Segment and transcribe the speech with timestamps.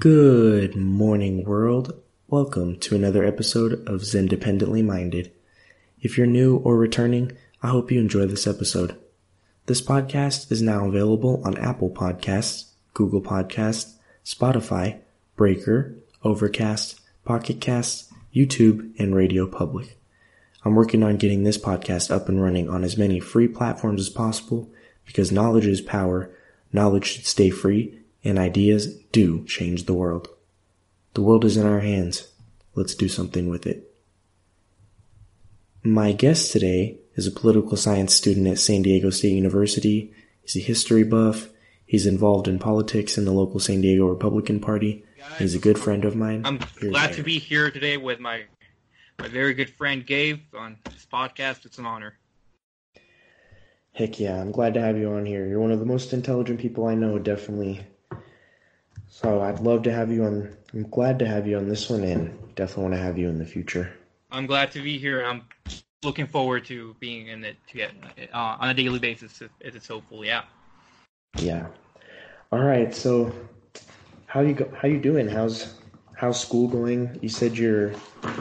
[0.00, 2.00] Good morning, world.
[2.28, 5.32] Welcome to another episode of Zen Dependently Minded.
[6.00, 7.32] If you're new or returning,
[7.64, 8.96] I hope you enjoy this episode.
[9.66, 15.00] This podcast is now available on Apple Podcasts, Google Podcasts, Spotify,
[15.34, 19.98] Breaker, Overcast, Pocket Casts, YouTube, and Radio Public.
[20.64, 24.10] I'm working on getting this podcast up and running on as many free platforms as
[24.10, 24.70] possible
[25.06, 26.30] because knowledge is power,
[26.72, 30.28] knowledge should stay free, and ideas do change the world.
[31.14, 32.28] The world is in our hands.
[32.74, 33.92] Let's do something with it.
[35.82, 40.12] My guest today is a political science student at San Diego State University.
[40.42, 41.48] He's a history buff.
[41.86, 45.04] He's involved in politics in the local San Diego Republican Party.
[45.18, 46.42] Guys, He's a good friend of mine.
[46.44, 48.44] I'm Here's glad to be here today with my
[49.18, 51.64] my very good friend Gabe on this podcast.
[51.64, 52.14] It's an honor.
[53.92, 55.46] Heck yeah, I'm glad to have you on here.
[55.46, 57.80] You're one of the most intelligent people I know, definitely.
[59.20, 60.56] So I'd love to have you on.
[60.72, 63.36] I'm glad to have you on this one, and definitely want to have you in
[63.36, 63.92] the future.
[64.30, 65.24] I'm glad to be here.
[65.24, 65.42] I'm
[66.04, 67.90] looking forward to being in it to get
[68.32, 70.24] uh, on a daily basis if, if it's hopeful.
[70.24, 70.44] Yeah.
[71.40, 71.66] Yeah.
[72.52, 72.94] All right.
[72.94, 73.32] So,
[74.26, 75.26] how you go, how you doing?
[75.26, 75.74] How's
[76.14, 77.18] how's school going?
[77.20, 77.88] You said you're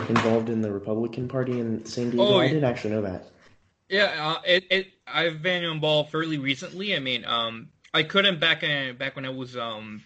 [0.09, 2.35] involved in the Republican Party in San Diego.
[2.35, 3.31] Oh, I didn't actually know that.
[3.89, 6.95] Yeah, uh, it, it I've been involved fairly recently.
[6.95, 10.03] I mean, um, I couldn't back in back when I was um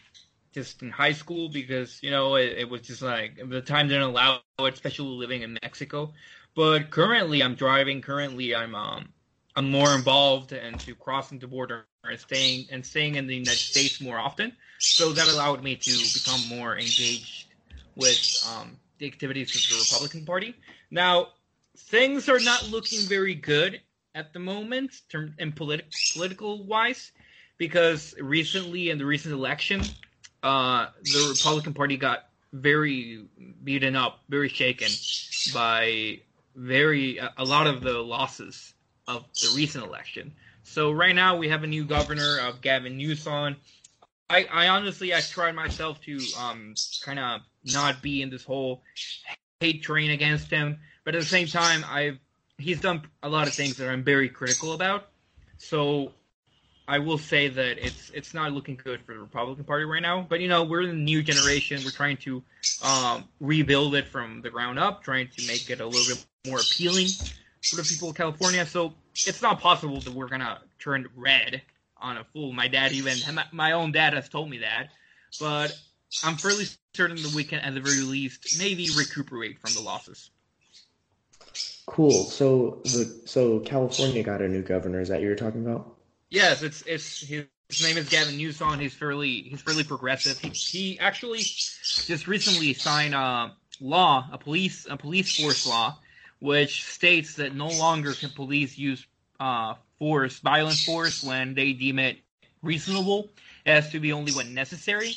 [0.53, 4.03] just in high school because you know it, it, was just like the time didn't
[4.03, 6.13] allow it, especially living in Mexico.
[6.55, 8.02] But currently, I'm driving.
[8.02, 9.09] Currently, I'm um
[9.55, 14.02] I'm more involved into crossing the border and staying and staying in the United States
[14.02, 14.53] more often.
[14.79, 17.47] So that allowed me to become more engaged
[17.95, 20.55] with um, the activities of the Republican Party.
[20.89, 21.27] Now,
[21.77, 23.81] things are not looking very good
[24.16, 25.02] at the moment
[25.38, 27.11] in politi- political wise
[27.57, 29.81] because recently in the recent election
[30.44, 33.25] uh, the Republican Party got very
[33.64, 34.89] beaten up, very shaken
[35.53, 36.20] by
[36.56, 38.73] very a lot of the losses
[39.07, 40.34] of the recent election.
[40.63, 43.56] So right now we have a new governor of Gavin Newsom.
[44.29, 48.81] I, I honestly I tried myself to um kind of not be in this whole
[49.59, 52.19] hate train against him, but at the same time I've
[52.58, 55.09] he's done a lot of things that I'm very critical about.
[55.58, 56.13] So
[56.91, 60.25] I will say that it's it's not looking good for the Republican Party right now.
[60.28, 61.81] But you know, we're in the new generation.
[61.85, 62.44] We're trying to
[62.84, 66.59] um, rebuild it from the ground up, trying to make it a little bit more
[66.59, 67.07] appealing
[67.63, 68.66] for the people of California.
[68.66, 71.62] So it's not possible that we're gonna turn red
[71.96, 72.52] on a fool.
[72.52, 73.16] My dad even
[73.53, 74.90] my own dad has told me that.
[75.40, 75.73] But
[76.25, 80.29] I'm fairly certain that we can, at the very least, maybe recuperate from the losses.
[81.85, 82.25] Cool.
[82.25, 85.00] So the so California got a new governor.
[85.00, 85.96] Is that you're talking about?
[86.31, 88.80] Yes, it's it's his, his name is Gavin Newsom.
[88.80, 90.40] He's fairly he's fairly progressive.
[90.40, 96.00] He, he actually just recently signed a law, a police a police force law,
[96.40, 99.06] which states that no longer can police use
[99.41, 102.18] uh, force, violent force, when they deem it
[102.64, 103.30] reasonable.
[103.66, 105.14] It has to be only when necessary.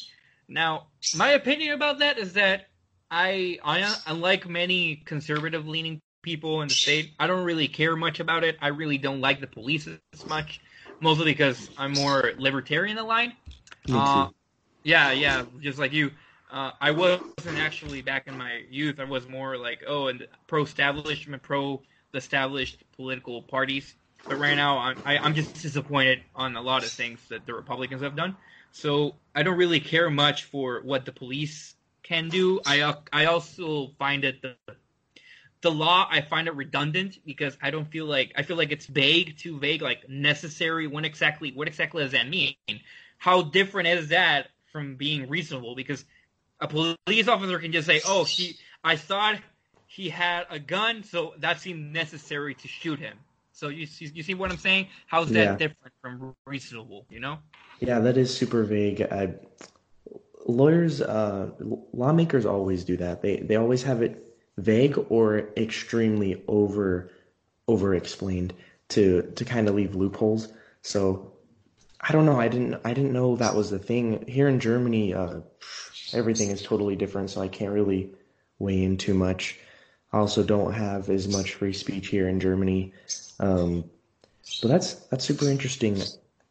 [0.49, 2.67] Now, my opinion about that is that
[3.09, 8.19] I, I unlike many conservative leaning people in the state, I don't really care much
[8.19, 8.57] about it.
[8.61, 10.61] I really don't like the police as much
[11.01, 13.33] mostly because I'm more libertarian aligned.
[13.93, 14.29] Uh,
[14.83, 16.11] yeah, yeah, just like you.
[16.51, 19.01] Uh, I wasn't actually back in my youth.
[19.01, 23.95] I was more like, oh, and pro-establishment, pro-established political parties.
[24.27, 27.21] But right now, I'm I, am i am just disappointed on a lot of things
[27.29, 28.37] that the Republicans have done.
[28.73, 32.61] So I don't really care much for what the police can do.
[32.67, 34.57] I I also find that the
[35.65, 38.87] the law i find it redundant because i don't feel like i feel like it's
[38.87, 42.55] vague too vague like necessary when exactly what exactly does that mean?
[43.19, 45.75] How different is that from being reasonable?
[45.75, 46.05] Because
[46.61, 49.39] a police officer can just say oh he i thought
[49.87, 53.17] he had a gun so that seemed necessary to shoot him.
[53.53, 54.89] So you see, you see what i'm saying?
[55.07, 55.57] How's that yeah.
[55.57, 57.39] different from reasonable you know?
[57.81, 59.03] Yeah that is super vague.
[59.03, 59.35] I,
[60.47, 61.51] lawyers uh
[61.93, 63.23] lawmakers always do that.
[63.23, 67.11] They they always have it vague or extremely over
[67.67, 68.55] over explained
[68.89, 70.49] to to kind of leave loopholes.
[70.83, 71.33] So
[72.01, 72.39] I don't know.
[72.39, 75.15] I didn't I didn't know that was the thing here in Germany.
[75.15, 75.41] Uh,
[76.13, 78.11] everything is totally different, so I can't really
[78.59, 79.59] weigh in too much.
[80.13, 82.93] I also don't have as much free speech here in Germany.
[83.41, 83.85] Um,
[84.63, 86.01] but that's that's super interesting.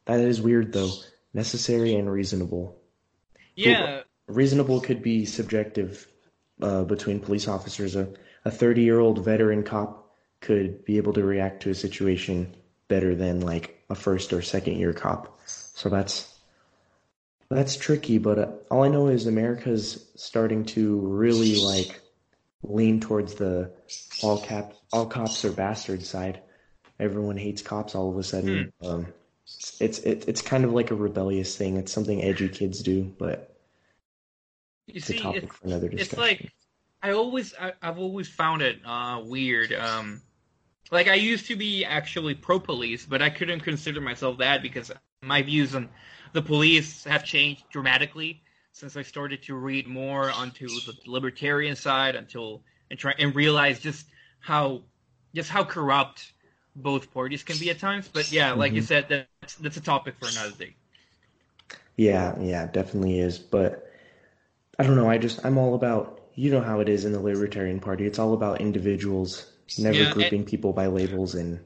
[0.06, 0.92] That is weird though.
[1.34, 2.78] Necessary and reasonable.
[3.56, 4.02] Yeah.
[4.28, 6.08] Reasonable could be subjective
[6.64, 7.96] uh, between police officers.
[7.96, 8.08] A
[8.46, 12.54] a 30 year old veteran cop could be able to react to a situation
[12.88, 15.40] better than like a first or second year cop.
[15.46, 16.34] So that's
[17.50, 22.02] That's tricky, but uh, all I know is America's starting to really like
[22.64, 23.72] lean towards the
[24.22, 26.42] all cap all cops are bastards side.
[27.00, 28.72] Everyone hates cops all of a sudden.
[28.82, 28.88] Hmm.
[28.88, 29.08] Um,
[29.80, 31.78] it's it, it's kind of like a rebellious thing.
[31.78, 33.53] It's something edgy kids do, but
[34.88, 35.62] You see, it's,
[35.96, 36.52] it's like
[37.02, 39.74] I always I, I've always found it uh, weird.
[39.74, 40.22] Um,
[40.92, 44.92] like I used to be actually pro police, but I couldn't consider myself that because
[45.22, 45.90] my views on
[46.34, 48.44] the police have changed dramatically
[48.74, 53.80] since I started to read more onto the libertarian side until and try and realize
[53.80, 54.08] just
[54.42, 54.84] how
[55.36, 56.34] just how corrupt
[56.76, 58.10] both parties can be at times.
[58.10, 58.84] But yeah, like you Mhm.
[58.84, 60.76] said, that's that's a topic for another day.
[61.98, 63.40] Yeah, yeah, definitely is.
[63.40, 63.88] But
[64.80, 65.10] I don't know.
[65.10, 68.06] I just I'm all about you know how it is in the Libertarian Party.
[68.06, 71.60] It's all about individuals, never Yeah, and- grouping people by labels and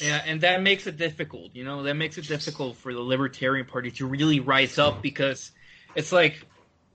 [0.00, 1.54] Yeah, and that makes it difficult.
[1.54, 5.52] You know, that makes it difficult for the Libertarian Party to really rise up because
[5.94, 6.46] it's like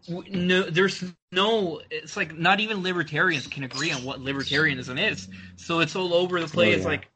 [0.07, 1.81] no, there's no.
[1.89, 5.27] It's like not even libertarians can agree on what libertarianism is.
[5.57, 6.77] So it's all over the place.
[6.77, 6.87] Oh, yeah.
[6.87, 7.07] Like,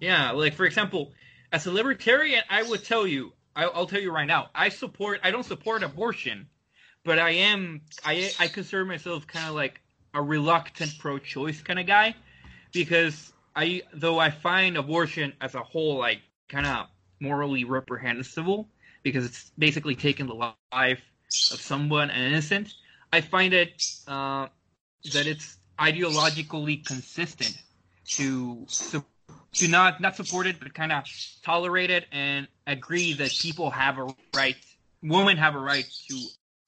[0.00, 1.12] yeah, like for example,
[1.52, 5.20] as a libertarian, I would tell you, I'll tell you right now, I support.
[5.22, 6.48] I don't support abortion,
[7.04, 7.82] but I am.
[8.04, 9.80] I I consider myself kind of like
[10.14, 12.14] a reluctant pro-choice kind of guy
[12.72, 16.86] because I though I find abortion as a whole like kind of
[17.20, 18.68] morally reprehensible
[19.02, 20.34] because it's basically taking the
[20.72, 21.02] life
[21.52, 22.74] of someone an innocent.
[23.12, 24.48] I find it uh,
[25.12, 27.56] that it's ideologically consistent
[28.06, 28.66] to
[29.52, 31.04] to not not support it but kind of
[31.42, 34.56] tolerate it and agree that people have a right,
[35.02, 36.18] women have a right to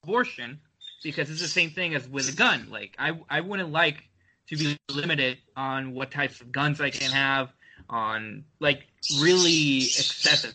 [0.06, 0.60] abortion
[1.02, 2.68] because it's the same thing as with a gun.
[2.70, 4.02] Like I I wouldn't like
[4.48, 7.50] to be limited on what types of guns I can have,
[7.90, 8.86] on like
[9.20, 10.54] really excessive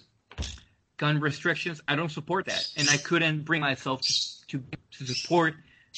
[0.98, 1.81] gun restrictions.
[1.88, 4.13] I don't support that, and I couldn't bring myself to
[4.50, 4.63] to,
[4.98, 5.56] to support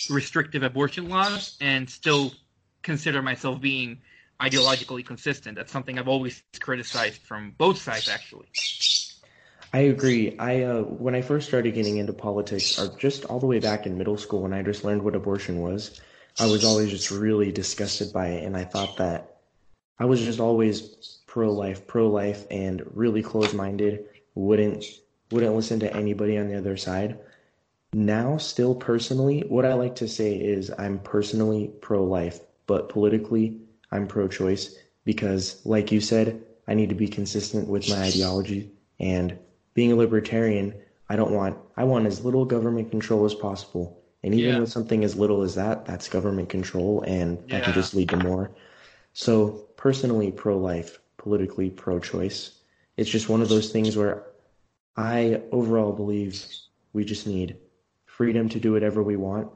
[0.10, 2.34] restrictive abortion laws and still
[2.82, 4.02] consider myself being
[4.40, 5.56] ideologically consistent.
[5.56, 8.48] That's something I've always criticized from both sides, actually.
[9.74, 10.38] I agree.
[10.38, 13.88] I uh, when I first started getting into politics, or just all the way back
[13.88, 16.00] in middle school, when I just learned what abortion was,
[16.40, 19.38] I was always just really disgusted by it, and I thought that
[19.98, 24.06] I was just always pro-life, pro-life, and really closed-minded.
[24.36, 24.86] wouldn't
[25.32, 27.18] wouldn't listen to anybody on the other side.
[27.94, 33.58] Now, still personally, what I like to say is I'm personally pro-life, but politically,
[33.92, 39.40] I'm pro-choice because, like you said, I need to be consistent with my ideology and
[39.74, 40.74] being a libertarian,
[41.10, 44.00] I don't want I want as little government control as possible.
[44.24, 44.60] And even Yeah.
[44.62, 48.18] with something as little as that, that's government control and that can just lead to
[48.18, 48.52] more.
[49.14, 52.52] So personally pro life, politically pro choice.
[52.96, 54.24] It's just one of those things where
[54.96, 56.42] I overall believe
[56.94, 57.58] we just need
[58.06, 59.50] freedom to do whatever we want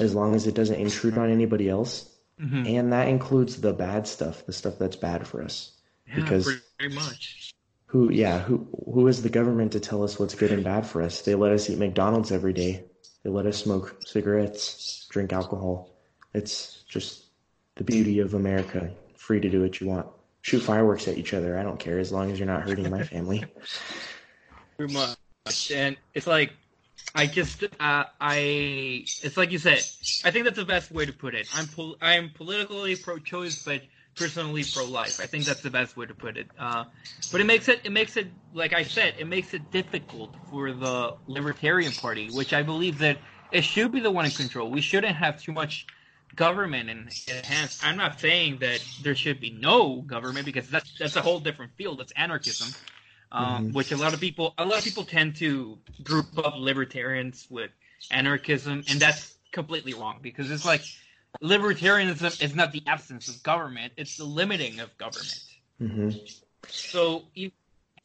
[0.00, 2.08] as long as it doesn't intrude on anybody else.
[2.40, 2.66] Mm-hmm.
[2.66, 5.70] And that includes the bad stuff, the stuff that's bad for us.
[6.08, 7.53] Yeah, Because- pretty much.
[7.94, 11.00] Who, yeah, who, who is the government to tell us what's good and bad for
[11.00, 11.22] us?
[11.22, 12.82] They let us eat McDonald's every day.
[13.22, 15.94] They let us smoke cigarettes, drink alcohol.
[16.32, 17.26] It's just
[17.76, 18.90] the beauty of America.
[19.14, 20.08] Free to do what you want.
[20.42, 21.56] Shoot fireworks at each other.
[21.56, 23.44] I don't care as long as you're not hurting my family.
[24.76, 25.70] Pretty much.
[25.70, 26.52] And it's like
[27.14, 29.78] I just uh, I it's like you said.
[30.24, 31.48] I think that's the best way to put it.
[31.54, 33.82] I'm pol- I'm politically pro-choice, but
[34.16, 35.16] personally pro-life.
[35.18, 36.50] I think that's the best way to put it.
[36.58, 36.84] Uh,
[37.30, 40.72] but it makes it it makes it like I said, it makes it difficult for
[40.72, 44.70] the Libertarian Party, which I believe that it should be the one in control.
[44.70, 45.88] We shouldn't have too much
[46.34, 47.76] government in, in hands.
[47.80, 51.72] I'm not saying that there should be no government because that's that's a whole different
[51.76, 52.00] field.
[52.00, 52.76] That's anarchism
[53.32, 53.72] um, Mhm.
[53.72, 57.70] which a lot of people a lot of people tend to group up libertarians with
[58.10, 60.86] anarchism, and that's completely wrong because it's like
[61.42, 65.40] libertarianism is not the absence of government; it's the limiting of government.
[65.78, 66.10] hmm
[66.76, 67.26] So,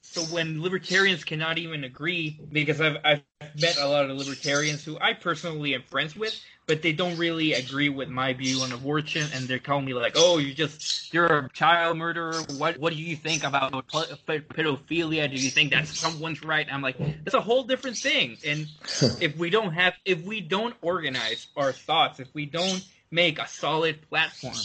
[0.01, 3.23] so when libertarians cannot even agree, because I've I've
[3.55, 6.35] met a lot of libertarians who I personally am friends with,
[6.67, 10.13] but they don't really agree with my view on abortion, and they're calling me like,
[10.15, 10.81] "Oh, you just
[11.11, 12.43] you're a child murderer.
[12.43, 15.29] What what do you think about pedophilia?
[15.29, 18.39] Do you think that's someone's right?" I'm like, that's a whole different thing.
[18.43, 18.69] And
[19.19, 23.47] if we don't have, if we don't organize our thoughts, if we don't make a
[23.47, 24.55] solid platform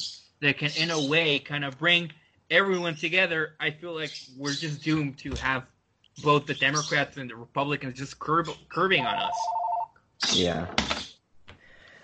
[0.41, 2.11] that can, in a way, kind of bring
[2.51, 5.65] everyone together, I feel like we're just doomed to have
[6.23, 9.35] both the Democrats and the Republicans just curb, curbing on us.
[10.33, 10.67] Yeah.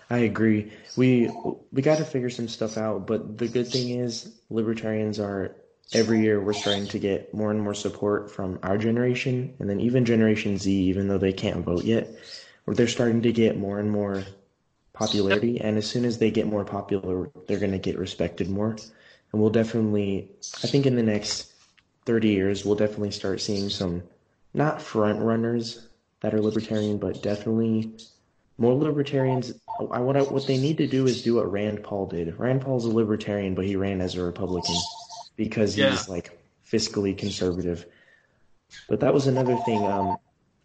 [0.09, 0.73] I agree.
[0.97, 1.31] We
[1.71, 5.55] we got to figure some stuff out, but the good thing is libertarians are
[5.93, 9.79] every year we're starting to get more and more support from our generation, and then
[9.79, 12.09] even Generation Z, even though they can't vote yet,
[12.67, 14.25] they're starting to get more and more
[15.01, 15.59] popularity.
[15.61, 18.71] And as soon as they get more popular, they're going to get respected more.
[19.31, 20.29] And we'll definitely,
[20.63, 21.51] I think, in the next
[22.05, 24.03] 30 years, we'll definitely start seeing some
[24.53, 25.87] not front runners
[26.21, 27.93] that are libertarian, but definitely
[28.57, 29.53] more libertarians.
[29.91, 32.37] I what what they need to do is do what Rand Paul did.
[32.37, 34.75] Rand Paul's a libertarian, but he ran as a Republican
[35.35, 36.03] because he's yeah.
[36.07, 36.37] like
[36.69, 37.85] fiscally conservative.
[38.87, 39.83] But that was another thing.
[39.85, 40.17] Um,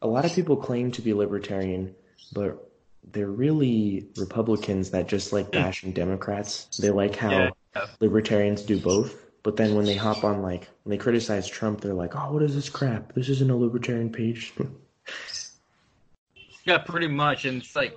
[0.02, 1.95] a lot of people claim to be libertarian,
[2.33, 2.66] but
[3.13, 5.53] they're really Republicans that just like hmm.
[5.53, 6.67] bashing Democrats.
[6.79, 7.87] They like how yeah.
[8.01, 9.23] libertarians do both.
[9.43, 12.43] But then when they hop on like when they criticize Trump, they're like, "Oh, what
[12.43, 13.15] is this crap?
[13.15, 14.53] This isn't a libertarian page."
[16.65, 17.45] yeah, pretty much.
[17.45, 17.97] And it's like,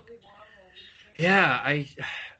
[1.17, 1.87] yeah, I,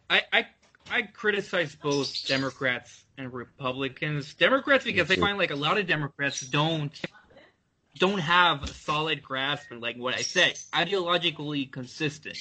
[0.10, 0.48] I, I,
[0.92, 4.34] I criticize both Democrats and Republicans.
[4.36, 7.00] Democrats because they find like a lot of Democrats don't
[8.00, 12.38] don't have a solid grasp and like what I said, ideologically consistent.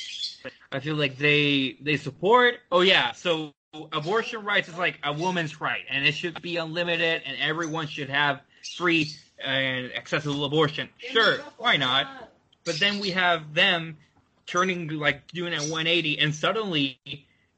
[0.72, 2.54] I feel like they they support.
[2.72, 3.52] Oh yeah, so
[3.92, 8.08] abortion rights is like a woman's right, and it should be unlimited, and everyone should
[8.08, 8.40] have
[8.76, 9.10] free
[9.44, 10.88] and accessible abortion.
[10.98, 12.06] Sure, why not?
[12.64, 13.98] But then we have them
[14.46, 17.00] turning like doing a 180, and suddenly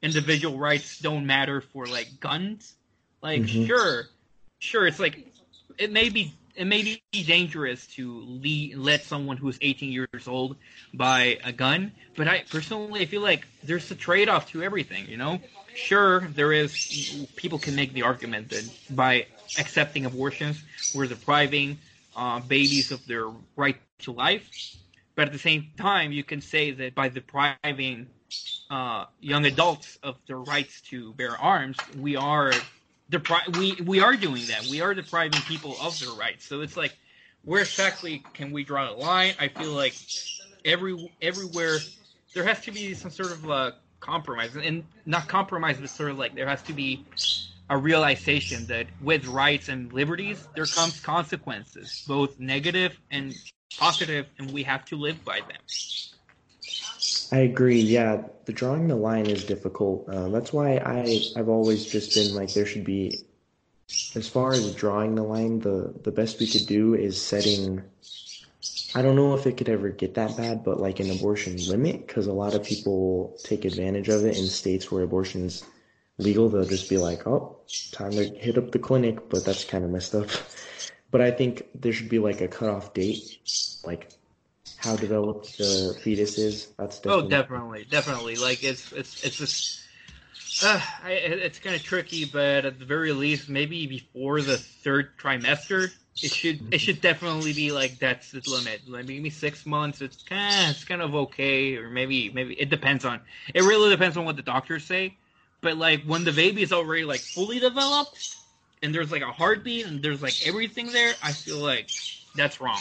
[0.02, 2.75] individual rights don't matter for like guns.
[3.23, 3.66] Like mm-hmm.
[3.66, 4.07] sure,
[4.59, 5.26] sure, it's like
[5.78, 10.57] it may be it may be dangerous to lead, let someone who's 18 years old
[10.93, 15.09] buy a gun, but I personally I feel like there's a trade-off to everything.
[15.09, 15.40] You know,
[15.75, 19.26] sure there is people can make the argument that by
[19.59, 20.62] accepting abortions
[20.95, 21.79] we're depriving
[22.14, 24.76] uh, babies of their right to life,
[25.14, 28.07] but at the same time you can say that by depriving
[28.69, 32.52] uh, young adults of their rights to bear arms, we are
[33.11, 34.67] depri- we we are doing that.
[34.67, 36.47] We are depriving people of their rights.
[36.47, 36.99] So it's like,
[37.45, 39.35] where exactly can we draw the line?
[39.40, 40.00] I feel like
[40.64, 41.93] every everywhere
[42.35, 46.19] there has to be some sort of uh, compromise, and not compromise, but sort of
[46.19, 47.07] like there has to be
[47.71, 53.38] a realization that with rights and liberties there comes consequences, both negative and
[53.79, 55.62] positive, and we have to live by them.
[57.33, 57.81] I agree.
[57.81, 60.09] Yeah, the drawing the line is difficult.
[60.09, 63.21] Uh, that's why I I've always just been like there should be,
[64.15, 67.83] as far as drawing the line, the the best we could do is setting.
[68.95, 72.07] I don't know if it could ever get that bad, but like an abortion limit,
[72.07, 75.62] because a lot of people take advantage of it in states where abortion's
[76.19, 76.49] legal.
[76.49, 77.59] They'll just be like, "Oh,
[77.93, 80.29] time to hit up the clinic," but that's kind of messed up.
[81.12, 83.39] But I think there should be like a cutoff date,
[83.85, 84.11] like
[84.81, 86.69] how developed the fetus is.
[86.79, 87.25] That's definitely...
[87.25, 88.37] oh, definitely, definitely.
[88.37, 89.81] Like it's it's it's just
[90.63, 95.17] uh, I, it's kind of tricky, but at the very least, maybe before the third
[95.19, 95.91] trimester,
[96.23, 98.83] it should it should definitely be like that's the limit.
[98.89, 102.71] Like maybe six months, it's kind of, it's kind of okay, or maybe maybe it
[102.71, 103.21] depends on.
[103.55, 105.17] It really depends on what the doctors say.
[105.61, 108.37] But like when the baby is already like fully developed,
[108.83, 111.91] and there's like a heartbeat and there's like everything there, I feel like
[112.35, 112.79] that's wrong.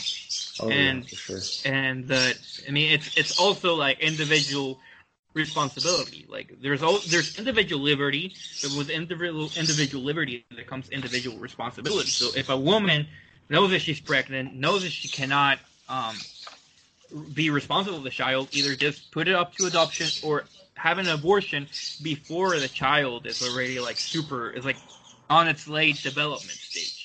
[0.60, 1.42] Oh, and yeah, sure.
[1.66, 2.36] and the
[2.68, 4.80] I mean it's it's also like individual
[5.34, 6.26] responsibility.
[6.28, 12.10] Like there's all there's individual liberty, but with individual individual liberty there comes individual responsibility.
[12.10, 13.08] So if a woman
[13.50, 16.16] knows that she's pregnant, knows that she cannot um,
[17.34, 20.44] be responsible for the child, either just put it up to adoption or
[20.76, 21.68] have an abortion
[22.02, 24.78] before the child is already like super is like
[25.30, 26.99] on its late development stage.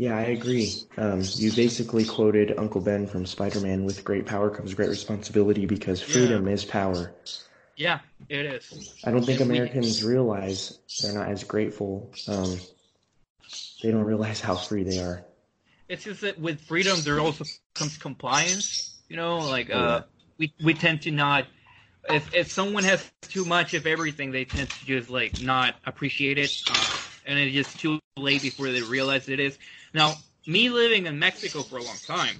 [0.00, 0.72] Yeah, I agree.
[0.96, 5.66] Um, you basically quoted Uncle Ben from Spider Man with great power comes great responsibility
[5.66, 6.54] because freedom yeah.
[6.54, 7.12] is power.
[7.76, 7.98] Yeah,
[8.30, 8.94] it is.
[9.04, 12.10] I don't think Americans realize they're not as grateful.
[12.26, 12.58] Um,
[13.82, 15.22] they don't realize how free they are.
[15.86, 18.94] It's just that with freedom, there also comes compliance.
[19.10, 20.04] You know, like uh,
[20.38, 21.44] we we tend to not.
[22.08, 26.38] If if someone has too much of everything, they tend to just like not appreciate
[26.38, 29.58] it, uh, and it's just too late before they realize it is.
[29.92, 30.14] Now,
[30.46, 32.36] me living in Mexico for a long time,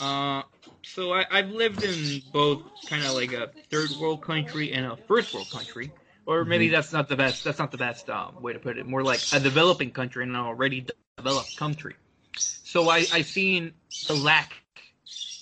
[0.00, 0.42] uh,
[0.82, 4.96] so I, have lived in both kind of like a third world country and a
[4.96, 5.92] first world country,
[6.26, 6.74] or maybe mm-hmm.
[6.74, 7.44] that's not the best.
[7.44, 8.86] That's not the best um, way to put it.
[8.86, 11.94] More like a developing country and an already developed country.
[12.36, 13.72] So I, I've seen
[14.06, 14.52] the lack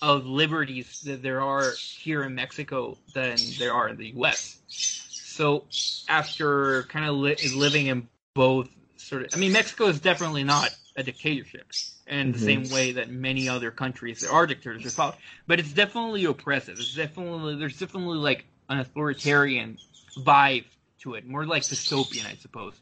[0.01, 4.61] of liberties that there are here in Mexico than there are in the U.S.
[4.69, 5.65] So
[6.09, 10.71] after kind of li- living in both sort of, I mean, Mexico is definitely not
[10.97, 11.67] a dictatorship
[12.07, 12.45] in the mm-hmm.
[12.45, 14.99] same way that many other countries there are dictatorships,
[15.47, 16.79] but it's definitely oppressive.
[16.79, 19.79] It's definitely there's definitely like an authoritarian
[20.19, 20.65] vibe
[21.01, 22.75] to it, more like dystopian, I suppose,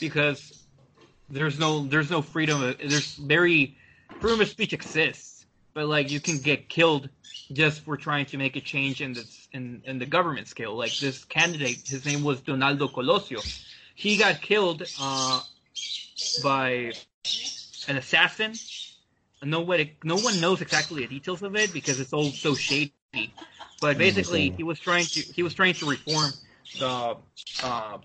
[0.00, 0.62] because
[1.30, 2.62] there's no there's no freedom.
[2.62, 3.76] Of, there's very
[4.20, 7.08] freedom of speech exists, but like you can get killed
[7.52, 10.74] just for trying to make a change in the in, in the government scale.
[10.74, 13.40] Like this candidate, his name was Donaldo Colosio.
[13.94, 15.40] He got killed uh,
[16.42, 16.92] by
[17.88, 18.54] an assassin.
[19.42, 22.92] No one, no one knows exactly the details of it because it's all so shady.
[23.80, 26.32] But basically, he was trying to he was trying to reform
[26.78, 27.16] the
[27.62, 27.98] uh,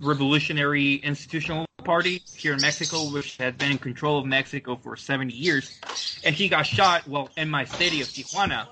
[0.00, 5.34] Revolutionary Institutional Party here in Mexico, which had been in control of Mexico for 70
[5.34, 5.78] years,
[6.24, 8.66] and he got shot well in my city of Tijuana,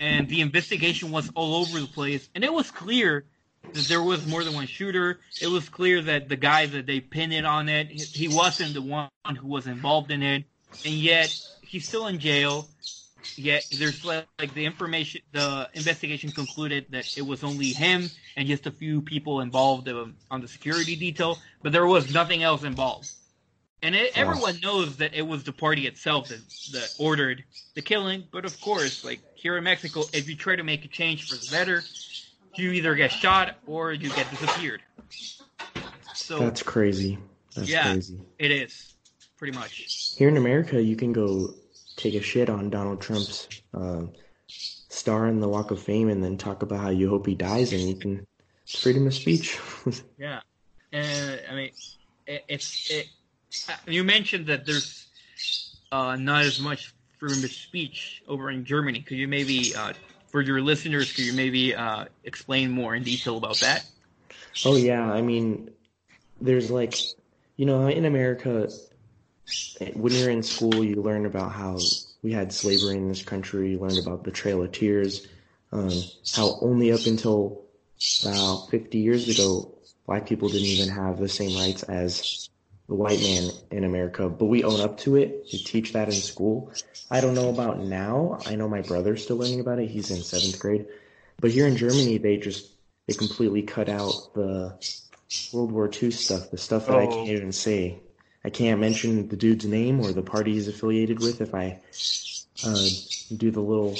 [0.00, 3.24] and the investigation was all over the place, and it was clear
[3.72, 5.20] that there was more than one shooter.
[5.40, 8.82] It was clear that the guy that they pinned it on it, he wasn't the
[8.82, 10.44] one who was involved in it,
[10.84, 12.68] and yet he's still in jail.
[13.36, 18.48] Yet there's like, like the information, the investigation concluded that it was only him and
[18.48, 22.64] just a few people involved um, on the security detail, but there was nothing else
[22.64, 23.10] involved.
[23.82, 26.40] And it, everyone knows that it was the party itself that,
[26.72, 28.24] that ordered the killing.
[28.30, 31.36] But of course, like here in Mexico, if you try to make a change for
[31.36, 31.82] the better,
[32.56, 34.82] you either get shot or you get disappeared.
[36.14, 37.18] So that's crazy.
[37.54, 38.20] That's yeah, crazy.
[38.38, 38.94] It is
[39.36, 40.14] pretty much.
[40.16, 41.54] Here in America, you can go
[41.96, 44.02] take a shit on Donald Trump's uh,
[44.46, 47.72] star in the Walk of Fame and then talk about how you hope he dies,
[47.72, 48.26] and you can.
[48.62, 49.58] It's freedom of speech.
[50.18, 50.40] yeah,
[50.92, 51.70] and I mean,
[52.26, 53.08] it, it's it.
[53.86, 55.08] You mentioned that there's
[55.90, 59.02] uh, not as much freedom of speech over in Germany.
[59.02, 59.92] Could you maybe, uh,
[60.30, 63.84] for your listeners, could you maybe uh, explain more in detail about that?
[64.64, 65.70] Oh yeah, I mean,
[66.40, 66.94] there's like,
[67.56, 68.68] you know, in America,
[69.94, 71.78] when you're in school, you learn about how
[72.22, 73.72] we had slavery in this country.
[73.72, 75.26] You learned about the Trail of Tears,
[75.72, 75.92] um,
[76.34, 77.62] how only up until
[78.22, 79.74] about 50 years ago,
[80.06, 82.48] black people didn't even have the same rights as
[82.90, 85.46] the white man in America, but we own up to it.
[85.52, 86.72] We teach that in school.
[87.08, 88.40] I don't know about now.
[88.46, 89.88] I know my brother's still learning about it.
[89.88, 90.86] He's in seventh grade.
[91.38, 92.68] But here in Germany, they just,
[93.06, 94.74] they completely cut out the
[95.52, 96.98] World War II stuff, the stuff that oh.
[96.98, 98.00] I can't even say.
[98.44, 101.78] I can't mention the dude's name or the party he's affiliated with if I
[102.64, 102.86] uh,
[103.36, 103.94] do the little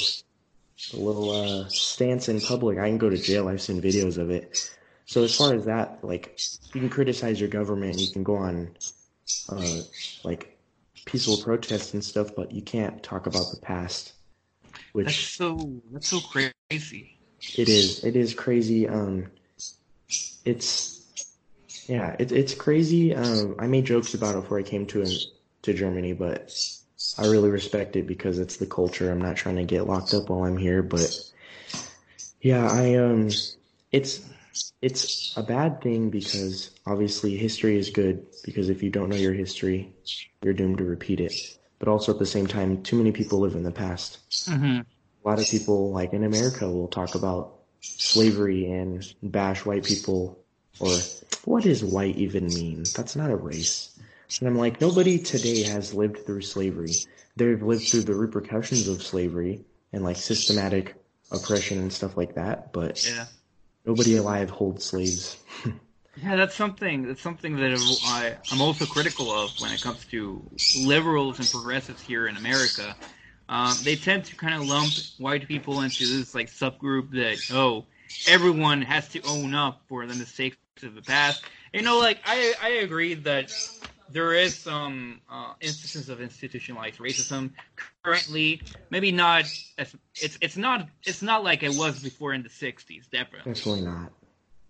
[0.91, 2.79] the little uh, stance in public.
[2.79, 3.47] I can go to jail.
[3.47, 4.69] I've seen videos of it.
[5.11, 6.39] So as far as that, like
[6.73, 8.71] you can criticize your government, you can go on
[9.49, 9.81] uh,
[10.23, 10.57] like
[11.05, 14.13] peaceful protests and stuff, but you can't talk about the past.
[14.93, 17.19] Which that's so that's so crazy.
[17.59, 18.05] It is.
[18.05, 18.87] It is crazy.
[18.87, 19.27] Um,
[20.45, 21.05] it's
[21.89, 23.13] yeah, it, it's crazy.
[23.13, 25.05] Um, I made jokes about it before I came to
[25.63, 26.57] to Germany, but
[27.19, 29.11] I really respect it because it's the culture.
[29.11, 31.19] I'm not trying to get locked up while I'm here, but
[32.41, 33.31] yeah, I um,
[33.91, 34.30] it's
[34.83, 39.35] it's a bad thing because obviously history is good because if you don't know your
[39.35, 39.93] history,
[40.43, 41.35] you're doomed to repeat it.
[41.79, 44.19] But also at the same time, too many people live in the past.
[44.31, 44.81] Mm-hmm.
[44.81, 50.39] A lot of people, like in America, will talk about slavery and bash white people
[50.79, 50.97] or
[51.45, 52.85] what does white even mean?
[52.97, 53.99] That's not a race.
[54.39, 56.93] And I'm like, nobody today has lived through slavery.
[57.37, 60.95] They've lived through the repercussions of slavery and like systematic
[61.33, 63.27] oppression and stuff like that, but yeah.
[63.85, 65.37] Nobody alive holds slaves.
[66.17, 67.07] yeah, that's something.
[67.07, 70.43] That's something that I, I'm also critical of when it comes to
[70.75, 72.97] liberals and progressives here in America.
[73.49, 77.85] Um, they tend to kind of lump white people into this like subgroup that oh
[78.27, 81.43] everyone has to own up for the mistakes of the past.
[81.73, 83.51] You know, like I I agree that
[84.13, 87.53] there is some uh, instances of institutionalized racism
[88.03, 88.63] currently.
[88.91, 89.45] Maybe not
[89.79, 93.53] as it's it's not it's not like it was before in the '60s, definitely.
[93.53, 94.13] Definitely not.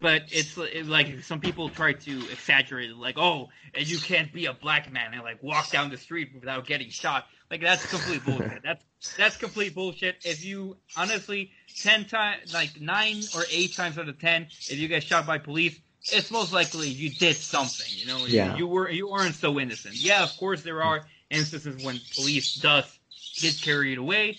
[0.00, 4.32] But it's it, like some people try to exaggerate it, like, oh, and you can't
[4.32, 7.26] be a black man and like walk down the street without getting shot.
[7.50, 8.62] Like that's complete bullshit.
[8.64, 8.84] that's
[9.18, 10.16] that's complete bullshit.
[10.24, 14.88] If you honestly ten times, like nine or eight times out of ten, if you
[14.88, 17.86] get shot by police, it's most likely you did something.
[17.88, 18.52] You know, yeah.
[18.52, 19.96] you, you were you aren't so innocent.
[19.96, 22.98] Yeah, of course there are instances when police does
[23.36, 24.36] get carried away,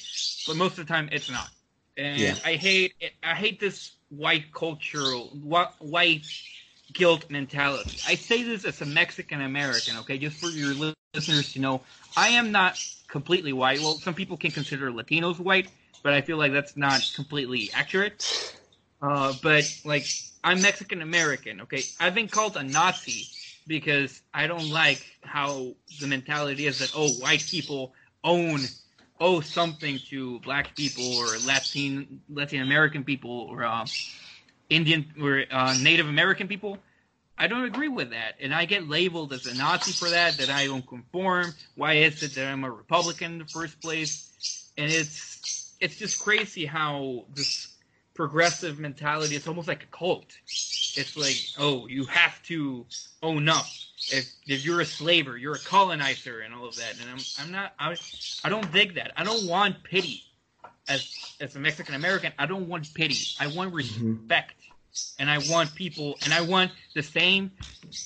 [0.48, 1.50] but most of the time it's not.
[1.98, 2.36] And yeah.
[2.44, 2.94] I hate
[3.24, 5.28] I hate this white cultural
[5.80, 6.26] white
[6.94, 8.00] guilt mentality.
[8.08, 11.82] I say this as a Mexican American, okay, just for your listeners to know,
[12.18, 13.80] I am not completely white.
[13.80, 15.70] Well, some people can consider Latinos white,
[16.04, 18.56] but I feel like that's not completely accurate.
[19.02, 20.06] Uh, but like
[20.44, 21.84] I'm Mexican American, okay?
[22.00, 23.28] I've been called a Nazi
[23.68, 28.60] because I don't like how the mentality is that oh, white people own
[29.20, 33.86] owe something to black people or Latin Latin American people or uh,
[34.70, 36.80] Indian or uh, Native American people.
[37.38, 40.38] I don't agree with that, and I get labeled as a Nazi for that.
[40.38, 41.54] That I don't conform.
[41.76, 44.72] Why is it that I'm a Republican in the first place?
[44.78, 47.71] And it's it's just crazy how this
[48.22, 49.36] progressive mentality.
[49.36, 50.28] It's almost like a cult.
[50.46, 52.86] It's like, oh, you have to
[53.24, 53.66] own up.
[54.12, 56.94] If if you're a slaver, you're a colonizer, and all of that.
[57.02, 57.74] And I'm I'm not.
[57.80, 57.96] I
[58.44, 59.12] I don't dig that.
[59.18, 60.22] I don't want pity.
[60.88, 61.02] As
[61.40, 63.18] as a Mexican American, I don't want pity.
[63.40, 64.18] I want mm-hmm.
[64.18, 64.54] respect.
[65.18, 67.50] And I want people, and I want the same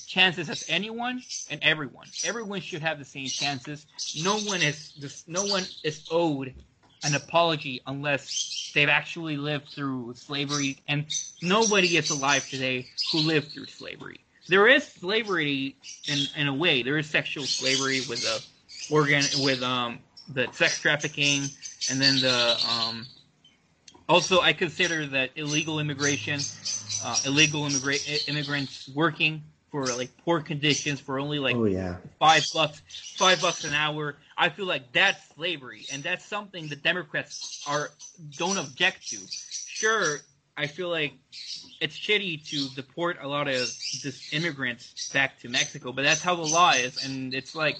[0.06, 2.06] chances as anyone and everyone.
[2.24, 3.86] Everyone should have the same chances.
[4.22, 6.54] No one is no one is owed
[7.02, 11.06] an apology unless they've actually lived through slavery, and
[11.42, 14.20] nobody is alive today who lived through slavery.
[14.48, 16.82] There is slavery in in a way.
[16.82, 18.42] There is sexual slavery with the
[18.88, 21.42] organ with um the sex trafficking,
[21.90, 23.06] and then the um.
[24.08, 26.40] Also, I consider that illegal immigration,
[27.04, 29.42] uh, illegal immigra- immigrants working
[29.76, 31.96] for like poor conditions for only like Oh yeah.
[32.18, 32.80] five bucks
[33.18, 34.16] five bucks an hour.
[34.36, 37.90] I feel like that's slavery and that's something the democrats are
[38.36, 39.18] don't object to.
[39.66, 40.20] Sure
[40.56, 41.12] i feel like
[41.82, 43.54] it's shitty to deport a lot of
[44.02, 47.76] this immigrants back to mexico but that's how the law is and it's like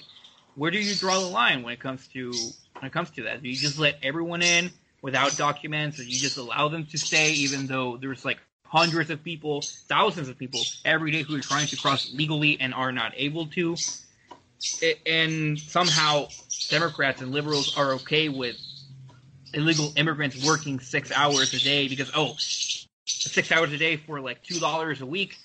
[0.56, 2.32] where do you draw the line when it comes to
[2.78, 3.42] when it comes to that?
[3.42, 4.70] Do you just let everyone in
[5.02, 9.22] without documents or you just allow them to stay even though there's like hundreds of
[9.22, 13.12] people, thousands of people every day who are trying to cross legally and are not
[13.16, 13.76] able to.
[15.06, 16.28] And somehow
[16.68, 18.56] Democrats and liberals are okay with
[19.54, 24.42] illegal immigrants working six hours a day because, oh, six hours a day for like
[24.44, 25.36] $2 a week.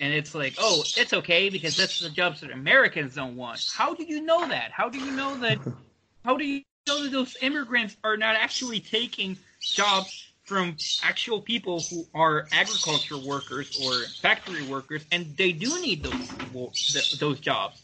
[0.00, 3.64] And it's like, oh, it's okay because that's the jobs that Americans don't want.
[3.72, 4.72] How do you know that?
[4.72, 5.58] How do you know that?
[6.24, 11.86] How do you know that those immigrants are not actually taking jobs from actual people
[11.90, 16.38] who are agriculture workers or factory workers, and they do need those
[17.18, 17.82] those jobs.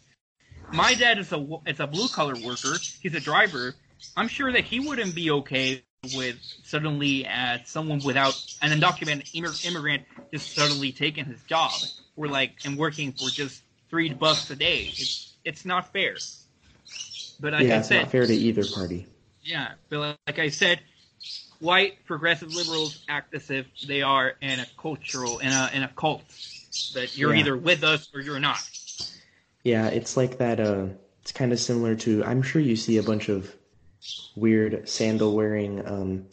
[0.70, 2.85] My dad is a is a blue collar worker.
[3.00, 3.76] He's a driver.
[4.16, 9.28] I'm sure that he wouldn't be okay with suddenly uh, someone without an undocumented
[9.64, 14.57] immigrant just suddenly taking his job or like and working for just three bucks a
[14.57, 14.94] day.
[14.98, 16.22] It's it's not fair.
[17.40, 19.07] But like yeah, I it's said, not fair to either party.
[19.42, 20.81] yeah, but like I said,
[21.61, 25.88] white progressive liberals act as if they are in a cultural in a in a
[25.88, 26.23] cult
[26.94, 27.40] that you're Yeah.
[27.40, 28.59] either with us or you're not.
[29.64, 30.61] Yeah, it's like that.
[30.61, 30.87] Uh,
[31.23, 32.25] it's kind of similar to.
[32.25, 33.53] I'm sure you see a bunch of
[34.37, 36.27] weird sandal wearing um,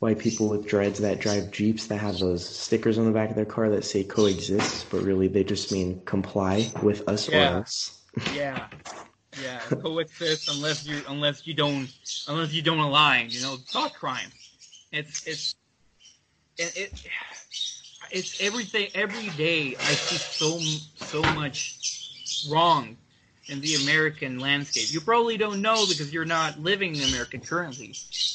[0.00, 3.36] white people with dreads that drive jeeps that have those stickers on the back of
[3.36, 7.54] their car that say coexist, but really they just mean comply with us Yeah.
[7.54, 7.94] or else.
[8.34, 8.66] Yeah,
[9.40, 11.88] yeah, coexist unless you unless you don't
[12.26, 13.30] unless you don't align.
[13.30, 14.30] You know, thought crime.
[14.92, 15.54] It's it's
[16.56, 17.06] it, it
[18.10, 18.88] it's everything.
[18.94, 20.58] Every day I see so
[21.06, 22.96] so much wrong
[23.48, 24.92] in the American landscape.
[24.92, 27.94] You probably don't know because you're not living in America currently.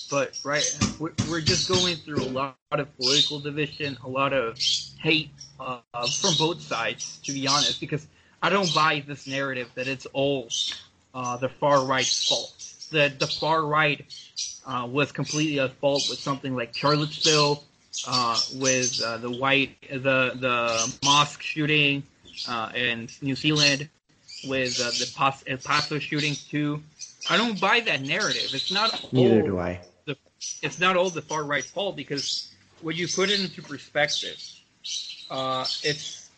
[0.09, 0.65] But right,
[0.99, 4.59] we're, we're just going through a lot of political division, a lot of
[4.99, 5.79] hate uh,
[6.21, 7.79] from both sides, to be honest.
[7.79, 8.07] Because
[8.41, 10.49] I don't buy this narrative that it's all
[11.13, 12.53] uh, the far right's fault.
[12.91, 14.05] That the far right
[14.65, 17.63] uh, was completely at fault with something like Charlottesville,
[18.07, 22.03] uh, with uh, the white the the mosque shooting
[22.47, 23.89] uh, in New Zealand,
[24.47, 26.81] with uh, the Pas- El Paso shooting too.
[27.29, 28.53] I don't buy that narrative.
[28.53, 29.79] It's not Neither all do I.
[30.05, 30.17] the
[30.61, 34.41] it's not all the far right's fault because when you put it into perspective,
[35.29, 36.29] uh, it's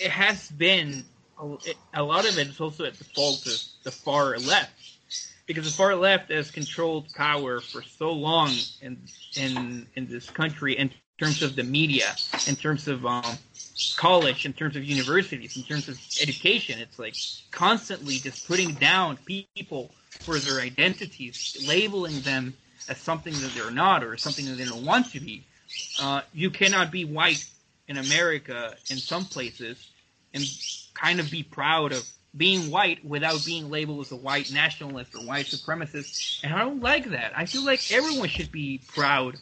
[0.00, 1.04] it has been
[1.40, 4.72] a, it, a lot of it is also at the fault of the far left
[5.48, 8.50] because the far left has controlled power for so long
[8.82, 8.96] in
[9.36, 12.14] in in this country in terms of the media,
[12.46, 13.24] in terms of um,
[13.96, 16.78] college, in terms of universities, in terms of education.
[16.78, 17.16] It's like
[17.50, 22.54] constantly just putting down people for their identities, labeling them
[22.88, 25.42] as something that they're not or something that they don't want to be.
[26.00, 27.44] Uh, you cannot be white
[27.88, 29.90] in America in some places
[30.34, 30.44] and
[30.94, 35.20] kind of be proud of being white without being labeled as a white nationalist or
[35.20, 36.40] white supremacist.
[36.44, 37.32] And I don't like that.
[37.36, 39.36] I feel like everyone should be proud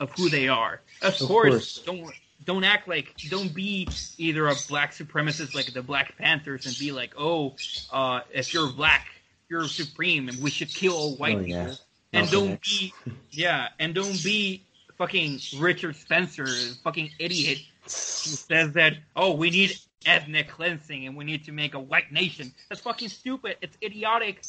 [0.00, 0.80] of who they are.
[1.02, 1.82] Of, Of course, course.
[1.84, 3.86] don't don't act like don't be
[4.18, 7.54] either a black supremacist like the Black Panthers and be like, oh,
[7.92, 9.06] uh, if you're black,
[9.48, 11.50] you're supreme and we should kill all white Oh, people.
[11.60, 11.74] yeah.
[12.12, 12.92] And don't be
[13.30, 14.64] yeah, and don't be
[14.98, 16.46] fucking Richard Spencer,
[16.82, 21.74] fucking idiot who says that oh we need ethnic cleansing and we need to make
[21.74, 22.52] a white nation.
[22.68, 23.56] That's fucking stupid.
[23.60, 24.42] It's idiotic.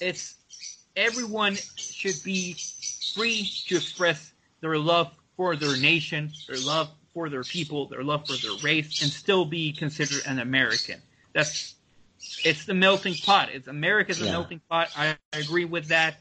[0.00, 0.36] It's
[0.96, 2.56] everyone should be
[3.14, 8.26] free to express their love for their nation, their love for their people, their love
[8.26, 11.00] for their race, and still be considered an American.
[11.32, 11.74] That's
[12.44, 13.50] it's the melting pot.
[13.52, 14.88] It's America's a melting pot.
[14.96, 16.16] I, I agree with that,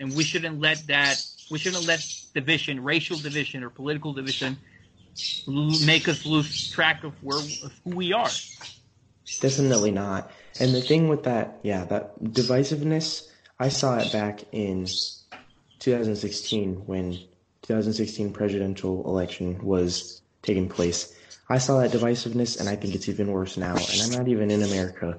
[0.00, 1.22] and we shouldn't let that.
[1.50, 4.56] We shouldn't let division, racial division, or political division
[5.46, 8.30] make us lose track of where of who we are.
[9.40, 10.30] Definitely not.
[10.60, 14.86] And the thing with that, yeah, that divisiveness, I saw it back in
[15.78, 17.12] 2016 when
[17.62, 21.16] 2016 presidential election was taking place.
[21.48, 23.74] I saw that divisiveness and I think it's even worse now.
[23.74, 25.18] And I'm not even in America.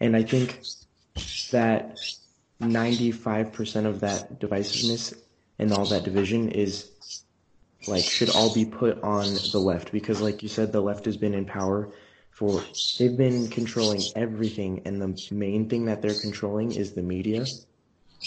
[0.00, 0.62] And I think
[1.50, 1.98] that
[2.60, 5.14] 95% of that divisiveness
[5.58, 6.90] and all that division is
[7.86, 11.16] like should all be put on the left because like you said the left has
[11.16, 11.90] been in power
[12.34, 12.62] for
[12.98, 17.44] they've been controlling everything and the main thing that they're controlling is the media.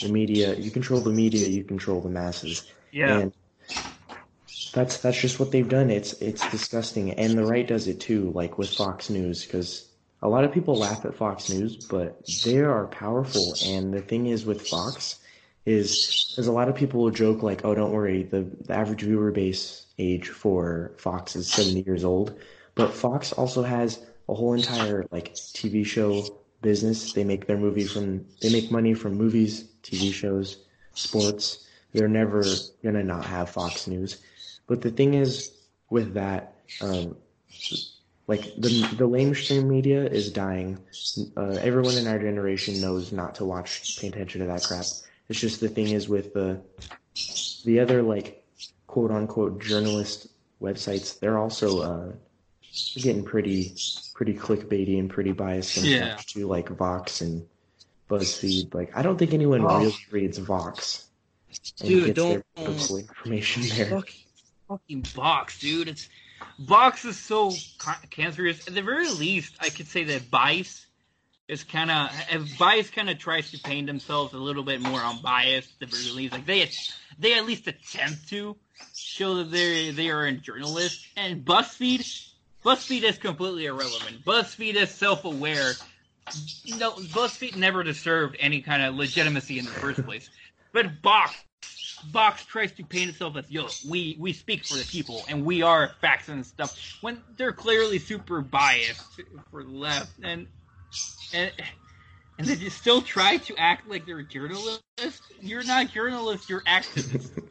[0.01, 2.71] The media you control the media you control the masses.
[2.91, 3.19] Yeah.
[3.19, 3.33] and
[4.73, 5.89] that's that's just what they've done.
[5.89, 7.11] It's it's disgusting.
[7.11, 9.89] And the right does it too like with Fox News because
[10.21, 13.55] a lot of people laugh at Fox News but they are powerful.
[13.65, 15.19] And the thing is with Fox
[15.67, 19.01] is there's a lot of people will joke like oh don't worry the, the average
[19.01, 22.39] viewer base age for Fox is 70 years old
[22.73, 23.99] but Fox also has
[24.30, 26.23] a whole entire like TV show
[26.62, 27.13] business.
[27.13, 30.60] They make their movie from they make money from movies, TV shows,
[30.93, 31.67] sports.
[31.93, 32.43] They're never
[32.84, 34.21] gonna not have Fox News.
[34.67, 35.51] But the thing is
[35.89, 37.15] with that, um,
[38.27, 40.77] like the the mainstream media is dying.
[41.36, 44.86] Uh, everyone in our generation knows not to watch, pay attention to that crap.
[45.29, 46.61] It's just the thing is with the
[47.65, 48.45] the other like
[48.87, 50.27] quote unquote journalist
[50.61, 52.11] websites, they're also uh,
[52.95, 53.73] getting pretty
[54.13, 56.15] pretty clickbaity and pretty biased it Yeah.
[56.27, 57.45] to like Vox and
[58.09, 58.73] BuzzFeed.
[58.73, 59.79] Like I don't think anyone Oh.
[59.79, 61.07] really reads Vox
[61.81, 62.43] and Dude, gets their
[63.05, 63.89] information there.
[63.89, 64.25] fucking,
[64.67, 65.89] fucking box, dude.
[65.89, 66.09] It's
[66.59, 68.67] box is so ca- cancerous.
[68.67, 70.87] At the very least, I could say that Vice
[71.47, 72.12] is kind of
[72.57, 72.89] bias.
[72.89, 75.79] kind of tries to paint themselves a little bit more unbiased.
[75.79, 76.69] The very least, like they
[77.19, 78.55] they at least attempt to
[78.95, 81.07] show that they they are a journalist.
[81.15, 82.31] And BuzzFeed,
[82.65, 84.25] BuzzFeed is completely irrelevant.
[84.25, 85.73] BuzzFeed is self aware.
[86.77, 90.29] No, BuzzFeed never deserved any kind of legitimacy in the first place.
[90.73, 91.33] But Box
[92.12, 95.62] Vox tries to paint itself as yo, we we speak for the people and we
[95.63, 99.03] are facts and stuff when they're clearly super biased
[99.49, 100.47] for the left and
[101.33, 101.51] and
[102.39, 105.21] and they still try to act like they're journalists.
[105.41, 107.31] You're not journalists, you're activists.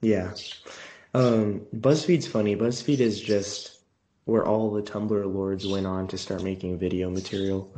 [0.00, 0.32] Yeah.
[1.12, 2.54] Um, BuzzFeed's funny.
[2.54, 3.80] BuzzFeed is just
[4.26, 7.74] where all the Tumblr lords went on to start making video material.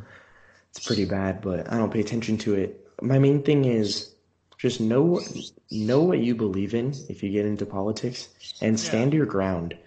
[0.68, 2.86] It's pretty bad, but I don't pay attention to it.
[3.00, 4.14] My main thing is
[4.58, 5.22] just know
[5.70, 8.28] know what you believe in if you get into politics
[8.60, 9.78] and stand your ground.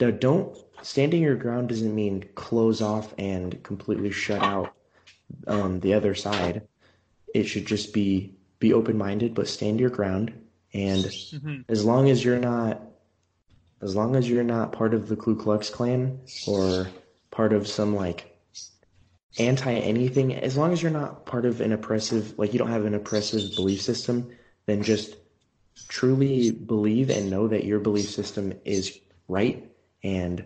[0.00, 4.74] Now, don't standing your ground doesn't mean close off and completely shut out
[5.46, 6.66] um, the other side.
[7.34, 10.32] It should just be be open minded, but stand your ground
[10.74, 11.64] and Mhm.
[11.68, 12.82] as long as you're not
[13.80, 16.88] as long as you're not part of the Ku Klux Klan or
[17.30, 18.36] part of some like
[19.38, 22.84] anti anything as long as you're not part of an oppressive like you don't have
[22.86, 24.28] an oppressive belief system
[24.66, 25.14] then just
[25.88, 29.70] truly believe and know that your belief system is right
[30.02, 30.44] and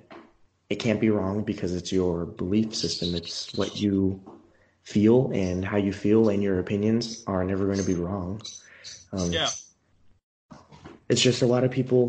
[0.73, 3.97] it can't be wrong because it's your belief system it's what you
[4.95, 8.41] feel and how you feel and your opinions are never going to be wrong
[9.13, 9.51] um, Yeah.
[11.09, 12.03] it's just a lot of people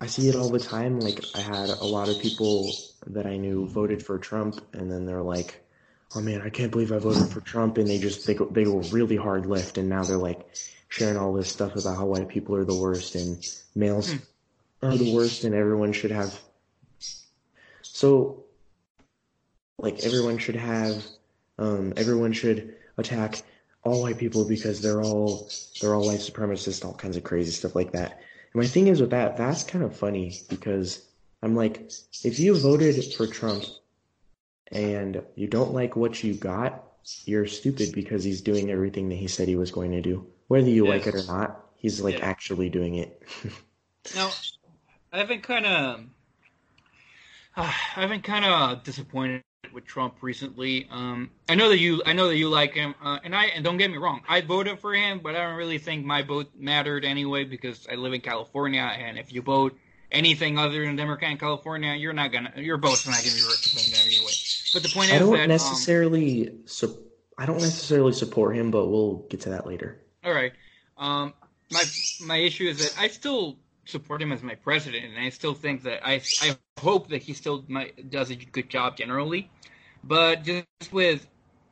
[0.00, 2.72] i see it all the time like i had a lot of people
[3.06, 5.50] that i knew voted for trump and then they're like
[6.14, 8.64] oh man i can't believe i voted for trump and they just they go, they
[8.64, 10.40] go really hard left and now they're like
[10.88, 13.44] sharing all this stuff about how white people are the worst and
[13.74, 14.10] males
[14.80, 14.86] Hmm.
[14.88, 16.38] are the worst and everyone should have
[17.94, 18.44] so
[19.78, 21.04] like everyone should have
[21.60, 23.42] um everyone should attack
[23.84, 25.48] all white people because they're all
[25.80, 28.20] they're all white supremacists, all kinds of crazy stuff like that.
[28.52, 31.06] And my thing is with that, that's kind of funny because
[31.42, 31.90] I'm like,
[32.24, 33.64] if you voted for Trump
[34.72, 36.82] and you don't like what you got,
[37.26, 40.26] you're stupid because he's doing everything that he said he was going to do.
[40.48, 42.26] Whether you like it or not, he's like Yeah.
[42.26, 43.22] actually doing it.
[44.14, 44.30] Now,
[45.12, 46.00] I've been kind of,
[47.96, 50.86] I've been kind of disappointed with Trump recently.
[50.90, 53.64] Um, I know that you, I know that you like him, uh, and I, and
[53.64, 56.50] don't get me wrong, I voted for him, but I don't really think my vote
[56.56, 59.76] mattered anyway because I live in California, and if you vote
[60.10, 63.98] anything other than Democrat in California, you're not gonna, your vote's not gonna be represented
[64.06, 64.32] anyway.
[64.72, 66.98] But the point I is don't that, um, necessarily su-
[67.38, 70.00] I don't necessarily support him, but we'll get to that later.
[70.24, 70.52] All right.
[70.96, 71.34] Um,
[71.72, 71.82] my
[72.20, 75.82] my issue is that I still support him as my president, and I still think
[75.84, 79.50] that I I hope that he still might, does a good job generally,
[80.02, 81.26] but just with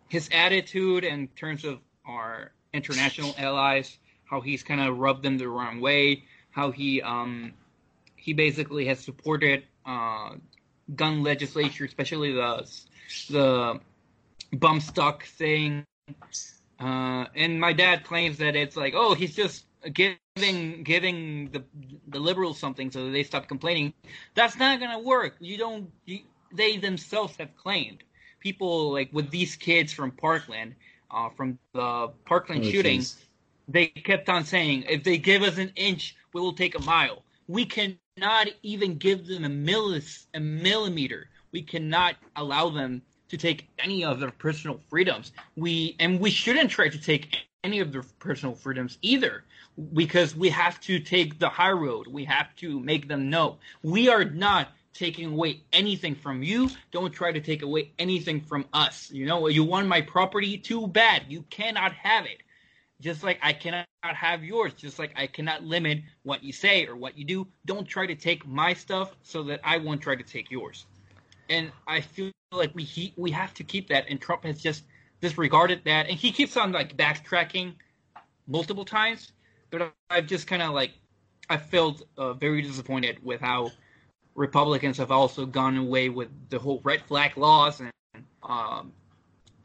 [0.09, 5.49] his attitude in terms of our international allies, how he's kind of rubbed them the
[5.49, 7.55] wrong way, how he um
[8.17, 10.31] he basically has supported uh,
[10.95, 12.71] gun legislature, especially the
[13.31, 13.81] the
[14.53, 15.85] bump stock thing.
[16.79, 19.65] Uh, and my dad claims that it's like, oh, he's just
[20.35, 21.63] giving giving the
[22.09, 23.93] the liberals something so they stop complaining.
[24.35, 25.37] That's not gonna work.
[25.41, 25.91] You don't.
[26.07, 26.21] You,
[26.53, 28.03] they themselves have claimed
[28.41, 30.75] people like with these kids from Parkland,
[31.11, 33.01] uh, from the Parkland oh, shooting.
[33.01, 33.25] Geez.
[33.69, 37.23] They kept on saying, if they give us an inch, we will take a mile.
[37.47, 41.29] We cannot even give them a millis, a millimeter.
[41.53, 45.33] We cannot allow them to take any of their personal freedoms.
[45.57, 49.45] We and we shouldn't try to take any of their personal freedoms either
[49.95, 52.07] because we have to take the high road.
[52.07, 56.71] We have to make them know we are not taking away anything from you.
[56.91, 59.11] Don't try to take away anything from us.
[59.11, 61.25] You know, you want my property too bad.
[61.29, 62.43] You cannot have it.
[63.01, 66.95] Just like I cannot have yours, just like I cannot limit what you say or
[66.95, 67.49] what you do.
[67.67, 70.87] Don't try to take my stuff so that I won't try to take yours.
[71.51, 74.05] And I feel like we he, we have to keep that.
[74.09, 74.85] And Trump has just
[75.21, 77.75] disregarded that, and he keeps on like backtracking
[78.47, 79.33] multiple times.
[79.73, 80.93] But I've just kind of like
[81.51, 83.73] I felt uh, very disappointed with how
[84.35, 87.91] Republicans have also gone away with the whole red flag laws and
[88.43, 88.93] um,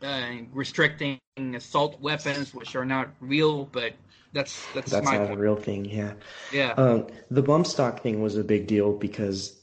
[0.02, 3.94] uh, restricting assault weapons, which are not real, but
[4.34, 5.32] that's that's that's not point.
[5.34, 5.86] a real thing.
[5.86, 6.14] Yeah,
[6.52, 6.72] yeah.
[6.72, 9.60] Um, the bump stock thing was a big deal because,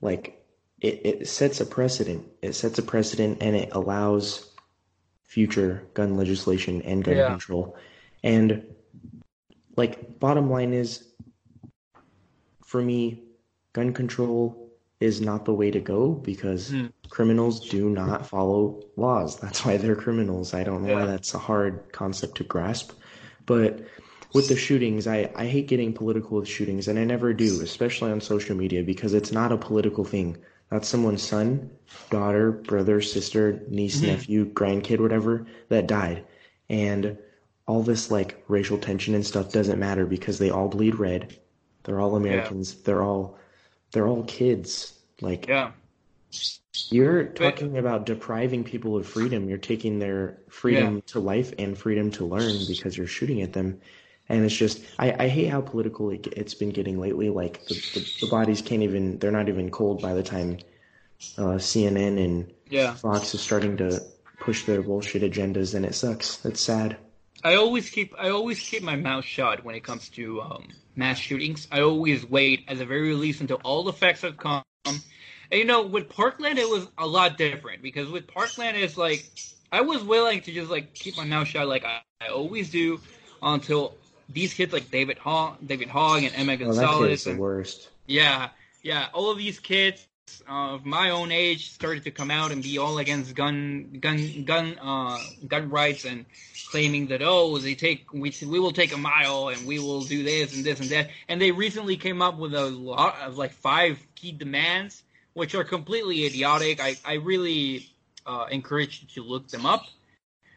[0.00, 0.44] like,
[0.80, 2.26] it, it sets a precedent.
[2.42, 4.50] It sets a precedent and it allows
[5.22, 7.28] future gun legislation and gun yeah.
[7.28, 7.76] control.
[8.22, 8.64] And
[9.76, 11.08] like bottom line is
[12.64, 13.22] for me,
[13.72, 14.64] gun control
[15.00, 16.90] is not the way to go because mm.
[17.10, 19.38] criminals do not follow laws.
[19.38, 20.54] That's why they're criminals.
[20.54, 21.00] I don't know yeah.
[21.00, 22.92] why that's a hard concept to grasp.
[23.46, 23.86] But
[24.32, 28.10] with the shootings, I, I hate getting political with shootings, and I never do, especially
[28.10, 30.36] on social media, because it's not a political thing.
[30.70, 31.70] That's someone's son,
[32.10, 34.06] daughter, brother, sister, niece, mm-hmm.
[34.06, 36.24] nephew, grandkid, whatever that died.
[36.68, 37.18] And
[37.66, 41.38] all this like racial tension and stuff doesn't matter because they all bleed red.
[41.84, 42.74] They're all Americans.
[42.74, 42.80] Yeah.
[42.84, 43.38] They're all
[43.92, 44.98] they're all kids.
[45.20, 45.72] Like Yeah.
[46.90, 49.48] You're talking about depriving people of freedom.
[49.48, 51.00] You're taking their freedom yeah.
[51.06, 53.80] to life and freedom to learn because you're shooting at them.
[54.28, 57.30] And it's just, I, I hate how political it, has been getting lately.
[57.30, 60.58] Like the, the, the, bodies can't even, they're not even cold by the time
[61.38, 62.94] uh, CNN and yeah.
[62.94, 64.02] Fox is starting to
[64.40, 66.44] push their bullshit agendas, and it sucks.
[66.44, 66.96] It's sad.
[67.42, 71.18] I always keep, I always keep my mouth shut when it comes to um, mass
[71.18, 71.68] shootings.
[71.70, 74.62] I always wait, at the very least, until all the facts have come.
[74.84, 75.02] And
[75.52, 79.30] you know, with Parkland, it was a lot different because with Parkland, it's like
[79.70, 83.00] I was willing to just like keep my mouth shut, like I, I always do,
[83.42, 83.94] until
[84.28, 86.88] these kids like David Hogg, David Hogg, and Emma Gonzalez.
[86.88, 87.88] Oh, that kid's the worst.
[88.06, 88.50] Yeah,
[88.82, 89.08] yeah.
[89.12, 90.06] All of these kids
[90.48, 94.78] of my own age started to come out and be all against gun, gun, gun,
[94.80, 96.24] uh, gun rights and
[96.70, 100.22] claiming that oh, they take we we will take a mile and we will do
[100.22, 101.10] this and this and that.
[101.28, 105.02] And they recently came up with a lot of like five key demands,
[105.34, 106.80] which are completely idiotic.
[106.80, 107.88] I I really
[108.26, 109.86] uh, encourage you to look them up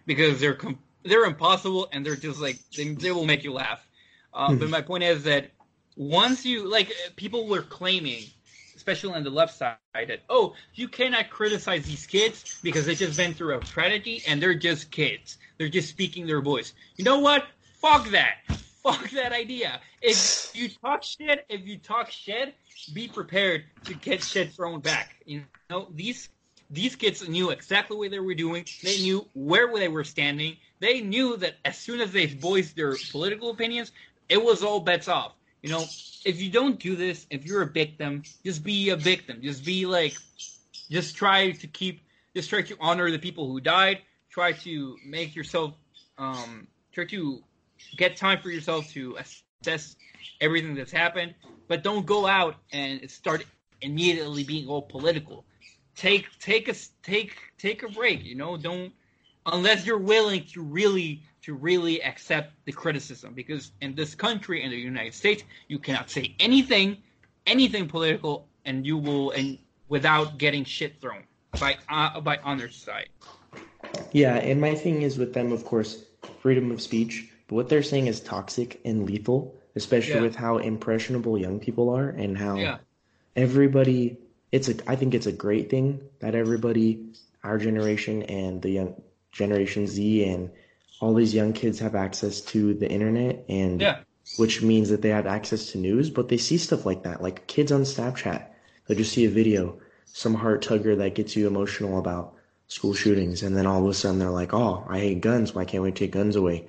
[0.05, 3.85] because they're com- they're impossible and they're just like they, they will make you laugh.
[4.33, 5.49] Uh, but my point is that
[5.95, 8.23] once you like people were claiming,
[8.87, 13.17] especially on the left side, that oh you cannot criticize these kids because they just
[13.17, 15.37] been through a tragedy and they're just kids.
[15.57, 16.73] They're just speaking their voice.
[16.95, 17.45] You know what?
[17.81, 18.35] Fuck that.
[18.83, 19.81] Fuck that idea.
[20.01, 22.55] If you talk shit, if you talk shit,
[22.93, 25.15] be prepared to get shit thrown back.
[25.25, 26.29] You know these
[26.69, 28.65] these kids knew exactly what they were doing.
[28.83, 30.55] They knew where they were standing.
[30.79, 33.91] They knew that as soon as they voiced their political opinions,
[34.29, 35.33] it was all bets off.
[35.61, 35.81] You know,
[36.25, 39.41] if you don't do this, if you're a victim, just be a victim.
[39.41, 40.15] Just be like,
[40.89, 42.01] just try to keep,
[42.35, 43.99] just try to honor the people who died.
[44.29, 45.73] Try to make yourself,
[46.17, 47.43] um, try to
[47.95, 49.17] get time for yourself to
[49.63, 49.95] assess
[50.41, 51.33] everything that's happened.
[51.67, 53.45] But don't go out and start
[53.81, 55.43] immediately being all political
[55.97, 58.23] take take a take take a break.
[58.23, 58.93] You know, don't
[59.45, 64.69] unless you're willing to really to really accept the criticism because in this country in
[64.69, 66.97] the United States you cannot say anything
[67.45, 71.23] anything political and you will and without getting shit thrown
[71.57, 73.07] by uh, by on their side.
[74.11, 76.03] Yeah, and my thing is with them of course
[76.41, 80.23] freedom of speech, but what they're saying is toxic and lethal especially Yeah.
[80.23, 82.77] with how impressionable young people are and how Yeah.
[83.37, 84.17] everybody
[84.51, 86.89] it's a I think it's a great thing that everybody
[87.41, 90.49] our generation and the young generation Z and
[90.99, 93.99] all these young kids have access to the internet and Yeah.
[94.37, 97.21] which means that they have access to news, but they see stuff like that.
[97.21, 98.45] Like kids on Snapchat,
[98.87, 102.33] they'll just see a video, some heart tugger that gets you emotional about
[102.67, 105.55] school shootings, and then all of a sudden they're like, "Oh, I hate guns.
[105.55, 106.67] Why can't we take guns away?"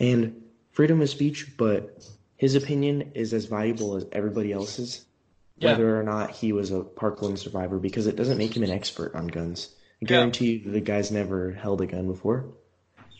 [0.00, 2.04] And freedom of speech, but
[2.36, 5.04] his opinion is as valuable as everybody else's,
[5.58, 5.70] Yeah.
[5.72, 9.14] whether or not he was a Parkland survivor, because it doesn't make him an expert
[9.14, 9.68] on guns.
[9.72, 10.08] I Yeah.
[10.08, 12.46] guarantee you the guy's never held a gun before.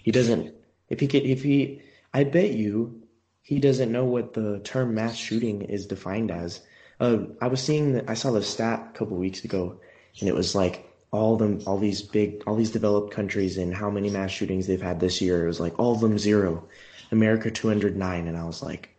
[0.07, 0.55] He doesn't.
[0.89, 1.83] If he could, if he,
[2.15, 3.03] I bet you,
[3.43, 6.61] he doesn't know what the term mass shooting is defined as.
[7.01, 9.81] Uh, I was seeing that I saw the stat a couple weeks ago,
[10.21, 13.91] and it was like all them, all these big, all these developed countries and how
[13.91, 15.43] many mass shootings they've had this year.
[15.43, 16.69] It was like all of them zero,
[17.11, 18.91] America 209, and I was like,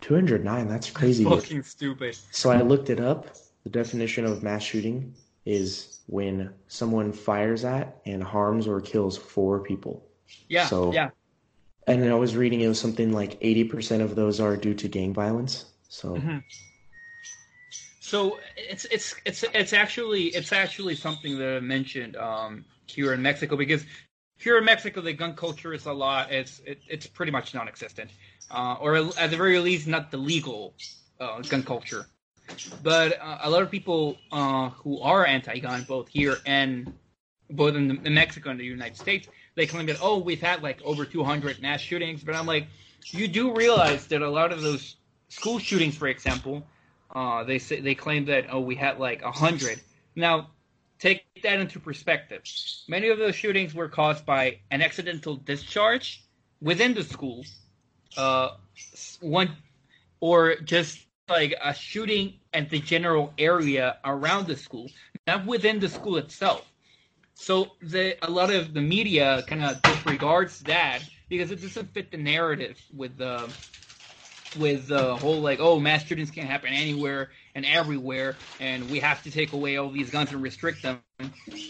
[0.00, 1.22] 209, that's crazy.
[1.30, 2.18] Fucking stupid.
[2.32, 3.36] So I looked it up.
[3.62, 5.14] The definition of mass shooting
[5.44, 10.05] is when someone fires at and harms or kills four people.
[10.48, 10.66] Yeah.
[10.66, 11.10] So- yeah.
[11.88, 14.88] And then I was reading it was something like 80% of those are due to
[14.88, 15.66] gang violence.
[15.88, 16.42] So Mhm.
[18.00, 23.20] So it's it's it's it's actually it's actually something that I mentioned um, here in
[23.22, 23.84] Mexico because
[24.38, 28.10] here in Mexico the gun culture is a lot it's it, it's pretty much non-existent
[28.50, 30.74] uh, or at the very least not the legal
[31.20, 32.06] uh, gun culture.
[32.82, 36.92] But uh, a lot of people uh, who are anti-gun, both here and
[37.50, 40.62] both in, the, in Mexico and the United States, they claim that oh we've had
[40.62, 42.22] like over 200 mass shootings.
[42.22, 42.68] But I'm like,
[43.06, 44.96] you do realize that a lot of those
[45.28, 46.64] school shootings, for example,
[47.14, 49.80] uh, they say they claim that oh we had like a hundred.
[50.14, 50.50] Now,
[50.98, 52.42] take that into perspective.
[52.88, 56.22] Many of those shootings were caused by an accidental discharge
[56.60, 57.44] within the school,
[58.16, 58.50] uh,
[59.20, 59.50] one,
[60.20, 64.88] or just like a shooting at the general area around the school,
[65.26, 66.70] not within the school itself.
[67.38, 72.10] So the a lot of the media kind of disregards that because it doesn't fit
[72.10, 73.54] the narrative with the
[74.54, 79.22] with the whole like oh mass shootings can't happen anywhere and everywhere and we have
[79.22, 81.02] to take away all these guns and restrict them.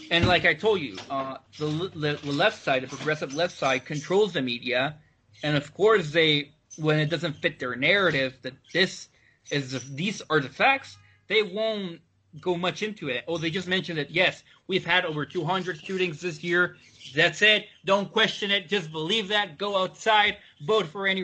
[0.09, 3.85] And like i told you uh, the, the, the left side the progressive left side
[3.85, 4.97] controls the media
[5.43, 9.09] and of course they when it doesn't fit their narrative that this
[9.51, 10.97] is these are the facts
[11.27, 12.01] they won't
[12.41, 16.21] go much into it oh they just mentioned that yes we've had over 200 shootings
[16.21, 16.75] this year
[17.15, 21.23] that's it don't question it just believe that go outside vote for any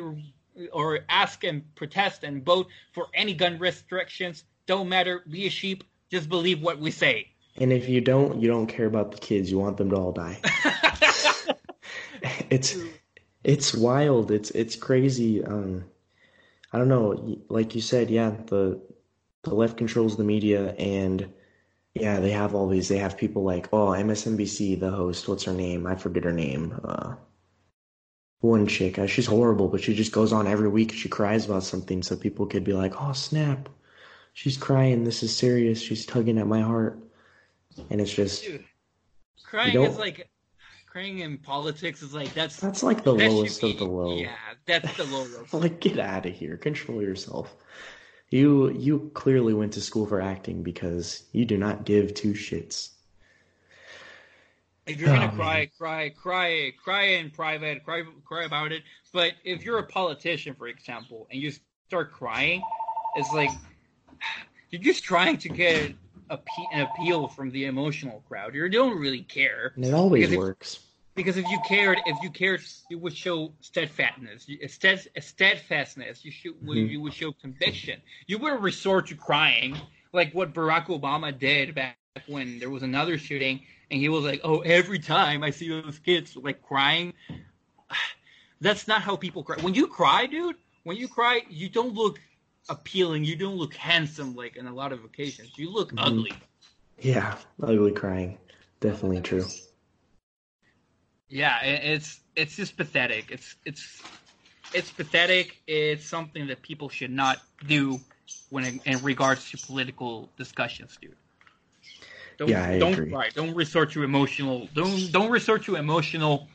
[0.71, 4.43] or ask and protest and vote for any gun restrictions.
[4.65, 5.23] Don't matter.
[5.29, 5.83] Be a sheep.
[6.09, 7.29] Just believe what we say.
[7.57, 9.51] And if you don't, you don't care about the kids.
[9.51, 10.39] You want them to all die.
[12.49, 12.77] it's
[13.43, 14.31] it's wild.
[14.31, 15.43] It's it's crazy.
[15.43, 15.85] Um,
[16.71, 17.37] I don't know.
[17.49, 18.81] Like you said, yeah, the
[19.43, 21.31] the left controls the media, and
[21.93, 22.87] yeah, they have all these.
[22.87, 25.27] They have people like oh, MSNBC, the host.
[25.27, 25.85] What's her name?
[25.85, 26.79] I forget her name.
[26.83, 27.15] Uh,
[28.39, 28.99] one chick.
[28.99, 30.91] uh, She's horrible, but she just goes on every week.
[30.91, 33.69] She cries about something, so people could be like, oh snap,
[34.33, 35.03] she's crying.
[35.03, 35.81] This is serious.
[35.81, 36.99] She's tugging at my heart,
[37.89, 38.43] and it's just.
[38.43, 38.65] Dude,
[39.43, 40.29] crying is like
[40.87, 44.15] crying in politics is like that's That's like the that lowest be- of the low.
[44.15, 44.35] Yeah,
[44.65, 45.53] that's the lowest.
[45.53, 46.57] Like, get out of here.
[46.57, 47.55] Control yourself.
[48.33, 52.89] You you clearly went to school for acting because you do not give two shits.
[54.87, 58.83] If you're gonna Oh, cry, cry, cry, cry in private, cry, cry about it.
[59.13, 61.51] But if you're a politician, for example, and you
[61.87, 62.63] start crying,
[63.15, 63.51] it's like
[64.71, 65.93] you're just trying to get
[66.29, 66.39] a,
[66.73, 68.55] an appeal from the emotional crowd.
[68.55, 69.73] You don't really care.
[69.75, 70.82] And it always works.
[71.15, 74.47] Because if you cared, if you cared, you would show steadfastness.
[74.67, 76.25] Stead, steadfastness.
[76.25, 76.59] You should.
[76.61, 76.89] Mhm.
[76.89, 78.01] You would show conviction.
[78.25, 79.77] You wouldn't resort to crying
[80.11, 81.97] like what Barack Obama did back
[82.27, 83.61] when there was another shooting,
[83.91, 87.13] and he was like, "Oh, every time I see those kids like crying,
[88.61, 89.57] that's not how people cry.
[89.61, 92.19] When you cry, dude, when you cry, you don't look
[92.69, 93.23] appealing.
[93.23, 95.51] You don't look handsome like in a lot of occasions.
[95.57, 96.05] You look Mhm.
[96.07, 96.33] ugly.
[96.99, 98.39] Yeah, ugly crying.
[98.79, 99.45] Definitely true.
[101.29, 103.31] Yeah, it's it's just pathetic.
[103.31, 104.03] It's it's
[104.73, 105.61] it's pathetic.
[105.67, 108.01] It's something that people should not do
[108.49, 111.15] when in, in regards to political discussions, dude.
[112.37, 113.09] Don't, Yeah, I don't agree.
[113.09, 113.29] cry.
[113.35, 114.69] Don't resort to emotional.
[114.73, 116.49] Don't don't resort to emotional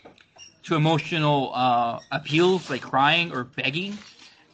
[0.65, 4.05] to emotional uh, appeals like crying or begging,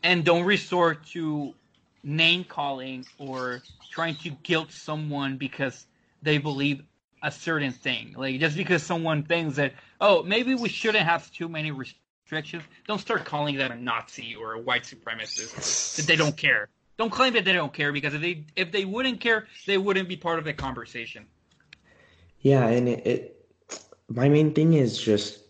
[0.03, 1.55] and don't resort to
[2.03, 5.87] name calling or trying to guilt someone because
[6.23, 6.83] they believe
[7.25, 8.15] a certain thing.
[8.17, 13.01] Like just because someone thinks that oh maybe we shouldn't have too many restrictions, don't
[13.01, 15.97] start calling them a Nazi or a white supremacist.
[15.97, 16.69] that they don't care.
[16.99, 20.09] Don't claim that they don't care because if they if they wouldn't care, they wouldn't
[20.09, 21.27] be part of the conversation.
[22.41, 23.47] Yeah, and it, it
[24.09, 25.41] my main thing is just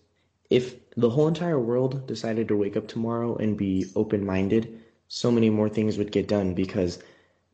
[0.49, 5.51] if the whole entire world decided to wake up tomorrow and be open-minded, so many
[5.51, 7.03] more things would get done because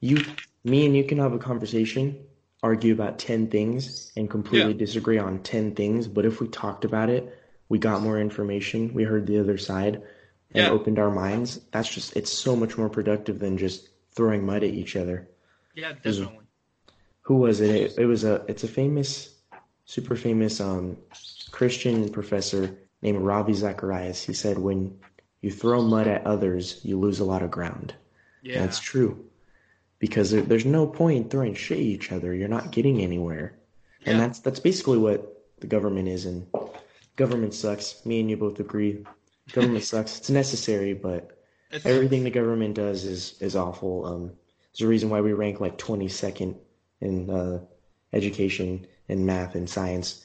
[0.01, 0.23] you
[0.63, 2.19] me and you can have a conversation,
[2.63, 4.79] argue about 10 things and completely Yeah.
[4.79, 7.37] disagree on 10 things, but if we talked about it,
[7.69, 10.03] we got more information, we heard the other side
[10.53, 10.71] and Yeah.
[10.71, 14.75] opened our minds, that's just it's so much more productive than just throwing mud at
[14.75, 15.29] each other.
[15.75, 16.45] Yeah, definitely.
[17.23, 17.71] Who was it?
[17.71, 19.37] It, it was a it's a famous
[19.85, 20.97] super famous um
[21.51, 24.23] Christian professor named Ravi Zacharias.
[24.23, 24.99] He said when
[25.41, 27.95] you throw mud at others, you lose a lot of ground.
[28.43, 28.59] Yeah.
[28.61, 29.25] That's true.
[30.01, 32.35] Because there, there's no point throwing shit at each other.
[32.35, 33.55] You're not getting anywhere.
[34.07, 36.47] And that's that's basically what the government is and
[37.17, 38.05] government sucks.
[38.07, 39.05] Me and you both agree.
[39.53, 40.19] Government sucks.
[40.19, 41.39] It's necessary, but
[41.71, 44.07] It's, everything the government does is is awful.
[44.07, 44.33] Um,
[44.73, 46.57] there's a reason why we rank like 22nd
[47.01, 47.61] in uh,
[48.13, 50.25] education and math and science.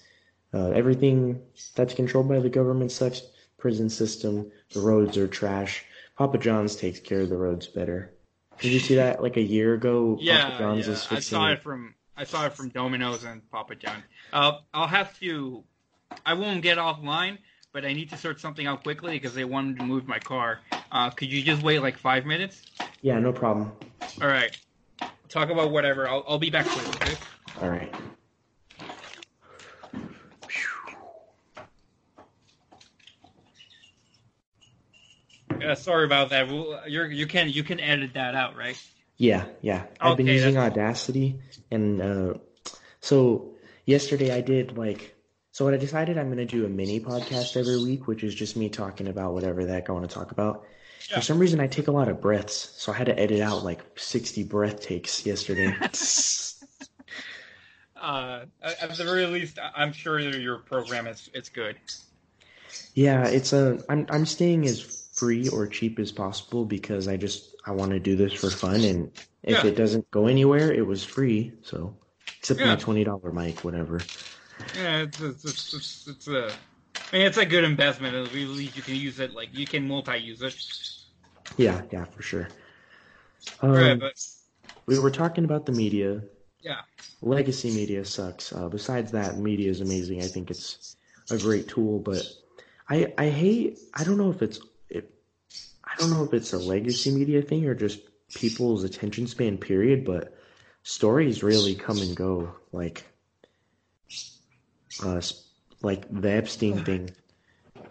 [0.53, 1.41] Uh, everything
[1.75, 3.23] that's controlled by the government sucks.
[3.57, 5.83] Prison system, the roads are trash.
[6.17, 8.13] Papa John's takes care of the roads better.
[8.61, 10.17] Did you see that like a year ago?
[10.21, 10.97] yeah, yeah.
[11.11, 14.03] I saw it from I saw it from Domino's and Papa John.
[14.31, 15.63] Uh, I'll have to.
[16.25, 17.39] I won't get offline,
[17.73, 20.61] but I need to sort something out quickly because they wanted to move my car.
[20.91, 22.63] Uh, could you just wait like five minutes?
[23.01, 23.71] Yeah, no problem.
[24.21, 24.57] All right.
[25.27, 26.07] Talk about whatever.
[26.07, 26.87] I'll I'll be back quick.
[27.01, 27.17] Okay.
[27.61, 27.93] All right.
[35.65, 36.47] Yeah, sorry about that.
[36.47, 38.81] We'll, you're you can you can edit that out, right?
[39.17, 39.85] Yeah, yeah.
[39.99, 41.39] I've been using Audacity,
[41.71, 42.33] and uh,
[42.99, 43.55] so
[43.85, 45.15] yesterday I did like.
[45.51, 48.57] So what I decided I'm gonna do a mini podcast every week, which is just
[48.57, 50.65] me talking about whatever the heck I want to talk about.
[51.09, 51.17] Yeah.
[51.17, 53.63] For some reason, I take a lot of breaths, so I had to edit out
[53.63, 55.73] like 60 breath takes yesterday.
[58.05, 61.75] Uh, at the very least, I'm sure your program is it's good.
[62.93, 63.79] yeah, it's a.
[63.89, 67.99] I'm I'm staying as free or cheap as possible because I just I want to
[67.99, 69.11] do this for fun, and
[69.43, 69.69] if Yeah.
[69.71, 71.53] it doesn't go anywhere, it was free.
[71.63, 71.95] So
[72.39, 72.67] except Yeah.
[72.67, 73.99] my twenty dollar mic, whatever.
[74.77, 76.51] Yeah, it's it's it's, it's, it's a.
[77.13, 78.15] I mean, it's a good investment.
[78.15, 80.55] At least you can use it like you can multi-use it.
[81.57, 82.47] Yeah, yeah, for sure.
[83.61, 84.13] Um, right, but
[84.87, 86.21] we were talking about the media.
[86.61, 86.81] yeah,
[87.21, 88.53] Legacy media sucks.
[88.53, 90.21] Uh, besides that, media is amazing.
[90.21, 90.95] I think it's
[91.29, 92.25] a great tool, but
[92.89, 93.79] I I hate.
[93.93, 94.63] I don't know if it's it.
[95.95, 97.99] I don't know if it's a legacy media thing or just
[98.33, 99.57] people's attention span.
[99.57, 100.03] Period.
[100.03, 100.35] But
[100.83, 102.53] stories really come and go.
[102.73, 103.05] Like,
[105.01, 105.21] uh,
[105.81, 107.11] like the Epstein thing.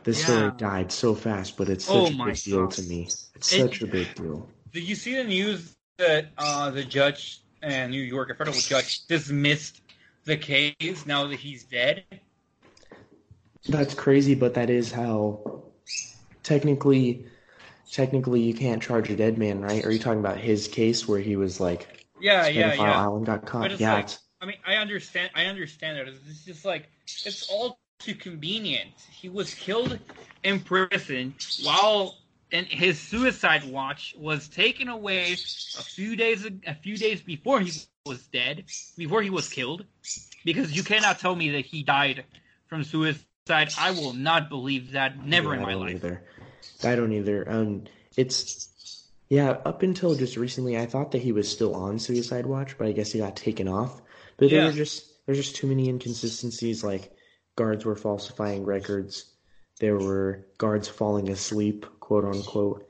[0.03, 2.71] This story died so fast, but it's Oh such a my big deal God.
[2.73, 3.09] to me.
[3.35, 4.49] It's It- such a big deal.
[4.73, 9.07] did you see the news that uh, the judge in New York, a federal judge,
[9.07, 9.81] dismissed
[10.25, 12.05] the case now that he's dead?
[13.69, 15.63] That's crazy, but that is how
[16.43, 17.27] technically
[17.91, 19.85] technically you can't charge a dead man, right?
[19.85, 23.01] Are you talking about his case where he was like Yeah, yeah, yeah.
[23.03, 23.71] island got But caught?
[23.73, 24.09] it's Yeah, like-
[24.41, 25.31] I mean, I understand.
[25.35, 26.07] I understand that.
[26.09, 26.91] It's just like
[27.25, 28.91] it's all too convenient.
[29.11, 29.99] He was killed
[30.43, 32.19] in prison while
[32.53, 37.73] and his suicide watch was taken away a few days a few days before he
[38.07, 38.65] was dead,
[38.99, 39.85] before he was killed.
[40.45, 42.25] Because you cannot tell me that he died
[42.67, 43.25] from suicide.
[43.79, 45.25] I will not believe that.
[45.25, 45.95] Never yeah, in my life.
[45.97, 46.23] either.
[46.85, 47.49] I don't either.
[47.51, 47.85] Um,
[48.17, 49.51] it's yeah.
[49.65, 52.93] Up until just recently, I thought that he was still on suicide watch, but I
[52.93, 54.01] guess he got taken off.
[54.37, 54.67] But there Yeah.
[54.67, 56.85] were just there's just too many inconsistencies.
[56.85, 57.13] Like
[57.57, 59.27] guards were falsifying records.
[59.81, 62.89] There were guards falling asleep, quote unquote.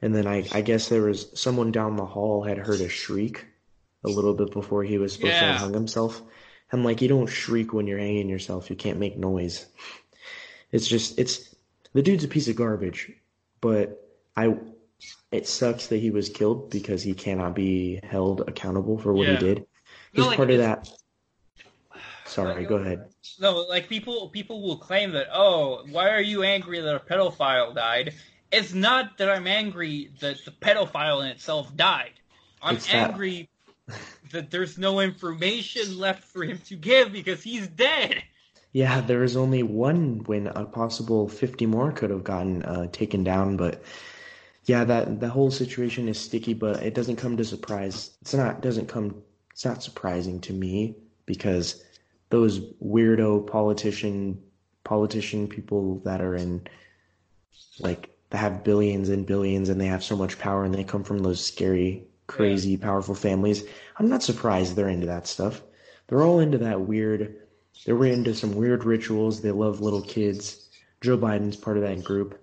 [0.00, 3.46] And then I, I guess there was someone down the hall had heard a shriek
[4.04, 5.52] a little bit before he was supposed to Yeah.
[5.52, 6.20] have hung himself.
[6.72, 8.68] I'm like, you don't shriek when you're hanging yourself.
[8.70, 9.66] You can't make noise.
[10.72, 11.54] It's just, it's,
[11.92, 13.12] the dude's a piece of garbage,
[13.62, 13.98] but
[14.36, 14.54] I,
[15.30, 19.38] it sucks that he was killed because he cannot be held accountable for what Yeah.
[19.38, 19.66] he did.
[20.12, 20.90] He's No, like, part of that.
[22.26, 23.06] Sorry, go ahead.
[23.40, 27.74] No, like people people will claim that, oh, why are you angry that a pedophile
[27.74, 28.14] died?
[28.50, 32.12] It's not that I'm angry that the pedophile in itself died.
[32.62, 33.48] I'm It's that- angry
[34.30, 38.22] that there's no information left for him to give because he's dead.
[38.72, 43.22] Yeah, there was only one when a possible 50 more could have gotten uh, taken
[43.22, 43.82] down, but
[44.64, 48.16] yeah, that the whole situation is sticky, but it doesn't come to surprise.
[48.22, 50.96] It's not doesn't come it's not surprising to me
[51.26, 51.84] because
[52.30, 54.42] those weirdo politician
[54.84, 56.66] politician people that are in
[57.80, 61.04] like that have billions and billions and they have so much power and they come
[61.04, 63.64] from those scary, crazy, powerful families.
[63.98, 65.60] I'm not surprised they're into that stuff.
[66.06, 67.41] They're all into that weird.
[67.84, 69.40] They're into some weird rituals.
[69.40, 70.68] They love little kids.
[71.00, 72.40] Joe Biden's part of that group,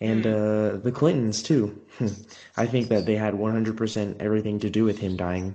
[0.00, 1.80] and uh, the Clintons too.
[2.56, 5.54] I think that they had 100% everything to do with him dying.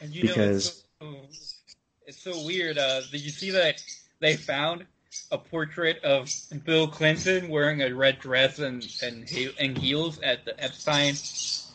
[0.00, 2.78] And you Because- know, it's, so, it's so weird.
[2.78, 3.82] Uh, did you see that
[4.20, 4.86] they found
[5.32, 6.30] a portrait of
[6.64, 11.14] Bill Clinton wearing a red dress and and, and heels at the Epstein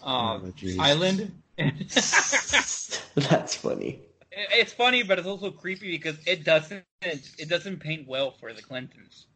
[0.03, 0.75] um, Oh.
[0.79, 1.31] Island?
[1.57, 3.99] That's funny.
[4.31, 8.61] It's funny, but it's also creepy because it doesn't it doesn't paint well for the
[8.61, 9.27] Clintons.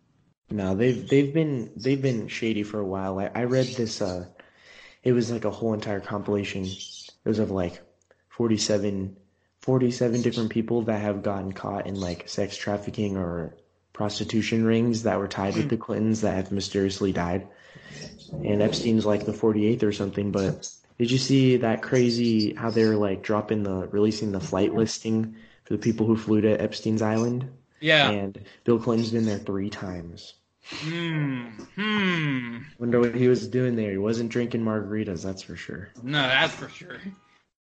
[0.50, 3.20] No, they've they've been they've been shady for a while.
[3.20, 4.26] I, I read this uh
[5.04, 6.66] it was like a whole entire compilation.
[6.66, 7.82] It was of like
[8.30, 9.18] 47
[9.62, 13.56] 47 different people that have gotten caught in like sex trafficking or
[13.94, 17.48] prostitution rings that were tied with the Clintons that have mysteriously died.
[18.32, 22.96] And Epstein's like the 48th or something, but did you see that crazy how they're
[22.96, 27.50] like dropping the releasing the flight listing for the people who flew to Epstein's island?
[27.82, 28.10] Yeah.
[28.10, 30.34] And Bill Clinton's been there 3 times.
[30.68, 31.48] Hmm.
[31.76, 32.58] Hmm.
[32.80, 33.92] Wonder what he was doing there.
[33.92, 35.90] He wasn't drinking margaritas, that's for sure.
[36.02, 36.98] No, that's for sure.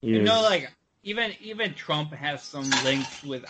[0.02, 0.72] He You was- know, like
[1.04, 3.44] even even Trump has some links with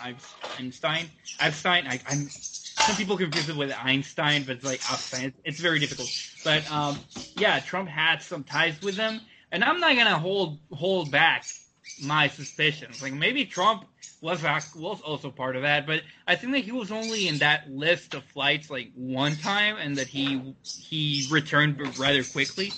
[0.57, 1.09] Einstein.
[1.39, 5.25] Einstein, I, I'm some people confuse it with Einstein, but it's like Einstein.
[5.25, 6.09] It's, it's very difficult.
[6.45, 6.97] But um,
[7.35, 9.19] yeah, Trump had some ties with them,
[9.51, 11.55] and I'm not gonna hold hold back
[11.97, 13.01] my suspicions.
[13.01, 13.85] Like maybe Trump
[14.21, 14.43] was
[14.75, 18.13] was also part of that, but I think that he was only in that list
[18.13, 22.73] of flights like one time, and that he he returned rather quickly.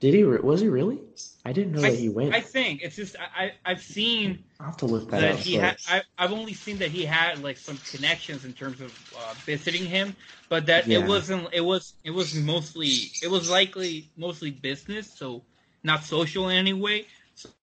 [0.00, 0.24] Did he?
[0.24, 0.98] Was he really?
[1.44, 2.34] I didn't know that he went.
[2.34, 5.40] I think it's just I, I I've seen I'll have to look that, that up.
[5.40, 5.76] he had.
[5.88, 9.84] I, I've only seen that he had like some connections in terms of uh, visiting
[9.86, 10.16] him,
[10.48, 10.98] but that Yeah.
[10.98, 11.48] it wasn't.
[11.52, 11.94] It was.
[12.04, 13.12] It was mostly.
[13.20, 15.44] It was likely mostly business, so
[15.84, 17.06] not social in any way.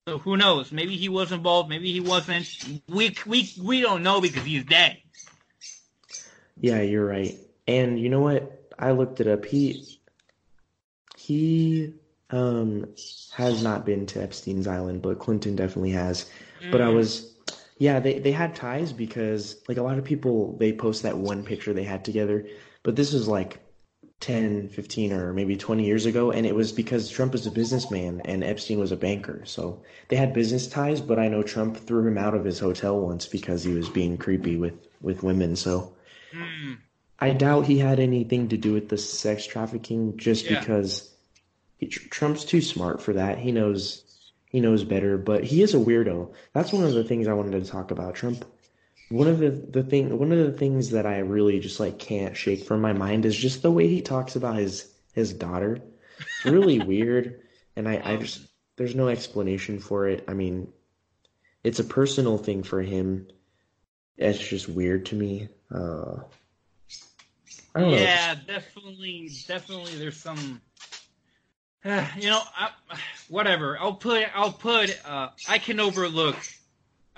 [0.08, 0.72] So, who knows?
[0.72, 1.70] Maybe he was involved.
[1.70, 2.48] Maybe he wasn't.
[2.88, 4.98] We we we don't know because he's dead.
[6.60, 7.38] Yeah, you're right.
[7.68, 8.72] And you know what?
[8.78, 9.46] I looked it up.
[9.46, 9.86] He
[11.18, 11.94] he
[12.32, 12.86] um
[13.34, 16.30] has not been to Epstein's island, but Clinton definitely has.
[16.72, 16.96] But I Mm.
[16.96, 17.36] was
[17.78, 21.44] yeah, they they had ties because like a lot of people they post that one
[21.44, 22.46] picture they had together,
[22.84, 23.60] but this was like
[24.20, 28.22] 10, 15 or maybe 20 years ago and it was because Trump was a businessman
[28.26, 29.42] and Epstein was a banker.
[29.46, 33.00] So they had business ties, but I know Trump threw him out of his hotel
[33.00, 35.56] once because he was being creepy with with women.
[35.56, 35.94] So
[36.34, 36.78] Mm.
[37.20, 40.60] I doubt he had anything to do with the sex trafficking just Yeah.
[40.60, 41.10] because
[41.78, 43.40] he, Trump's too smart for that.
[43.40, 44.04] He knows
[44.46, 46.32] he knows better, but he is a weirdo.
[46.54, 48.16] That's one of the things I wanted to talk about.
[48.16, 48.46] Trump.
[49.10, 52.38] One of the the thing one of the things that I really just like can't
[52.38, 55.82] shake from my mind is just the way he talks about his his daughter.
[56.20, 57.42] It's really weird,
[57.76, 58.42] and I I just
[58.76, 60.24] there's no explanation for it.
[60.28, 60.72] I mean,
[61.64, 63.28] it's a personal thing for him.
[64.18, 65.50] It's just weird to me.
[65.74, 66.24] Uh,
[67.76, 67.98] I don't know.
[67.98, 69.96] Yeah, definitely, definitely.
[69.96, 70.62] There's some,
[71.86, 72.72] you know, I,
[73.30, 73.78] whatever.
[73.80, 74.98] I'll put, I'll put.
[75.06, 76.38] Uh, I can overlook,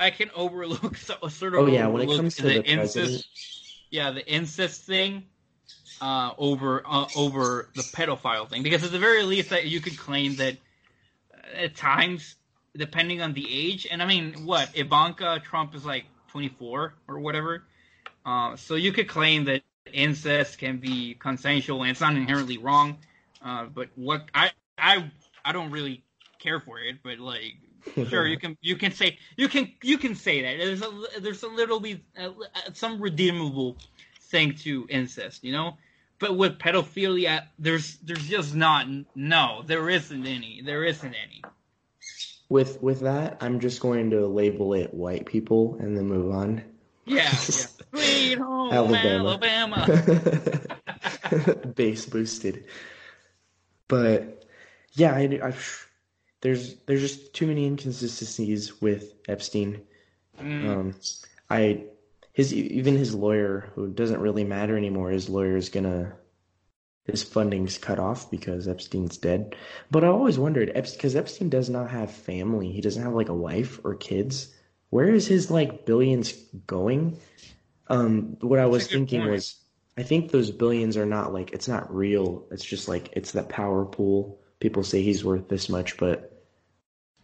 [0.01, 1.61] I can overlook so, sort of.
[1.61, 3.25] Oh, yeah, when it comes to the, the incest,
[3.89, 5.25] yeah, the incest thing,
[6.01, 9.97] uh, over uh, over the pedophile thing, because at the very least, that you could
[9.97, 10.57] claim that
[11.33, 12.35] uh, at times,
[12.75, 17.63] depending on the age, and I mean, what Ivanka Trump is like 24 or whatever.
[18.25, 22.97] Uh, so you could claim that incest can be consensual and it's not inherently wrong.
[23.43, 25.11] Uh, but what I I
[25.43, 26.03] I don't really
[26.39, 26.97] care for it.
[27.03, 27.55] But like,
[27.95, 31.43] sure, you can you can say you can you can say that there's a there's
[31.43, 32.29] a little bit uh,
[32.73, 33.77] some redeemable
[34.21, 35.77] thing to incest, you know.
[36.19, 41.41] But with pedophilia, there's there's just not no there isn't any there isn't any.
[42.49, 46.63] With with that, I'm just going to label it white people and then move on.
[47.05, 47.29] Yeah, yeah.
[47.93, 49.29] Sweet home Alabama.
[49.29, 49.87] Alabama.
[51.75, 52.65] Bass boosted.
[53.87, 54.45] But
[54.93, 55.53] yeah, I, I,
[56.41, 59.81] there's there's just too many inconsistencies with Epstein.
[60.39, 60.67] Mm.
[60.67, 60.95] Um,
[61.49, 61.85] I
[62.33, 66.13] his even his lawyer, who doesn't really matter anymore, his lawyer is gonna
[67.05, 69.55] his funding's cut off because Epstein's dead.
[69.89, 72.71] But I always wondered, because Epstein does not have family.
[72.71, 74.53] He doesn't have like a wife or kids.
[74.89, 76.33] Where is his like billions
[76.67, 77.17] going?
[77.87, 79.31] Um, what I was thinking point.
[79.31, 79.55] was,
[79.97, 82.47] I think those billions are not like it's not real.
[82.51, 84.39] It's just like it's that power pool.
[84.59, 86.30] People say he's worth this much, but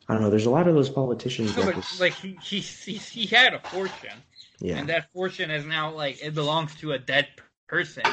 [0.09, 0.29] I don't know.
[0.29, 3.59] There's a lot of those politicians that just like he, he he he had a
[3.59, 4.23] fortune,
[4.59, 4.77] yeah.
[4.77, 7.27] and that fortune is now like it belongs to a dead
[7.67, 8.03] person.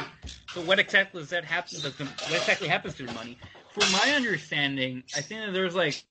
[0.53, 1.79] So what exactly does that happen?
[1.79, 3.37] Does the, what exactly happens to the money?
[3.73, 6.03] From my understanding, I think that there's like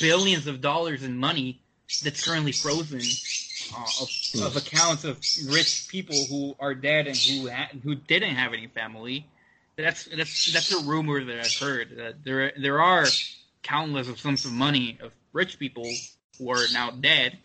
[0.00, 1.60] billions of dollars in money
[2.02, 3.00] that's currently frozen
[3.74, 5.18] uh, of, of, accounts of
[5.48, 9.26] rich people who are dead and who ha- who didn't have any family.
[9.76, 13.06] That's that's that's a rumor that I've heard that there there are
[13.62, 15.90] countless of sums of money of rich people
[16.38, 17.38] who are now dead,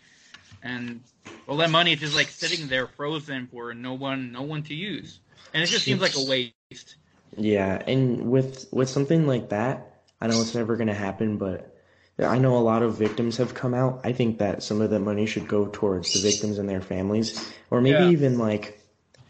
[0.62, 1.02] and
[1.48, 4.74] all that money is just like sitting there frozen for no one no one to
[4.74, 5.20] use,
[5.54, 6.96] and it just seems like a waste.
[7.36, 11.76] Yeah, and with with something like that, I know it's never going to happen, but
[12.20, 14.02] I know a lot of victims have come out.
[14.04, 17.52] I think that some of that money should go towards the victims and their families,
[17.72, 18.12] or maybe yeah.
[18.12, 18.80] even like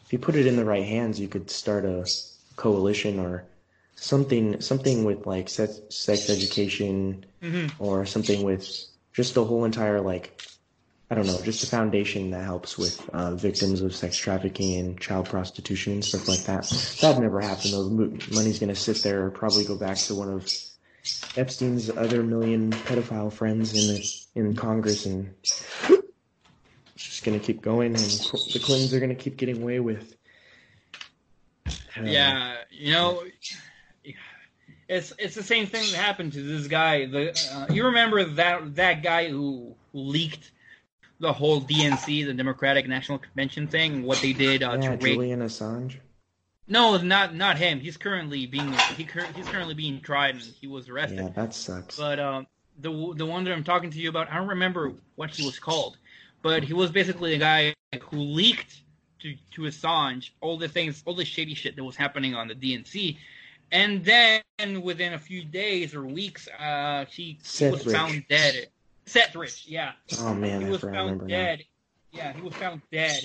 [0.05, 2.05] if you put it in the right hands, you could start a
[2.55, 3.45] coalition or
[3.95, 7.83] something something with like sex, sex education mm-hmm.
[7.83, 8.67] or something with
[9.13, 10.41] just the whole entire like
[11.13, 14.99] I don't know, just a foundation that helps with uh, victims of sex trafficking and
[14.99, 16.63] child prostitution and stuff like that.
[17.01, 17.89] That never happened though.
[18.33, 20.51] Money's gonna sit there, or probably go back to one of
[21.35, 25.63] Epstein's other million pedophile friends in the in Congress, and it's
[26.95, 30.15] just gonna keep going, and the Clintons are gonna keep getting away with.
[31.67, 33.21] Uh, yeah, you know,
[34.93, 37.05] it's it's the same thing that happened to this guy.
[37.05, 40.51] The uh, you remember that that guy who, leaked
[41.19, 45.39] the whole DNC, the Democratic National Convention thing, what they did uh, yeah, to Julian
[45.39, 45.49] rape...
[45.49, 45.95] Assange.
[46.67, 47.79] No, not not him.
[47.79, 49.03] He's currently being he
[49.35, 51.19] he's currently being tried and he was arrested.
[51.19, 51.97] Yeah, that sucks.
[51.97, 52.47] But um,
[52.79, 55.59] the the one that I'm talking to you about, I don't remember what he was
[55.59, 55.97] called,
[56.41, 58.81] but he was basically a guy who leaked
[59.21, 62.55] to to Assange all the things, all the shady shit that was happening on the
[62.55, 63.17] DNC,
[63.73, 64.41] and then
[64.83, 67.95] within a few days or weeks, uh, he, he was Rich.
[67.95, 68.67] found dead.
[69.07, 69.93] Seth Rich, yeah.
[70.19, 71.65] Oh man, he I was found dead.
[72.13, 72.19] Now.
[72.19, 73.23] Yeah, he was found dead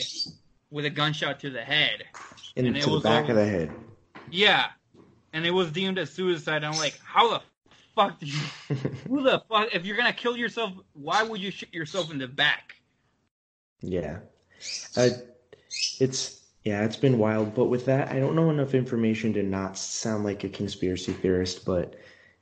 [0.71, 2.05] with a gunshot to the head
[2.57, 3.71] into the back of the head.
[4.31, 4.69] Yeah,
[5.35, 6.65] and it was deemed as suicide.
[6.65, 7.43] I'm like, how the
[7.95, 8.41] fuck do you?
[9.09, 9.69] who the fuck?
[9.75, 12.75] If you're gonna kill yourself, why would you shoot yourself in the back?
[13.83, 14.21] Yeah,
[14.97, 15.11] uh,
[16.01, 16.38] it's
[16.69, 17.55] yeah, it's been wild.
[17.55, 21.65] But with that, I don't know enough information to not sound like a conspiracy theorist.
[21.65, 21.95] But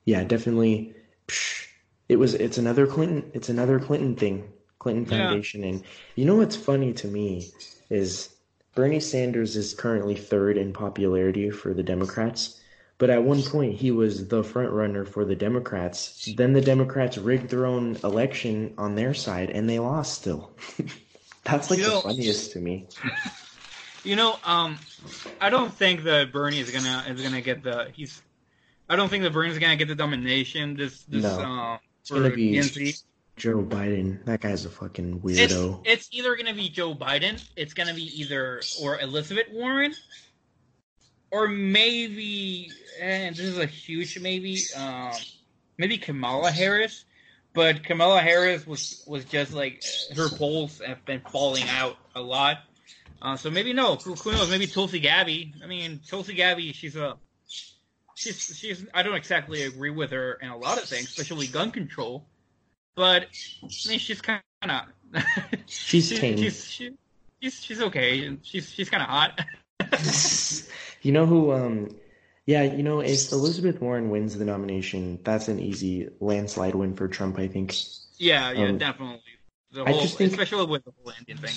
[0.03, 0.93] yeah, definitely,
[1.29, 1.67] psh,
[2.09, 2.33] it was.
[2.33, 3.31] It's another Clinton.
[3.33, 4.51] It's another Clinton thing.
[4.79, 5.69] Clinton Foundation, yeah.
[5.69, 5.83] and
[6.15, 7.51] you know what's funny to me
[7.89, 8.29] is
[8.75, 12.59] Bernie Sanders is currently third in popularity for the Democrats,
[12.97, 16.29] but at one point he was the front runner for the Democrats.
[16.35, 20.51] Then the Democrats rigged their own election on their side and they lost still.
[21.43, 22.87] That's like the funniest to me.
[24.07, 24.77] You know, um,
[25.41, 28.21] I don't think that Bernie is gonna is gonna get the he's.
[28.87, 31.39] I don't think that Bernie's gonna get the domination this this no.
[31.41, 33.03] uh, it's gonna be DNC.
[33.35, 34.23] Joe Biden.
[34.23, 35.81] That guy's a fucking weirdo.
[35.83, 39.93] It's, it's either gonna be Joe Biden, it's gonna be either or Elizabeth Warren,
[41.29, 45.11] or maybe and this is a huge maybe, um,
[45.77, 47.03] maybe Kamala Harris.
[47.53, 49.83] But Kamala Harris was was just like
[50.15, 52.59] her polls have been falling out a lot.
[53.21, 54.49] Uh, so maybe no, who, knows?
[54.49, 55.61] Maybe Tulsi Gabbard.
[55.63, 57.17] I mean, Tulsi Gabbard, she's a
[58.17, 58.85] she's she's.
[58.93, 62.25] I don't exactly agree with her in a lot of things, especially gun control.
[62.95, 63.27] But
[63.63, 64.81] I mean, she's kind of
[65.67, 66.09] she's.
[66.09, 66.93] She's, she,
[67.41, 68.37] she's she's okay.
[68.41, 69.39] She's she's kind of hot.
[71.01, 71.53] you know who?
[71.53, 71.95] Um,
[72.45, 77.07] yeah, you know if Elizabeth Warren wins the nomination, that's an easy landslide win for
[77.07, 77.37] Trump.
[77.39, 77.75] I think.
[78.17, 79.21] Yeah, yeah, um, definitely.
[79.71, 81.53] The whole, I just think, especially with the whole Indian thing.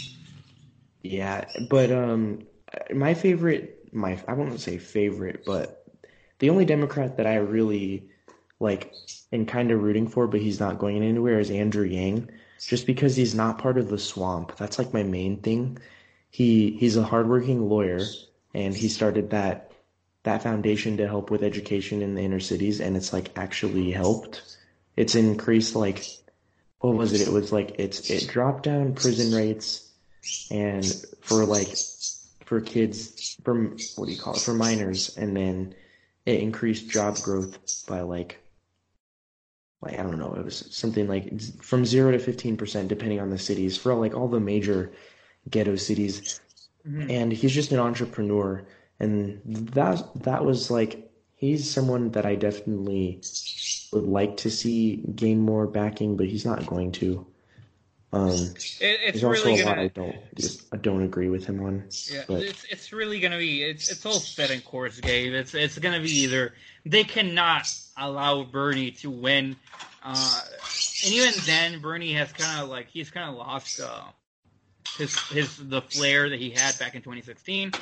[1.02, 2.46] Yeah, but um,
[2.94, 5.84] my favorite, my I won't say favorite, but
[6.38, 8.10] the only Democrat that I really
[8.58, 8.92] like
[9.32, 12.30] and kind of rooting for, but he's not going anywhere is Andrew Yang,
[12.66, 14.56] just because he's not part of the swamp.
[14.56, 15.78] That's like my main thing.
[16.30, 18.00] He he's a hardworking lawyer,
[18.54, 19.72] and he started that
[20.22, 24.42] that foundation to help with education in the inner cities, and it's like actually helped.
[24.96, 26.04] It's increased like
[26.80, 27.26] what was it?
[27.26, 29.89] It was like it's it dropped down prison rates,
[30.50, 30.84] and
[31.20, 31.74] for like
[32.44, 35.74] for kids from what do you call it for minors, and then
[36.26, 38.38] it increased job growth by like
[39.82, 43.30] like I don't know, it was something like from zero to fifteen percent, depending on
[43.30, 44.92] the cities, for like all the major
[45.48, 46.40] ghetto cities.
[46.86, 47.10] Mm-hmm.
[47.10, 48.66] And he's just an entrepreneur,
[48.98, 53.20] and that that was like he's someone that I definitely
[53.92, 57.26] would like to see gain more backing, but he's not going to.
[58.12, 60.16] Um, it, it's there's really also a gonna, lot I don't
[60.72, 61.84] I don't agree with him on.
[62.10, 62.42] Yeah, but.
[62.42, 65.32] it's it's really gonna be it's it's all set in course, Gabe.
[65.32, 66.52] It's it's gonna be either
[66.84, 69.54] they cannot allow Bernie to win,
[70.02, 70.40] uh,
[71.04, 74.02] and even then Bernie has kind of like he's kind of lost uh,
[74.98, 77.72] his his the flair that he had back in 2016.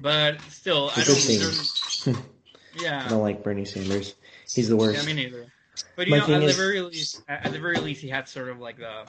[0.00, 2.16] but still, I don't.
[2.80, 4.16] yeah, I don't like Bernie Sanders.
[4.52, 5.00] He's the worst.
[5.00, 5.46] Yeah, me neither.
[5.94, 8.48] But you My know, at the very least, at the very least, he had sort
[8.48, 9.04] of like the.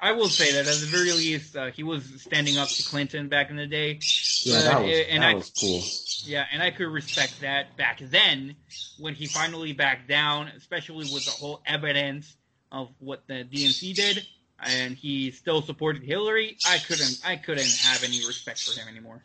[0.00, 3.28] I will say that at the very least, uh, he was standing up to Clinton
[3.28, 3.98] back in the day.
[4.42, 5.82] Yeah, that was, and that I, was cool.
[6.30, 8.56] Yeah, and I could respect that back then
[8.98, 12.36] when he finally backed down, especially with the whole evidence
[12.70, 14.26] of what the DNC did,
[14.60, 16.58] and he still supported Hillary.
[16.68, 19.24] I couldn't, I couldn't have any respect for him anymore.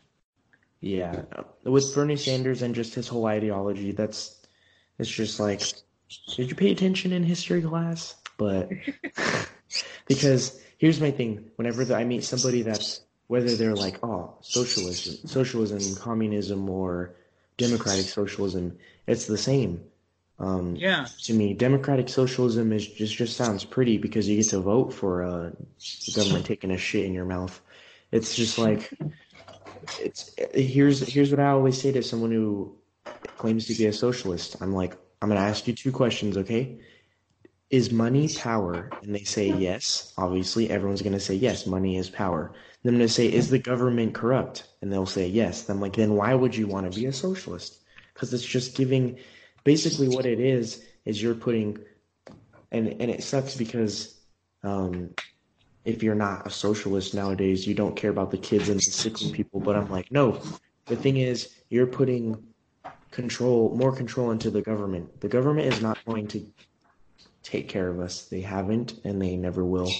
[0.80, 1.22] Yeah,
[1.64, 4.42] with Bernie Sanders and just his whole ideology, that's
[4.98, 5.62] it's just like,
[6.34, 8.16] did you pay attention in history class?
[8.36, 8.70] But
[10.06, 15.26] because here's my thing: whenever the, I meet somebody that's whether they're like, oh, socialism,
[15.26, 17.14] socialism, communism, or
[17.56, 19.82] democratic socialism, it's the same.
[20.38, 21.06] Um, yeah.
[21.24, 25.22] To me, democratic socialism is just just sounds pretty because you get to vote for
[25.22, 27.60] uh, the government taking a shit in your mouth.
[28.10, 28.92] It's just like
[30.00, 32.76] it's here's here's what I always say to someone who
[33.38, 34.56] claims to be a socialist.
[34.60, 36.80] I'm like, I'm gonna ask you two questions, okay?
[37.72, 38.90] Is money power?
[39.02, 40.12] And they say yes.
[40.18, 41.66] Obviously, everyone's gonna say yes.
[41.66, 42.52] Money is power.
[42.82, 44.68] Then I'm gonna say, is the government corrupt?
[44.82, 45.62] And they'll say yes.
[45.62, 47.80] Then I'm like, then why would you want to be a socialist?
[48.12, 49.18] Because it's just giving.
[49.64, 51.78] Basically, what it is is you're putting,
[52.70, 54.20] and and it sucks because
[54.62, 55.14] um,
[55.86, 59.32] if you're not a socialist nowadays, you don't care about the kids and the sickly
[59.32, 59.60] people.
[59.60, 60.40] But I'm like, no.
[60.86, 62.42] The thing is, you're putting
[63.12, 65.20] control, more control into the government.
[65.20, 66.44] The government is not going to
[67.42, 68.26] take care of us.
[68.26, 69.90] They haven't, and they never will.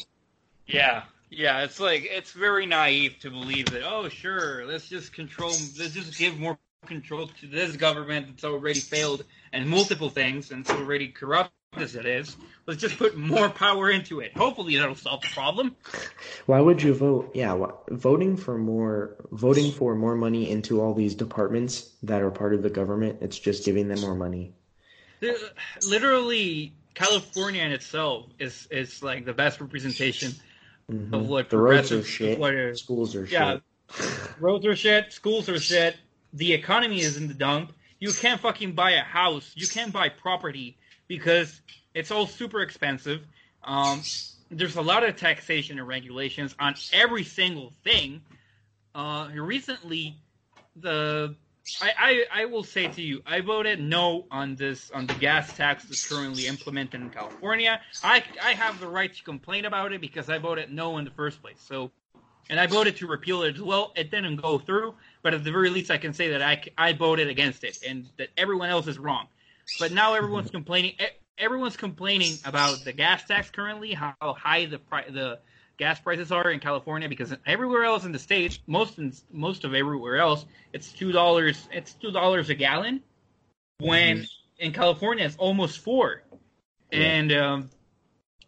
[0.67, 1.63] Yeah, yeah.
[1.63, 3.83] It's like it's very naive to believe that.
[3.85, 5.51] Oh, sure, let's just control.
[5.51, 10.63] Let's just give more control to this government that's already failed and multiple things and
[10.63, 12.37] it's already corrupt as it is.
[12.67, 14.37] Let's just put more power into it.
[14.37, 15.75] Hopefully, that'll solve the problem.
[16.47, 17.31] Why would you vote?
[17.35, 22.55] Yeah, voting for more, voting for more money into all these departments that are part
[22.55, 23.19] of the government.
[23.21, 24.53] It's just giving them more money.
[25.89, 30.33] Literally, California in itself is is like the best representation
[30.91, 31.15] mm-hmm.
[31.15, 32.39] of what the roads are shit.
[32.39, 33.59] What are, schools are yeah,
[33.91, 34.31] shit.
[34.41, 35.13] roads are shit.
[35.13, 35.97] Schools are shit.
[36.33, 37.73] The economy is in the dump.
[37.99, 39.53] You can't fucking buy a house.
[39.55, 40.77] You can't buy property
[41.09, 41.61] because
[41.95, 43.23] it's all super expensive.
[43.65, 44.03] Um,
[44.51, 48.23] there's a lot of taxation and regulations on every single thing.
[48.95, 50.17] Uh, recently,
[50.77, 51.37] the
[51.81, 55.53] I, I, I will say to you, I voted no on this on the gas
[55.53, 57.81] tax that's currently implemented in California.
[58.03, 61.11] I I have the right to complain about it because I voted no in the
[61.11, 61.61] first place.
[61.61, 61.93] So,
[62.51, 63.93] and I voted to repeal it as well.
[63.97, 66.93] It didn't go through, but at the very least, I can say that I I
[66.93, 69.29] voted against it and that everyone else is wrong.
[69.79, 70.95] But now everyone's complaining.
[71.39, 75.41] Everyone's complaining about the gas tax currently, how high the pri- the
[75.77, 79.75] gas prices are in California because everywhere else in the states, most in, most of
[79.75, 81.69] everywhere else, it's two dollars.
[81.73, 83.03] It's two dollars a gallon.
[83.79, 84.65] When mm-hmm.
[84.65, 86.23] in California, it's almost four,
[86.91, 86.99] yeah.
[86.99, 87.71] and um,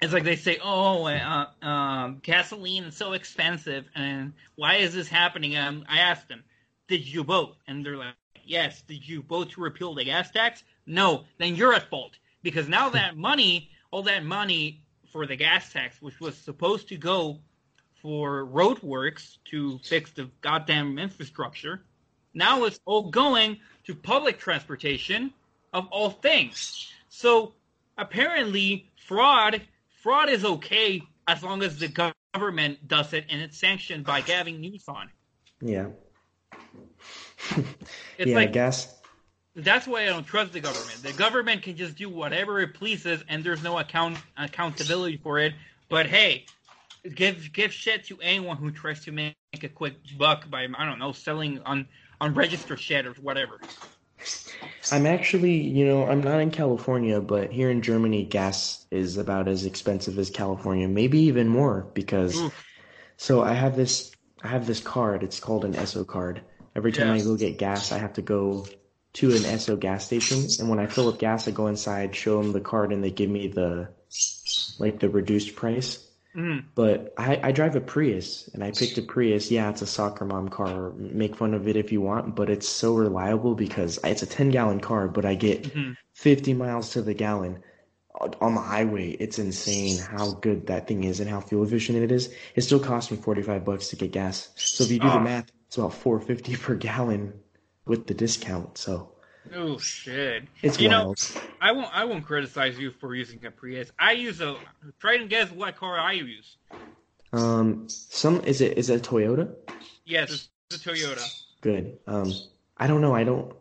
[0.01, 5.09] it's like they say, "Oh, uh, um, gasoline is so expensive, and why is this
[5.09, 6.45] happening?" Um, I asked them,
[6.89, 8.15] "Did you vote?" And they're like,
[8.45, 10.63] "Yes." Did you vote to repeal the gas tax?
[10.87, 14.84] No, then you're at fault because now that money, all that money
[15.15, 17.39] for the gas tax, which was supposed to go
[18.03, 21.85] for road works to fix the goddamn infrastructure,
[22.35, 25.33] now it's all going to public transportation
[25.73, 26.93] of all things.
[27.11, 27.55] So
[27.97, 29.63] apparently, fraud
[30.03, 34.61] fraud is okay as long as the government does it and it's sanctioned by Gavin
[34.61, 35.09] Newsom.
[35.63, 35.91] Yeah.
[38.19, 38.94] it's yeah, like, I guess
[39.57, 41.03] that's why I don't trust the government.
[41.03, 45.55] The government can just do whatever it pleases, and there's no account accountability for it.
[45.89, 46.47] But hey,
[47.15, 50.99] give give shit to anyone who tries to make a quick buck by I don't
[50.99, 51.87] know selling on
[52.21, 53.61] on registered shit or whatever.
[54.91, 59.49] I'm actually, you know, I'm not in California, but here in Germany, gas is about
[59.49, 62.41] as expensive as California, maybe even more because.
[62.41, 62.65] Oof.
[63.17, 64.11] So I have this,
[64.43, 65.23] I have this card.
[65.23, 66.43] It's called an Esso card.
[66.75, 67.15] Every time yeah.
[67.15, 68.67] I go get gas, I have to go
[69.15, 72.43] to an Esso gas station, and when I fill up gas, I go inside, show
[72.43, 73.89] them the card, and they give me the
[74.79, 76.05] like the reduced price.
[76.37, 76.65] Mm.
[76.75, 79.53] But I, I drive a Prius, and I picked a Prius.
[79.53, 80.91] Yeah, it's a soccer mom car.
[80.97, 84.51] Make fun of it if you want, but it's so reliable because it's a 10
[84.51, 85.93] gallon car, but I get mm-hmm.
[86.15, 87.63] 50 miles to the gallon
[88.41, 89.11] on the highway.
[89.11, 92.35] It's insane how good that thing is and how fuel efficient it is.
[92.57, 94.51] It still costs me 45 bucks to get gas.
[94.57, 95.15] So if you do oh.
[95.15, 97.33] the math, it's about 450 per gallon
[97.87, 98.79] with the discount.
[98.79, 99.11] So.
[99.55, 100.45] Oh shit!
[100.63, 101.19] It's you wild.
[101.35, 101.91] know, I won't.
[101.95, 103.91] I won't criticize you for using a Prius.
[103.99, 104.57] I use a.
[105.01, 106.57] Try and guess what car I use.
[107.33, 109.55] Um, some is it is it a Toyota?
[110.07, 111.45] Yes, it's a Toyota.
[111.61, 111.99] Good.
[112.07, 112.33] Um,
[112.79, 113.15] I don't know.
[113.15, 113.55] I don't.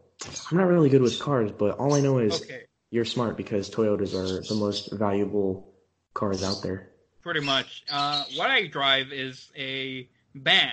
[0.50, 2.62] I'm not really good with cars, but all I know is Okay,
[2.92, 5.74] you're smart because Toyotas are the most valuable
[6.14, 6.92] cars out there.
[7.22, 7.84] pretty much.
[7.92, 10.72] Uh, what I drive is a van,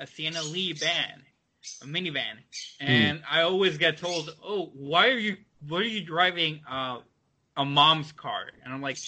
[0.00, 1.22] a Sienna Lee van,
[1.82, 2.38] a minivan,
[2.80, 5.36] and I always get told, "Oh, why are you?
[5.66, 6.62] What are you driving?
[6.68, 7.00] Uh,
[7.56, 9.00] a mom's car?" And I'm like,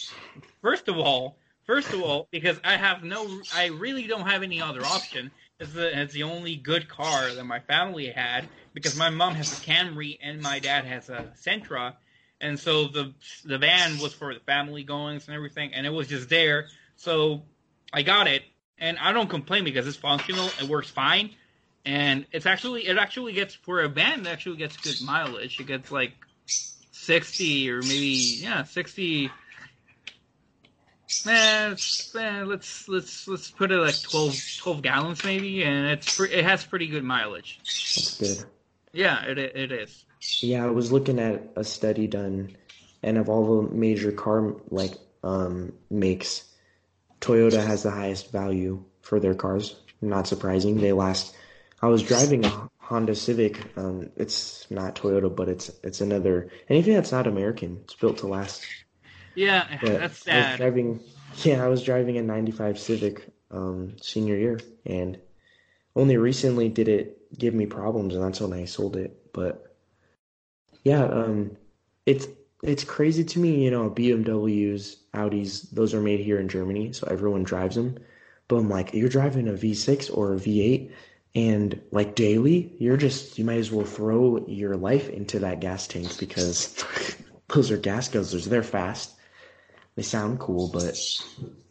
[0.63, 4.61] first of all, first of all, because I have no, I really don't have any
[4.61, 5.33] other option.
[5.59, 9.53] It's the it's the only good car that my family had because my mom has
[9.53, 11.95] a Camry and my dad has a Sentra,
[12.41, 16.09] and so the the van was for the family goings and everything, and it was
[16.09, 16.71] just there.
[16.97, 17.43] So
[17.93, 18.43] I got it,
[18.79, 20.55] and I don't complain because it's functional.
[20.59, 21.31] It works fine,
[21.85, 24.21] and it's actually it actually gets for a van.
[24.21, 25.59] It actually gets good mileage.
[25.61, 26.13] It gets like
[26.47, 29.31] sixty or maybe yeah sixty.
[31.27, 31.75] Eh,
[32.19, 36.45] eh, let's let's let's put it like 12, 12 gallons maybe, and it's pre- it
[36.45, 37.59] has pretty good mileage.
[37.65, 38.45] That's good.
[38.93, 40.05] Yeah, it it is.
[40.41, 42.57] Yeah, I was looking at a study done,
[43.03, 46.45] and of all the major car like um makes,
[47.21, 49.77] Toyota has the highest value for their cars.
[50.01, 50.81] Not surprising.
[50.81, 51.35] They last.
[51.83, 53.77] I was driving a Honda Civic.
[53.77, 57.81] Um, it's not Toyota, but it's it's another anything that's not American.
[57.85, 58.67] It's built to last.
[59.35, 60.57] Yeah, But that's I was sad.
[60.57, 61.01] driving.
[61.45, 65.19] Yeah, I was driving a '95 Civic um senior year, and
[65.97, 69.33] only recently did it give me problems, and that's when I sold it.
[69.33, 69.77] But
[70.85, 71.57] yeah, um,
[72.07, 72.27] it's
[72.63, 77.07] it's crazy to me, you know, BMWs, Audis, those are made here in Germany, so
[77.11, 77.99] everyone drives them.
[78.49, 80.93] But I'm like, you're driving a V6 or a V8,
[81.35, 85.87] and like daily, you're just you might as well throw your life into that gas
[85.87, 86.85] tank because
[87.49, 88.47] those are gas guzzlers.
[88.47, 89.13] They're fast.
[89.97, 90.97] They sound cool, but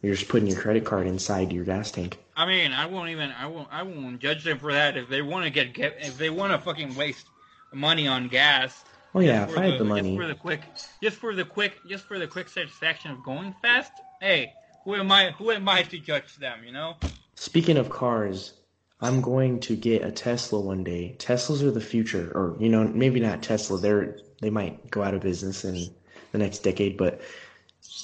[0.02, 2.18] you're just putting your credit card inside your gas tank.
[2.36, 5.22] I mean, I won't even I won't I won't judge them for that if they
[5.22, 7.26] want to get, get if they want to fucking waste
[7.72, 8.84] money on gas.
[9.14, 10.16] Oh yeah, if I had the money.
[10.16, 10.60] just for the quick,
[11.02, 13.92] just for the quick, just for the quick satisfaction of going fast.
[14.20, 14.52] Hey,
[14.84, 15.32] who am I?
[15.32, 16.60] Who am I to judge them?
[16.64, 16.96] You know?
[17.34, 18.54] Speaking of cars,
[19.02, 21.16] I'm going to get a Tesla one day.
[21.18, 23.78] Teslas are the future, or you know, maybe not Tesla.
[23.78, 25.86] They're they might go out of business in
[26.32, 27.20] the next decade, but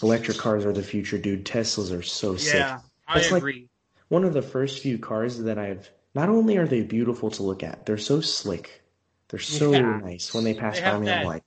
[0.03, 1.45] electric cars are the future, dude.
[1.45, 2.55] Teslas are so sick.
[2.55, 3.69] Yeah, I It's like- agree.
[4.09, 5.91] One of the first few cars that I've.
[6.15, 8.83] Not only are they beautiful to look at, they're so slick.
[9.29, 9.99] They're so Yeah.
[9.99, 10.33] nice.
[10.33, 11.43] When they pass They by me, that- I'm like,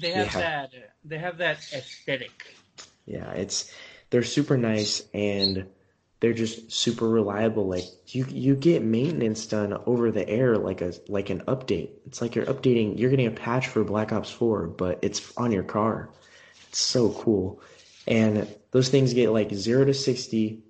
[0.00, 0.40] they have yeah.
[0.40, 0.70] that.
[1.04, 2.54] They have that aesthetic.
[3.06, 3.70] Yeah, it's
[4.10, 5.66] they're super nice and
[6.20, 7.66] they're just super reliable.
[7.66, 11.90] Like you you get maintenance done over the air like a like an update.
[12.06, 15.50] It's like you're updating you're getting a patch for Black Ops 4, but it's on
[15.50, 16.10] your car.
[16.68, 17.60] It's so cool.
[18.06, 20.62] And those things get like 0 to 60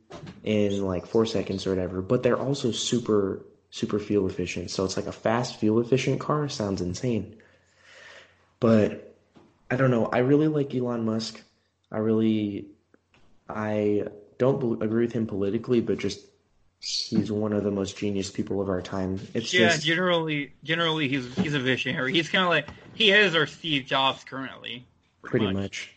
[0.44, 4.70] in like 4 seconds or whatever, but they're also super super fuel efficient.
[4.70, 7.36] So it's like a fast fuel efficient car sounds insane.
[8.60, 9.16] But
[9.70, 10.06] I don't know.
[10.06, 11.42] I really like Elon Musk.
[11.92, 12.66] I really,
[13.48, 14.04] I
[14.40, 16.24] don't agree with him politically, but just
[16.80, 19.20] he's one of the most genius people of our time.
[19.34, 22.14] It's Yeah, just, generally, generally he's he's a visionary.
[22.14, 24.86] He's kind of like he is our Steve Jobs currently.
[25.22, 25.94] pretty much.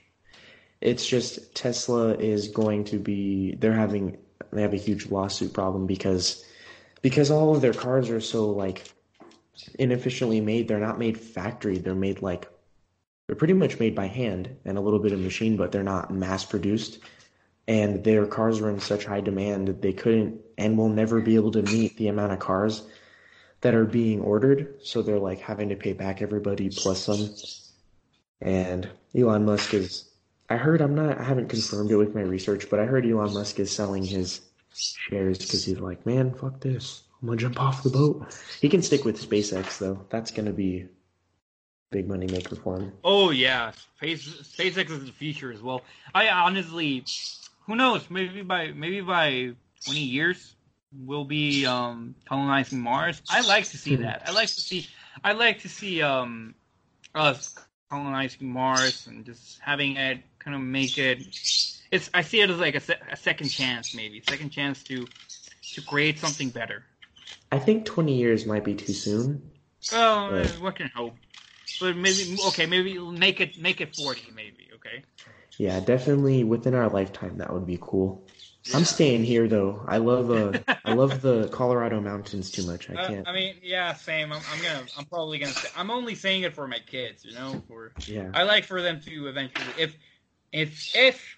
[0.81, 4.17] It's just Tesla is going to be, they're having,
[4.51, 6.43] they have a huge lawsuit problem because,
[7.01, 8.91] because all of their cars are so like
[9.79, 10.67] inefficiently made.
[10.67, 11.77] They're not made factory.
[11.77, 12.49] They're made like,
[13.27, 16.11] they're pretty much made by hand and a little bit of machine, but they're not
[16.11, 16.99] mass produced.
[17.67, 21.35] And their cars are in such high demand that they couldn't and will never be
[21.35, 22.83] able to meet the amount of cars
[23.61, 24.75] that are being ordered.
[24.83, 27.29] So they're like having to pay back everybody plus some.
[28.41, 30.09] And Elon Musk is,
[30.49, 33.33] I heard, I'm not, I haven't confirmed it with my research, but I heard Elon
[33.33, 34.41] Musk is selling his
[34.75, 37.03] shares because he's like, man, fuck this.
[37.21, 38.37] I'm gonna jump off the boat.
[38.59, 40.05] He can stick with SpaceX though.
[40.09, 40.87] That's gonna be
[41.89, 42.91] big money maker for him.
[43.01, 45.83] Oh yeah, Space, SpaceX is the future as well.
[46.13, 47.05] I honestly,
[47.65, 48.09] who knows?
[48.09, 49.51] Maybe by maybe by
[49.83, 50.55] twenty years,
[50.93, 53.21] we'll be um, colonizing Mars.
[53.29, 54.23] I like to see that.
[54.25, 54.87] I like to see.
[55.23, 56.55] I like to see um,
[57.15, 57.55] us
[57.89, 61.19] colonizing Mars and just having it kind of make it.
[61.91, 62.09] It's.
[62.13, 65.07] I see it as like a, se- a second chance, maybe second chance to
[65.71, 66.83] to create something better.
[67.51, 69.41] I think 20 years might be too soon.
[69.91, 70.59] Oh, Right.
[70.61, 71.15] what can hope?
[71.79, 75.03] But maybe okay, maybe make it make it forty, maybe okay.
[75.57, 78.25] Yeah, definitely within our lifetime that would be cool.
[78.73, 79.83] I'm staying here though.
[79.87, 82.89] I love uh I love the Colorado mountains too much.
[82.89, 83.27] I Uh, can't.
[83.27, 84.31] I mean, yeah, same.
[84.31, 85.51] I'm, I'm gonna, I'm probably gonna.
[85.51, 87.61] Say, I'm only saying it for my kids, you know.
[87.67, 88.29] For Yeah.
[88.33, 89.97] I like for them to eventually, if,
[90.51, 91.37] if, if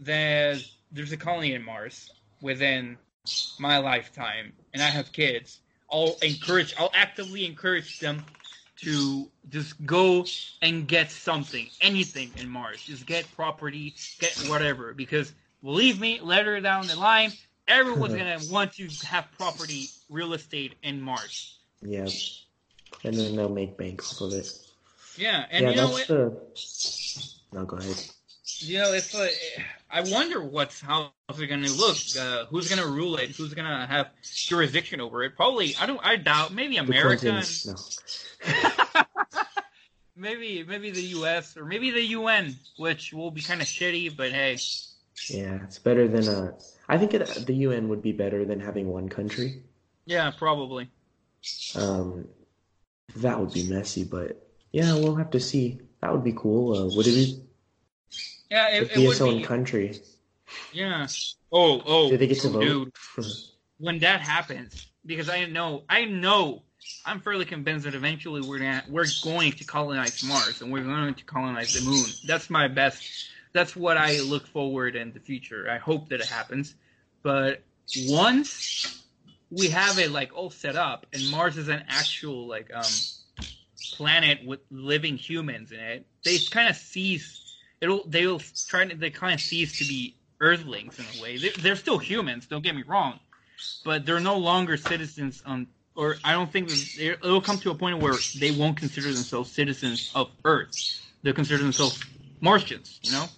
[0.00, 2.96] there's there's a colony in Mars within
[3.58, 8.24] my lifetime, and I have kids, I'll encourage, I'll actively encourage them
[8.82, 10.24] to just go
[10.62, 12.82] and get something, anything in Mars.
[12.82, 14.92] Just get property, get whatever.
[14.92, 17.32] Because believe me, later down the line,
[17.66, 21.58] everyone's gonna want to have property, real estate in Mars.
[21.82, 22.08] Yeah,
[23.04, 24.52] and then they'll make bank off of it.
[25.16, 27.52] Yeah, and yeah, you know that's what?
[27.52, 27.58] the.
[27.58, 28.10] No, go ahead.
[28.60, 29.32] You know, it's like
[29.90, 31.96] I wonder what's how it's going to look.
[32.18, 33.30] Uh, who's going to rule it?
[33.30, 35.36] Who's going to have jurisdiction over it?
[35.36, 36.00] Probably, I don't.
[36.04, 36.52] I doubt.
[36.52, 37.20] Maybe America.
[37.20, 38.26] Clintons.
[38.46, 39.02] No.
[40.16, 41.56] maybe maybe the U.S.
[41.56, 44.16] or maybe the UN, which will be kind of shitty.
[44.16, 44.58] But hey,
[45.28, 46.54] Yeah, it's better than a.
[46.88, 49.62] I think it, the UN would be better than having one country.
[50.06, 50.90] yeah, probably.
[51.76, 52.26] Um,
[53.16, 55.80] that would be messy, but yeah, we'll have to see.
[56.00, 56.76] That would be cool.
[56.76, 57.42] Uh, would it be,
[58.50, 59.44] Yeah, it, would its own be.
[59.44, 60.00] country?
[60.72, 61.06] Yeah.
[61.52, 62.10] Oh, oh.
[62.10, 62.60] Do they get to vote?
[62.60, 62.92] Dude,
[63.78, 66.62] when that happens, because I know, I know,
[67.04, 71.14] I'm fairly convinced that eventually we're gonna, we're going to colonize Mars and we're going
[71.14, 72.06] to colonize the moon.
[72.26, 73.02] That's my best.
[73.52, 75.70] That's what I look forward in the future.
[75.70, 76.74] I hope that it happens.
[77.22, 77.62] But
[78.06, 79.02] once
[79.50, 82.84] we have it like all set up and Mars is an actual like um
[83.94, 87.37] planet with living humans in it, they kind of cease.
[87.80, 91.38] It'll they'll try to they kind of cease to be Earthlings in a way.
[91.38, 92.46] They're, they're still humans.
[92.46, 93.20] Don't get me wrong,
[93.84, 95.66] but they're no longer citizens on.
[95.96, 100.12] Or I don't think it'll come to a point where they won't consider themselves citizens
[100.14, 100.70] of Earth.
[101.22, 102.02] They'll consider themselves
[102.40, 103.00] Martians.
[103.02, 103.28] You know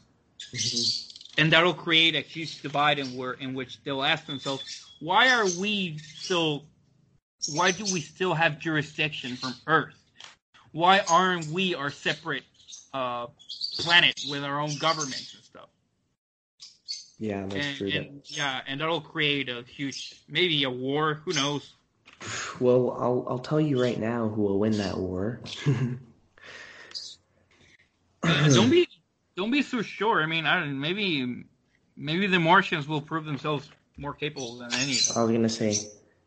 [0.55, 1.12] Mhm.
[1.38, 4.64] and that'll create a huge divide in where in which they'll ask themselves,
[5.01, 6.64] why are we still
[7.47, 9.97] why do we still have jurisdiction from Earth?
[10.72, 12.45] Why aren't we our separate
[12.93, 13.26] uh,
[13.78, 15.68] planet with our own governments and stuff?
[17.18, 17.91] Yeah, that's And, true.
[17.91, 21.14] and yeah, and that'll create a huge maybe a war.
[21.24, 21.72] Who knows?
[22.61, 25.41] Well, I'll I'll tell you right now who will win that war.
[28.22, 28.86] Uh, don't be
[29.36, 30.22] don't be so sure.
[30.22, 31.45] I mean, I don't, maybe
[31.97, 35.16] maybe the Martians will prove themselves more capable than any of us.
[35.16, 35.72] I was gonna say,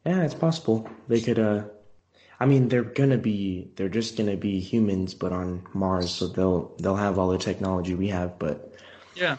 [0.06, 0.90] yeah, it's possible.
[1.08, 1.66] They could, uh,
[2.44, 6.76] I mean, they're gonna be, they're just gonna be humans, but on Mars, so they'll,
[6.78, 8.74] they'll have all the technology we have, but,
[9.16, 9.38] Yeah.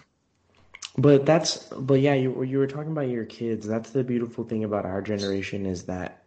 [0.96, 3.66] but that's, but yeah, you, you were talking about your kids.
[3.66, 6.22] That's the beautiful thing about our generation is that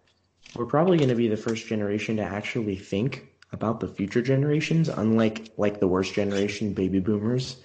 [0.55, 5.51] we're probably gonna be the first generation to actually think about the future generations, unlike
[5.57, 7.57] like the worst generation, baby boomers.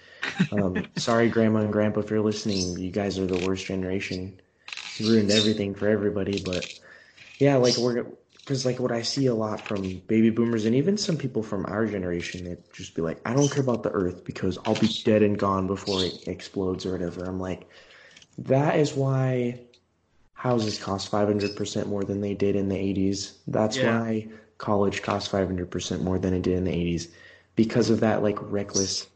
[0.53, 4.41] Um, sorry, grandma and grandpa, if you're listening, you guys are the worst generation.
[4.97, 6.43] You ruined everything for everybody.
[6.43, 6.81] But
[7.39, 8.07] yeah, like we're
[8.45, 11.64] because like what I see a lot from baby boomers and even some people from
[11.66, 14.88] our generation, it just be like, I don't care about the Earth because I'll be
[15.05, 17.24] dead and gone before it explodes or whatever.
[17.28, 17.68] I'm like,
[18.38, 19.61] that is why
[20.34, 23.34] houses cost 500% more than they did in the 80s.
[23.47, 24.01] That's Yeah.
[24.01, 24.28] why
[24.59, 27.09] college cost 500% more than it did in the 80s
[27.55, 29.07] because of that like reckless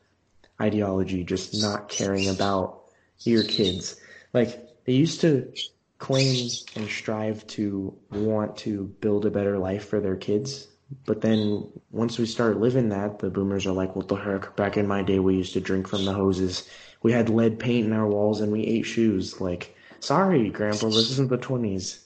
[0.61, 2.85] ideology, just not caring about
[3.25, 3.97] your kids.
[4.33, 5.53] Like they used to
[5.99, 10.69] claim and strive to want to build a better life for their kids.
[11.05, 14.55] But then once we start living that, the boomers are like, what the heck?
[14.57, 16.69] Back in my day, we used to drink from the hoses.
[17.03, 19.41] We had lead paint in our walls and we ate shoes.
[19.41, 21.99] Like, sorry, grandpa, this isn't the 20s.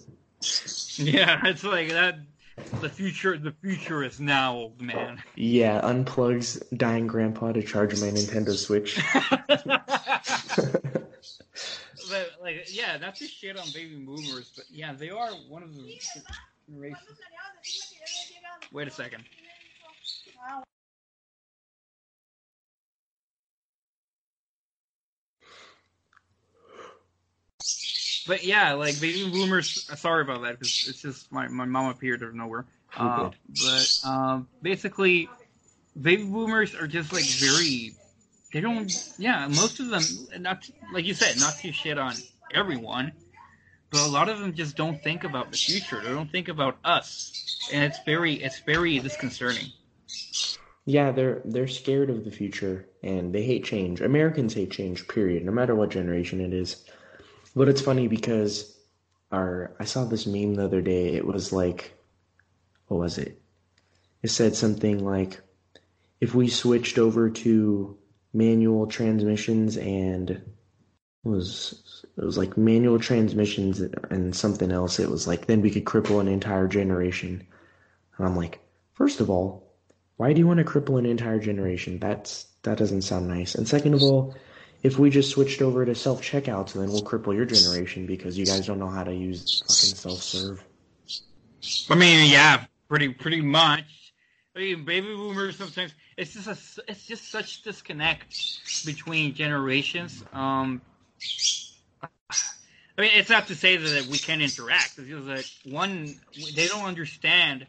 [1.00, 2.18] Yeah, it's like that.
[2.80, 5.22] The future, the future is now, old man.
[5.36, 8.98] yeah, unplugs dying grandpa to charge my Nintendo Switch.
[12.08, 15.74] but like, yeah, not to shit on baby boomers, but yeah, they are one of
[15.74, 16.00] the
[16.68, 17.04] generations.
[18.72, 19.24] Wait a second.
[28.26, 29.88] But yeah, like baby boomers.
[29.98, 32.66] Sorry about that because it's just my my mom appeared out of nowhere.
[32.96, 35.30] Uh, but um, basically,
[36.00, 37.94] baby boomers are just like very.
[38.52, 38.90] They don't.
[39.18, 40.02] Yeah, most of them.
[40.40, 42.14] Not like you said, not to shit on
[42.54, 43.12] everyone,
[43.90, 46.00] but a lot of them just don't think about the future.
[46.02, 49.72] They don't think about us, and it's very it's very disconcerting.
[50.88, 54.00] Yeah, they're they're scared of the future and they hate change.
[54.00, 56.82] Americans hate change, period, no matter what generation it is.
[57.54, 58.74] But it's funny because
[59.30, 61.08] our I saw this meme the other day.
[61.14, 61.92] It was like
[62.86, 63.38] what was it?
[64.22, 65.38] It said something like
[66.22, 67.97] if we switched over to
[68.32, 70.42] manual transmissions and
[71.24, 74.98] was it was like manual transmissions and something else.
[74.98, 77.46] It was like then we could cripple an entire generation.
[78.16, 78.60] And I'm like,
[78.94, 79.72] first of all,
[80.16, 81.98] why do you want to cripple an entire generation?
[81.98, 83.54] That's that doesn't sound nice.
[83.54, 84.34] And second of all,
[84.82, 88.46] if we just switched over to self checkouts, then we'll cripple your generation because you
[88.46, 90.64] guys don't know how to use fucking self serve.
[91.90, 93.84] I mean, yeah, pretty pretty much.
[94.54, 100.24] I mean, baby boomers sometimes it's just a it's just such disconnect between generations.
[100.32, 100.82] Um,
[102.98, 104.98] I mean, it's not to say that we can't interact.
[104.98, 106.16] It's just that one,
[106.56, 107.68] they don't understand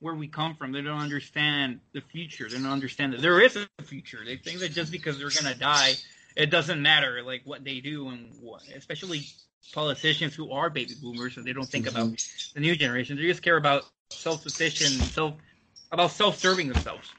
[0.00, 0.72] where we come from.
[0.72, 2.48] They don't understand the future.
[2.48, 4.20] They don't understand that there is a future.
[4.24, 5.92] They think that just because they're gonna die,
[6.34, 9.26] it doesn't matter like what they do and what, especially
[9.74, 11.96] politicians who are baby boomers and they don't think mm-hmm.
[11.98, 13.18] about the new generation.
[13.18, 15.34] They just care about self-sufficient, self
[15.92, 17.12] about self-serving themselves.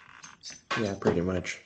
[0.79, 1.61] Yeah, pretty much.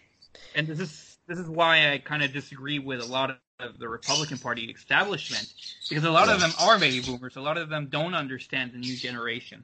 [0.56, 3.88] And this is this is why I kind of disagree with a lot of the
[3.88, 5.54] Republican Party establishment
[5.90, 6.36] because a lot yeah.
[6.36, 7.36] of them are baby boomers.
[7.36, 9.64] A lot of them don't understand the new generation.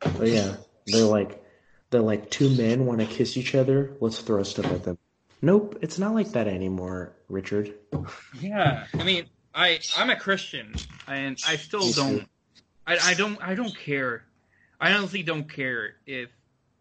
[0.00, 0.56] But yeah,
[0.86, 1.42] they're like
[1.90, 3.96] they're like two men want to kiss each other.
[4.00, 4.98] Let's throw stuff at them.
[5.42, 7.74] Nope, it's not like that anymore, Richard.
[8.40, 10.74] Yeah, I mean, I I'm a Christian
[11.06, 12.28] and I still don't.
[12.86, 14.24] I, I don't I don't care.
[14.80, 16.30] I honestly don't care if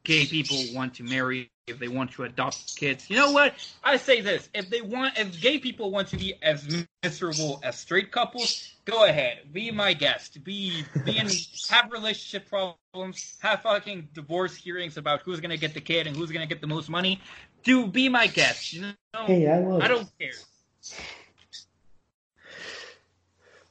[0.04, 3.10] gay people want to marry, if they want to adopt kids.
[3.10, 3.54] You know what?
[3.84, 7.78] I say this: if they want, if gay people want to be as miserable as
[7.78, 10.44] straight couples, go ahead, be my guest.
[10.44, 11.30] Be be in
[11.70, 16.32] have relationship problems, have fucking divorce hearings about who's gonna get the kid and who's
[16.32, 17.22] gonna get the most money.
[17.64, 18.74] Do be my guest.
[18.74, 19.26] You know?
[19.26, 19.82] Hey, I love.
[19.82, 20.32] I don't care.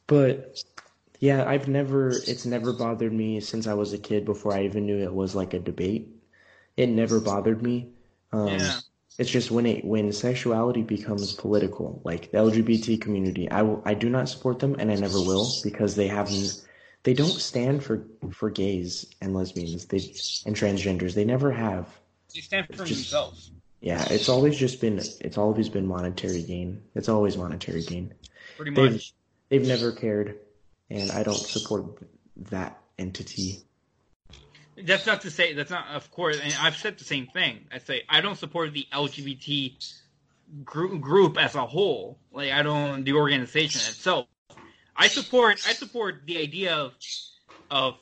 [0.07, 0.63] But
[1.21, 2.11] yeah, I've never.
[2.11, 4.25] It's never bothered me since I was a kid.
[4.25, 6.18] Before I even knew it was like a debate
[6.79, 7.89] it never bothered me.
[8.33, 8.79] Um, yeah.
[9.19, 13.95] It's just when it when sexuality becomes political, like the LGBT community, I will, I
[13.95, 16.65] do not support them, and I never will because they haven't
[17.03, 19.99] they don't stand for for gays and lesbians they
[20.47, 21.15] and transgenders.
[21.15, 21.89] They never have.
[22.33, 23.51] They stand for just, themselves.
[23.81, 26.81] Yeah, it's always just been it's always been monetary gain.
[26.95, 28.15] It's always monetary gain.
[28.57, 29.15] Pretty much.
[29.49, 30.39] They've, they've never cared,
[30.91, 31.87] and I don't support
[32.37, 33.65] that entity
[34.85, 37.67] that's not to say that's not of course and i've said the same thing.
[37.73, 39.95] I say i don't support the lgbt
[40.65, 44.27] group, group as a whole like i don't the organization itself.
[44.97, 46.95] I support i support the idea of
[47.71, 47.95] of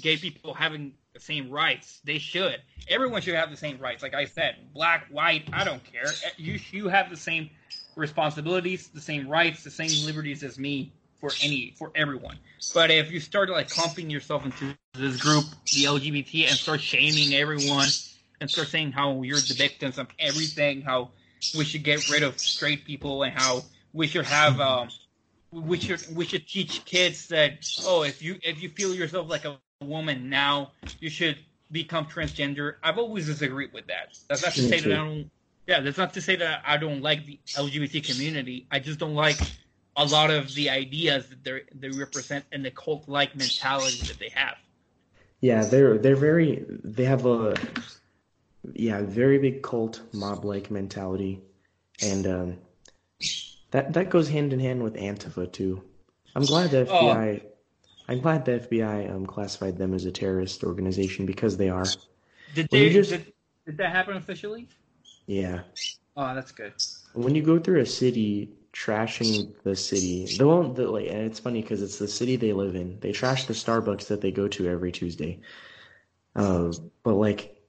[0.00, 2.00] gay people having the same rights.
[2.04, 2.56] They should.
[2.88, 4.02] Everyone should have the same rights.
[4.02, 6.10] Like i said black white i don't care.
[6.36, 7.50] You you have the same
[7.94, 10.92] responsibilities the same rights the same liberties as me
[11.22, 12.36] for any for everyone.
[12.74, 17.32] But if you start like clumping yourself into this group, the LGBT, and start shaming
[17.34, 17.86] everyone
[18.40, 21.10] and start saying how you're the victims of everything, how
[21.56, 23.62] we should get rid of straight people, and how
[23.92, 24.88] we should have um,
[25.52, 29.44] we should we should teach kids that oh if you if you feel yourself like
[29.44, 31.38] a woman now you should
[31.70, 32.74] become transgender.
[32.82, 34.18] I've always disagreed with that.
[34.28, 35.30] That's not to say that I don't.
[35.68, 38.66] Yeah, that's not to say that I don't like the LGBT community.
[38.72, 39.38] I just don't like
[39.96, 44.18] a lot of the ideas that they they represent and the cult like mentality that
[44.18, 44.56] they have.
[45.40, 47.54] Yeah, they're they're very they have a
[48.72, 51.42] yeah very big cult mob like mentality,
[52.02, 52.58] and um,
[53.70, 55.82] that that goes hand in hand with Antifa too.
[56.34, 57.42] I'm glad the FBI.
[57.44, 57.48] Oh.
[58.08, 61.86] I'm glad the FBI um, classified them as a terrorist organization because they are.
[62.54, 62.90] Did they?
[62.90, 63.32] Just, did,
[63.66, 64.68] did that happen officially?
[65.26, 65.60] Yeah.
[66.16, 66.74] Oh, that's good.
[67.14, 70.36] When you go through a city trashing the city.
[70.36, 72.98] The one that like, and it's funny because it's the city they live in.
[73.00, 75.40] They trash the Starbucks that they go to every Tuesday.
[76.34, 76.72] Uh,
[77.02, 77.60] but like,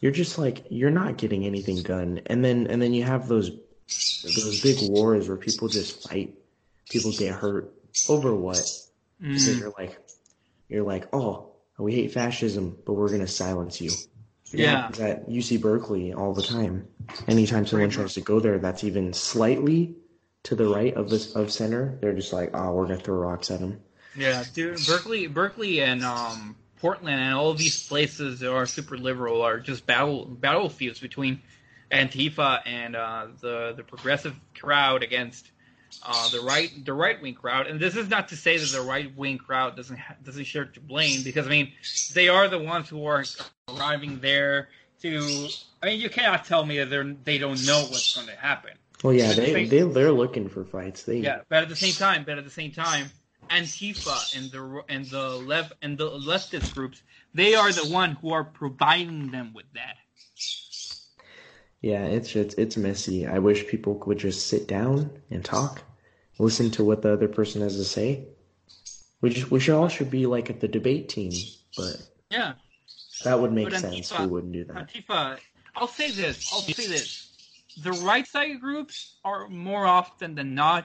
[0.00, 3.50] you're just like you're not getting anything done, and then and then you have those
[4.22, 6.34] those big wars where people just fight,
[6.88, 7.72] people get hurt
[8.08, 8.62] over what?
[9.22, 9.38] Mm.
[9.38, 9.98] So you're like,
[10.68, 13.90] you're like, oh, we hate fascism, but we're gonna silence you.
[14.52, 16.88] Yeah, at UC Berkeley all the time.
[17.28, 19.94] Anytime someone tries to go there, that's even slightly
[20.44, 23.50] to the right of this of center, they're just like, oh, we're gonna throw rocks
[23.50, 23.80] at him.
[24.16, 29.42] Yeah, dude, Berkeley, Berkeley, and um, Portland, and all these places that are super liberal
[29.42, 31.40] are just battle battlefields between
[31.90, 35.50] Antifa and uh, the the progressive crowd against
[36.02, 37.66] uh, the right the right wing crowd.
[37.66, 40.64] And this is not to say that the right wing crowd doesn't ha- doesn't share
[40.64, 41.72] to blame because I mean
[42.14, 43.24] they are the ones who are
[43.68, 44.68] arriving there
[45.02, 45.48] to.
[45.82, 48.72] I mean, you cannot tell me that they they don't know what's going to happen.
[49.02, 51.04] Well, yeah, they they they're looking for fights.
[51.04, 53.10] They yeah, but at the same time, but at the same time,
[53.50, 57.02] Antifa and the and the left and the leftist groups,
[57.32, 59.96] they are the one who are providing them with that.
[61.80, 63.26] Yeah, it's it's it's messy.
[63.26, 65.82] I wish people would just sit down and talk,
[66.38, 68.28] listen to what the other person has to say.
[69.22, 71.32] We just we should all should be like at the debate team,
[71.74, 71.96] but
[72.30, 72.52] yeah,
[73.24, 74.18] that would make Antifa, sense.
[74.18, 74.88] We wouldn't do that.
[74.88, 75.38] Antifa,
[75.74, 76.52] I'll say this.
[76.52, 77.29] I'll say this
[77.82, 80.84] the right side groups are more often than not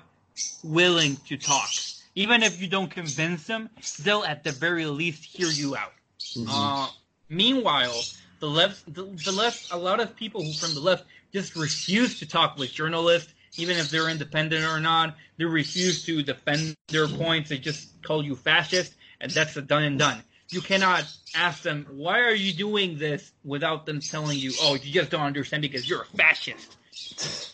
[0.64, 1.70] willing to talk.
[2.16, 3.70] even if you don't convince them,
[4.04, 5.94] they'll at the very least hear you out.
[6.20, 6.50] Mm-hmm.
[6.50, 6.88] Uh,
[7.30, 8.02] meanwhile,
[8.40, 12.20] the left, the, the left, a lot of people who from the left just refuse
[12.20, 15.18] to talk with journalists, even if they're independent or not.
[15.38, 17.50] They refuse to defend their points.
[17.50, 20.24] They just call you fascist, and that's a done and done.
[20.50, 21.06] You cannot
[21.36, 25.22] ask them, why are you doing this without them telling you, oh, you just don't
[25.22, 26.78] understand because you're a fascist.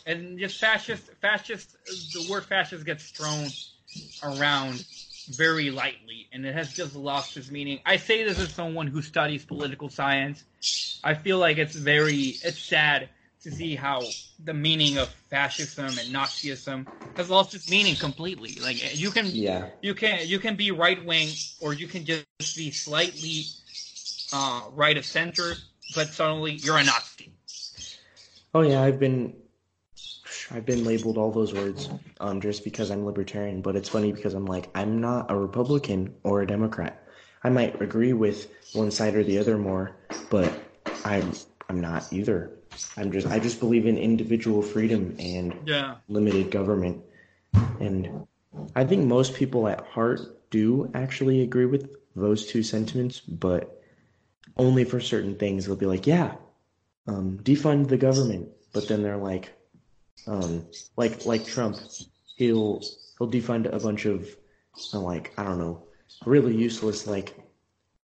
[0.05, 1.75] And just fascist, fascist,
[2.11, 3.53] the word fascist gets thrown
[4.23, 4.85] around
[5.29, 7.79] very lightly, and it has just lost its meaning.
[7.85, 10.43] I say this as someone who studies political science.
[11.03, 13.09] I feel like it's very, it's sad
[13.43, 18.55] to see how the meaning of fascism and Nazism has lost its meaning completely.
[18.55, 22.25] Like you can, yeah, you can, you can be right wing, or you can just
[22.55, 23.45] be slightly
[24.31, 25.55] uh, right of center,
[25.93, 27.30] but suddenly you're a Nazi.
[28.53, 29.33] Oh yeah, I've been
[30.51, 34.33] I've been labeled all those words um, just because I'm libertarian, but it's funny because
[34.33, 37.03] I'm like, I'm not a Republican or a Democrat.
[37.43, 39.95] I might agree with one side or the other more,
[40.29, 40.51] but
[41.05, 41.31] I'm
[41.69, 42.51] I'm not either.
[42.97, 45.95] I'm just I just believe in individual freedom and yeah.
[46.07, 47.03] limited government.
[47.79, 48.27] And
[48.75, 53.81] I think most people at heart do actually agree with those two sentiments, but
[54.57, 55.65] only for certain things.
[55.65, 56.35] They'll be like, yeah,
[57.07, 59.51] um, defund the government, but then they're like,
[60.27, 60.65] um,
[60.97, 61.77] like like Trump,
[62.35, 62.81] he'll
[63.17, 64.27] he'll defund a bunch of
[64.93, 65.83] uh, like I don't know,
[66.25, 67.35] really useless like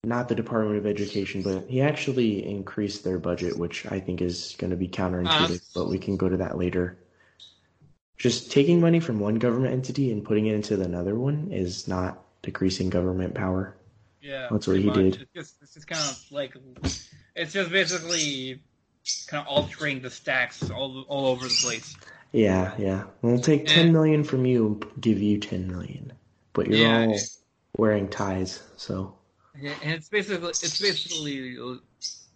[0.04, 4.54] not the Department of Education, but he actually increased their budget, which I think is
[4.58, 5.56] going to be counterintuitive.
[5.56, 6.98] Uh, but we can go to that later.
[8.16, 12.22] Just taking money from one government entity and putting it into another one is not
[12.42, 13.76] decreasing government power.
[14.20, 14.94] Yeah, that's what he much.
[14.94, 15.06] did.
[15.06, 16.56] It's just, it's just kind of like
[17.34, 18.62] it's just basically
[19.26, 21.96] kind of altering the stacks all all over the place.
[22.32, 23.04] Yeah, yeah.
[23.22, 26.12] We'll take ten and, million from you, give you ten million,
[26.52, 27.18] but you're yeah, all
[27.76, 29.14] wearing ties, so.
[29.54, 31.56] And it's basically it's basically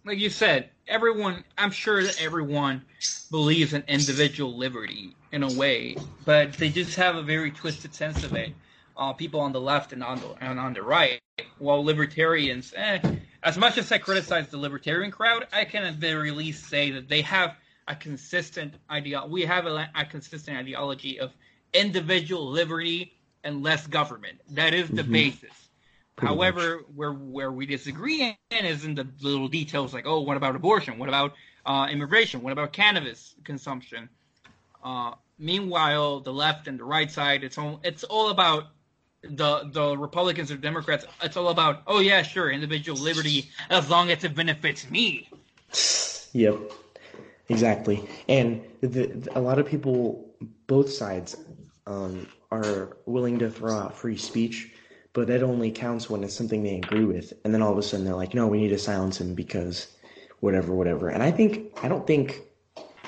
[0.05, 0.69] like you said.
[0.87, 2.83] Everyone, I'm sure that everyone
[3.29, 8.23] believes in individual liberty in a way, but they just have a very twisted sense
[8.23, 8.53] of it.
[8.97, 11.21] Uh, people on the left and on the and on the right,
[11.57, 12.99] while libertarians, eh,
[13.43, 16.91] as much as I criticize the libertarian crowd, I can at the very least say
[16.91, 17.55] that they have
[17.87, 19.25] a consistent idea.
[19.25, 21.31] We have a, a consistent ideology of
[21.73, 23.13] individual liberty
[23.43, 24.39] and less government.
[24.51, 25.11] That is the mm-hmm.
[25.11, 25.69] basis.
[26.15, 26.85] Pretty However, much.
[26.95, 30.99] where where we disagree in is in the little details, like oh, what about abortion?
[30.99, 31.33] What about
[31.65, 32.41] uh, immigration?
[32.41, 34.09] What about cannabis consumption?
[34.83, 38.65] Uh, meanwhile, the left and the right side, it's all it's all about
[39.21, 44.09] the the Republicans or Democrats, it's all about oh yeah, sure, individual liberty as long
[44.11, 45.29] as it benefits me.
[46.33, 46.71] Yep,
[47.49, 48.07] exactly.
[48.27, 50.33] And the, a lot of people,
[50.67, 51.35] both sides,
[51.87, 54.71] um, are willing to throw out free speech,
[55.13, 57.33] but it only counts when it's something they agree with.
[57.43, 59.87] And then all of a sudden they're like, no, we need to silence him because
[60.39, 61.09] whatever, whatever.
[61.09, 62.41] And I think I don't think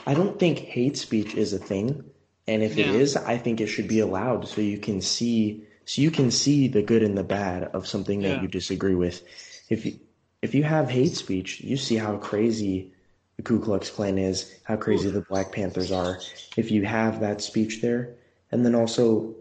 [0.06, 2.04] I don't think hate speech is a thing.
[2.48, 2.86] And if yeah.
[2.86, 6.32] it is, I think it should be allowed so you can see so you can
[6.32, 8.42] see the good and the bad of something that yeah.
[8.42, 9.24] you disagree with.
[9.68, 10.00] If you
[10.42, 12.94] if you have hate speech, you see how crazy
[13.36, 16.18] the Ku Klux Klan is, how crazy the Black Panthers are.
[16.56, 18.16] If you have that speech there,
[18.54, 19.36] and then also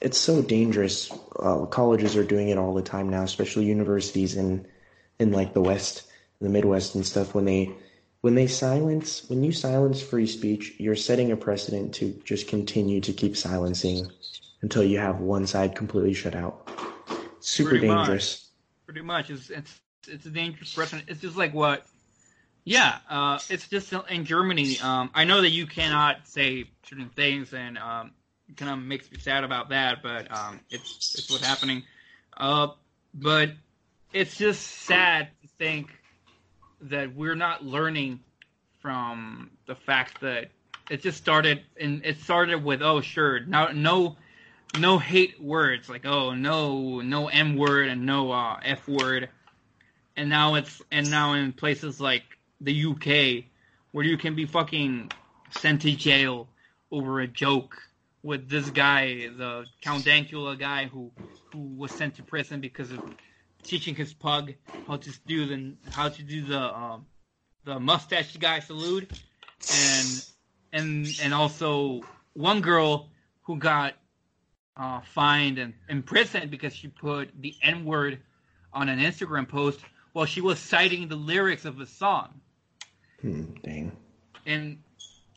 [0.00, 1.12] it's so dangerous.
[1.38, 4.66] Uh, colleges are doing it all the time now, especially universities in
[5.18, 6.04] in like the West,
[6.40, 7.34] the Midwest and stuff.
[7.34, 7.70] When they
[8.22, 13.02] when they silence when you silence free speech, you're setting a precedent to just continue
[13.02, 14.10] to keep silencing
[14.62, 16.68] until you have one side completely shut out.
[17.40, 18.32] Super Pretty dangerous.
[18.32, 18.86] Much.
[18.86, 21.08] Pretty much, it's it's it's a dangerous precedent.
[21.08, 21.86] It's just like what,
[22.64, 24.78] yeah, uh, it's just in Germany.
[24.80, 28.12] Um, I know that you cannot say certain things, and um,
[28.48, 30.02] it kind of makes me sad about that.
[30.02, 31.82] But um, it's it's what's happening.
[32.36, 32.68] Uh,
[33.14, 33.50] but
[34.12, 35.90] it's just sad to think
[36.82, 38.20] that we're not learning
[38.80, 40.50] from the fact that
[40.90, 44.16] it just started and it started with oh sure now no
[44.78, 49.28] no hate words like oh no no m word and no uh, f word.
[50.16, 52.24] And now it's and now in places like
[52.60, 53.44] the uk
[53.92, 55.10] where you can be fucking
[55.50, 56.48] sent to jail
[56.90, 57.76] over a joke
[58.22, 61.12] with this guy the count dankula guy who
[61.52, 63.00] who was sent to prison because of
[63.62, 64.54] teaching his pug
[64.86, 67.06] how to do the how to do the um,
[67.64, 69.10] the mustache guy salute.
[69.74, 70.22] And
[70.72, 72.02] and and also
[72.34, 73.10] one girl
[73.42, 73.94] who got
[74.76, 78.18] uh, fined and imprisoned because she put the N word
[78.72, 79.80] on an Instagram post
[80.12, 82.40] while she was citing the lyrics of a song.
[83.20, 83.92] Hmm, dang.
[84.46, 84.78] And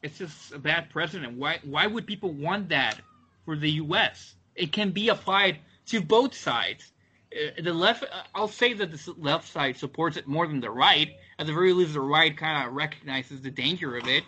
[0.04, 1.38] it's just a bad precedent.
[1.38, 3.00] Why why would people want that
[3.46, 4.36] for the U.S.?
[4.56, 6.92] it can be applied to both sides.
[7.34, 10.70] Uh, The left, uh, I'll say that the left side supports it more than the
[10.70, 11.16] right.
[11.38, 14.24] At the very least, the right kind of recognizes the danger of it.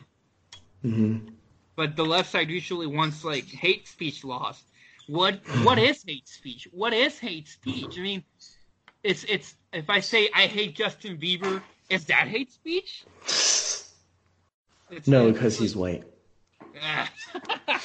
[0.86, 1.28] Mm-hmm.
[1.76, 4.64] but the left side usually wants like hate speech laws.
[5.12, 6.70] What what is hate speech?
[6.72, 7.98] What is hate speech?
[7.98, 8.24] I mean,
[9.04, 13.04] it's it's if I say I hate Justin Bieber, is that hate speech?
[13.28, 16.06] It's, No, because he's white.
[16.82, 17.12] Ah.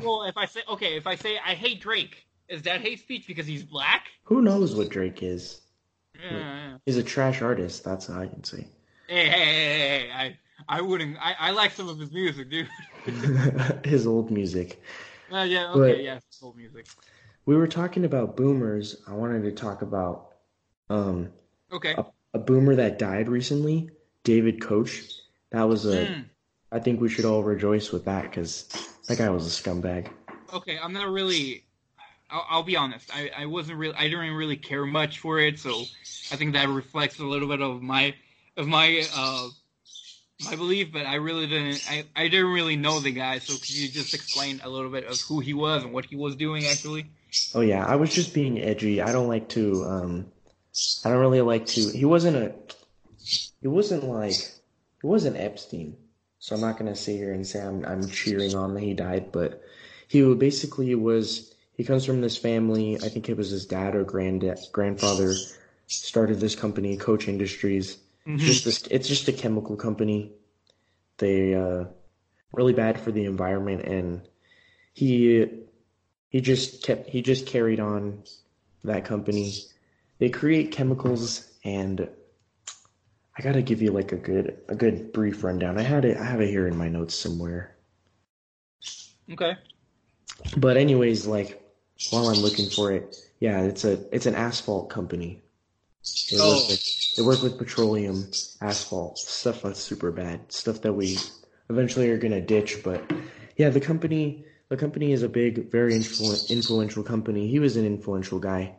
[0.00, 3.26] well, if I say okay, if I say I hate Drake, is that hate speech
[3.26, 4.06] because he's black?
[4.22, 5.62] Who knows what Drake is?
[6.22, 6.76] Yeah.
[6.86, 7.82] He's a trash artist.
[7.82, 8.68] That's all I can say.
[9.08, 10.38] Hey, hey, hey, hey, hey, I
[10.68, 11.16] I wouldn't.
[11.20, 12.68] I, I like some of his music, dude.
[13.84, 14.80] His old music.
[15.32, 16.86] Uh, yeah, okay, But- yeah, soul music.
[17.46, 19.02] We were talking about boomers.
[19.08, 20.28] I wanted to talk about
[20.88, 21.30] um
[21.72, 21.94] Okay.
[22.34, 23.90] a boomer that died recently,
[24.24, 24.90] David Koch.
[25.50, 26.06] That was a.
[26.06, 26.20] Hmm.
[26.72, 28.68] I think we should all rejoice with that because
[29.08, 30.08] that guy was a scumbag.
[30.52, 31.64] okay, I'm not really.
[32.30, 33.10] I'll, I'll be honest.
[33.14, 33.94] I, I wasn't really.
[33.94, 35.80] I didn't really care much for it, so
[36.30, 38.14] I think that reflects a little bit of my
[38.56, 39.48] of my uh
[40.44, 40.92] my belief.
[40.92, 41.82] But I really didn't.
[41.88, 43.38] I, I didn't really know the guy.
[43.38, 46.16] So could you just explain a little bit of who he was and what he
[46.16, 47.06] was doing actually?
[47.54, 49.00] Oh yeah, I was just being edgy.
[49.00, 49.84] I don't like to.
[49.84, 50.26] Um,
[51.04, 51.90] I don't really like to.
[51.90, 52.54] He wasn't a.
[53.60, 54.34] He wasn't like.
[55.00, 55.96] He wasn't Epstein.
[56.38, 59.30] So I'm not gonna sit here and say I'm I'm cheering on that he died,
[59.32, 59.62] but
[60.08, 61.54] he basically was.
[61.74, 62.96] He comes from this family.
[62.96, 65.34] I think it was his dad or granddad grandfather
[65.86, 67.98] started this company, Koch Industries.
[68.26, 68.82] It's just this.
[68.90, 70.32] It's just a chemical company.
[71.18, 71.84] They uh,
[72.52, 74.28] really bad for the environment, and
[74.92, 75.46] he
[76.28, 78.22] he just kept he just carried on
[78.84, 79.54] that company.
[80.18, 82.08] They create chemicals, and
[83.36, 85.78] I gotta give you like a good a good brief rundown.
[85.78, 86.16] I had it.
[86.16, 87.76] I have it here in my notes somewhere.
[89.30, 89.56] Okay.
[90.56, 91.62] But anyways, like
[92.10, 95.42] while I'm looking for it, yeah, it's a it's an asphalt company.
[96.30, 96.66] They work Oh.
[96.68, 101.18] with they work with petroleum, asphalt, stuff that's super bad, stuff that we
[101.68, 102.82] eventually are gonna ditch.
[102.82, 103.10] But
[103.56, 107.48] yeah, the company the company is a big, very influ- influential company.
[107.48, 108.76] He was an influential guy.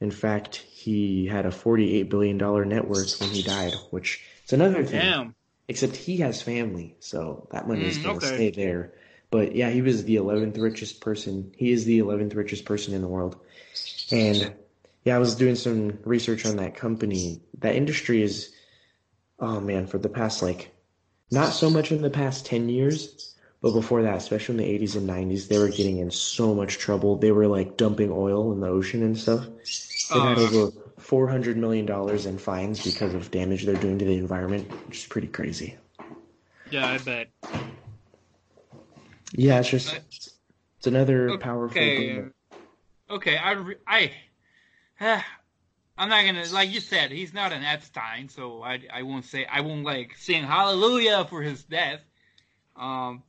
[0.00, 4.52] In fact, he had a forty-eight billion dollar net worth when he died, which is
[4.52, 5.00] another thing.
[5.00, 5.34] Damn.
[5.68, 8.26] Except he has family, so that money is Mm, gonna okay.
[8.34, 8.92] stay there.
[9.30, 11.52] But yeah, he was the eleventh richest person.
[11.56, 13.36] He is the eleventh richest person in the world.
[14.10, 14.52] And
[15.04, 17.40] yeah, I was doing some research on that company.
[17.58, 18.52] That industry is,
[19.38, 20.72] oh man, for the past like,
[21.30, 24.96] not so much in the past ten years, but before that, especially in the eighties
[24.96, 27.16] and nineties, they were getting in so much trouble.
[27.16, 29.46] They were like dumping oil in the ocean and stuff.
[30.12, 30.42] They had Uh.
[30.42, 34.70] over four hundred million dollars in fines because of damage they're doing to the environment,
[34.86, 35.76] which is pretty crazy.
[36.70, 37.28] Yeah, I bet.
[39.34, 39.94] Yeah, it's just
[40.78, 41.96] it's another powerful Okay.
[41.96, 42.32] boomer.
[43.10, 44.12] Okay, I, re- I,
[45.98, 47.10] I'm not gonna like you said.
[47.10, 51.42] He's not an Epstein, so I, I won't say I won't like sing hallelujah for
[51.42, 52.00] his death.
[52.76, 53.22] Um,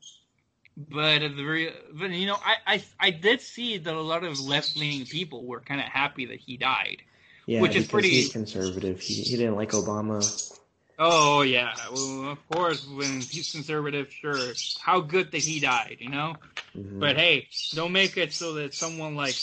[0.78, 4.24] but at the very, but you know, I, I, I did see that a lot
[4.24, 7.02] of left leaning people were kind of happy that he died.
[7.46, 9.00] Yeah, which is pretty- he's conservative.
[9.02, 10.22] He he didn't like Obama.
[10.98, 14.54] Oh yeah, well of course when he's conservative, sure.
[14.80, 16.36] How good that he died, you know.
[16.78, 17.00] Mhm.
[17.00, 19.36] But hey, don't make it so that someone like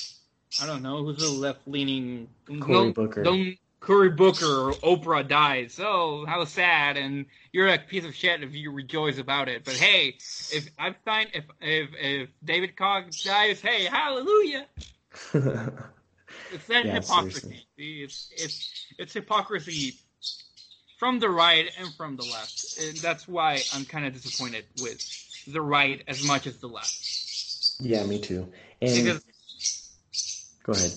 [0.59, 2.29] I don't know who's a left leaning
[2.61, 3.25] Cory Booker.
[3.25, 5.79] Don't Cory Booker or Oprah dies.
[5.83, 6.97] Oh, how sad!
[6.97, 9.65] And you're a piece of shit if you rejoice about it.
[9.65, 10.17] But hey,
[10.49, 14.67] if I find if if if David Cox dies, hey, hallelujah!
[16.51, 17.67] It's that Yeah, hypocrisy.
[17.79, 18.67] See, It's it's
[18.99, 20.01] it's hypocrisy
[20.99, 24.99] from the right and from the left, and that's why I'm kind of disappointed with
[25.47, 27.09] the right as much as the left.
[27.81, 28.49] yeah, me too.
[28.83, 29.25] And Because
[30.63, 30.93] go ahead.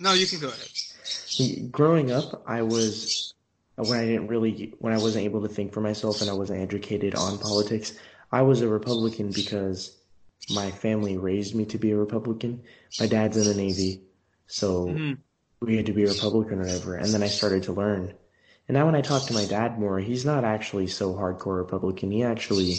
[0.00, 1.70] no, you can go ahead.
[1.70, 3.34] Growing up, I was
[3.76, 6.60] when I didn't really when I wasn't able to think for myself and I wasn't
[6.60, 7.92] educated on politics.
[8.32, 9.96] I was a Republican because
[10.50, 12.62] my family raised me to be a Republican.
[12.98, 14.00] My dad's in the Navy,
[14.46, 15.18] so Mhm.
[15.60, 16.94] we had to be a Republican or whatever.
[16.96, 18.14] And then I started to learn.
[18.68, 22.10] And now when I talk to my dad more, he's not actually so hardcore Republican.
[22.10, 22.76] He actually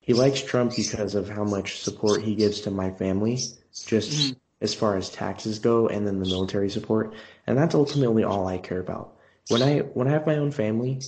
[0.00, 3.38] he likes Trump because of how much support he gives to my family,
[3.86, 4.36] just Mhm.
[4.62, 7.14] As far as taxes go, and then the military support.
[7.46, 9.16] And that's ultimately all I care about.
[9.48, 11.00] When I when I have my own family,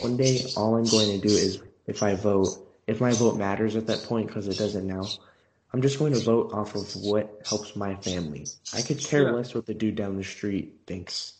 [0.00, 2.48] one day all I'm going to do is if I vote,
[2.86, 5.06] if my vote matters at that point, because it doesn't now,
[5.72, 8.46] I'm just going to vote off of what helps my family.
[8.72, 9.32] I could care Yeah.
[9.32, 11.34] less what the dude down the street thinks.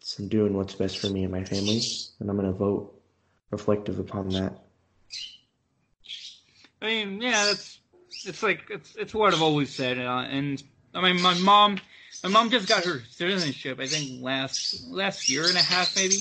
[0.00, 1.80] So I'm doing what's best for me and my family,
[2.20, 2.92] and I'm going to vote
[3.50, 4.52] reflective upon that.
[6.82, 7.80] I mean, yeah, that's
[8.24, 10.62] it's like it's it's what I've always said, uh, and
[10.96, 11.78] I mean, my mom,
[12.24, 13.78] my mom just got her citizenship.
[13.80, 16.16] I think last last year and a half, maybe.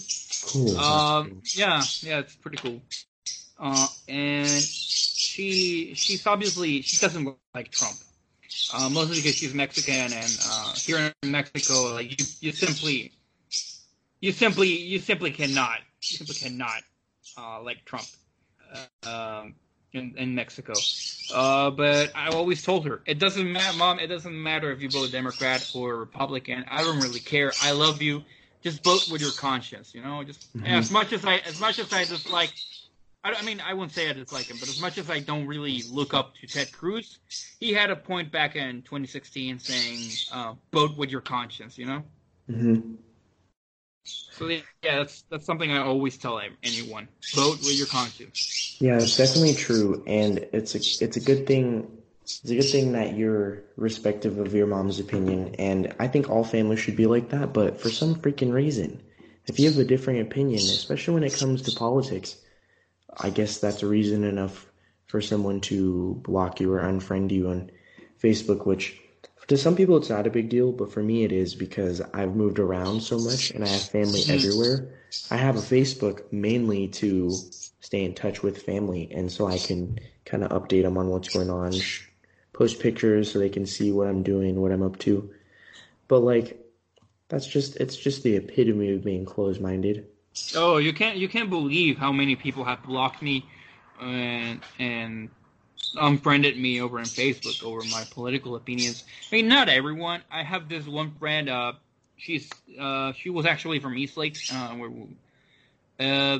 [0.47, 0.77] Cool.
[0.77, 2.81] Um, yeah, yeah, it's pretty cool.
[3.57, 7.95] Uh, and she she's obviously she doesn't like Trump.
[8.73, 13.11] Uh, mostly because she's Mexican, and uh, here in Mexico, like you, you simply,
[14.21, 16.81] you simply, you simply cannot, you simply cannot
[17.37, 18.07] uh, like Trump
[19.05, 19.09] uh,
[19.41, 19.55] um,
[19.95, 20.85] in, in Mexico.
[21.29, 23.99] Uh, but I always told her, it doesn't matter, mom.
[23.99, 26.65] It doesn't matter if you vote Democrat or Republican.
[26.69, 27.55] I don't really care.
[27.59, 28.23] I love you.
[28.61, 29.93] Just vote with your conscience.
[29.95, 30.65] You know, just Mhm.
[30.67, 32.53] as much as I, as much as I dislike.
[33.23, 35.47] I, I mean, I wouldn't say I dislike him, but as much as I don't
[35.47, 37.19] really look up to Ted Cruz,
[37.59, 42.03] he had a point back in 2016 saying, uh, "Vote with your conscience." You know.
[42.47, 42.95] hmm
[44.05, 48.77] So yeah, that's that's something I always tell anyone: vote with your conscience.
[48.79, 51.91] Yeah, it's definitely true, and it's a it's a good thing.
[52.21, 56.43] It's a good thing that you're respective of your mom's opinion, and I think all
[56.43, 57.53] families should be like that.
[57.53, 59.01] But for some freaking reason,
[59.45, 62.35] if you have a different opinion, especially when it comes to politics,
[63.17, 64.69] I guess that's a reason enough
[65.07, 67.71] for someone to block you or unfriend you on
[68.21, 68.65] Facebook.
[68.65, 68.99] Which
[69.47, 72.35] to some people it's not a big deal, but for me it is because I've
[72.35, 74.29] moved around so much and I have family Mhm.
[74.33, 74.89] everywhere.
[75.29, 77.29] I have a Facebook mainly to
[77.81, 81.29] stay in touch with family, and so I can kind of update them on what's
[81.29, 81.73] going on,
[82.53, 85.29] post pictures so they can see what I'm doing, what I'm up to.
[86.07, 86.59] But like,
[87.29, 90.07] that's just it's just the epitome of being closed-minded.
[90.55, 93.45] Oh, you can't you can't believe how many people have blocked me
[94.01, 95.29] and and
[95.97, 99.03] unfriended me over on Facebook over my political opinions.
[99.31, 100.21] I mean, not everyone.
[100.31, 101.49] I have this one friend.
[101.49, 101.73] Uh,
[102.17, 102.49] she's
[102.79, 104.37] uh, she was actually from Eastlake.
[104.51, 104.91] Uh, where,
[105.99, 106.39] uh,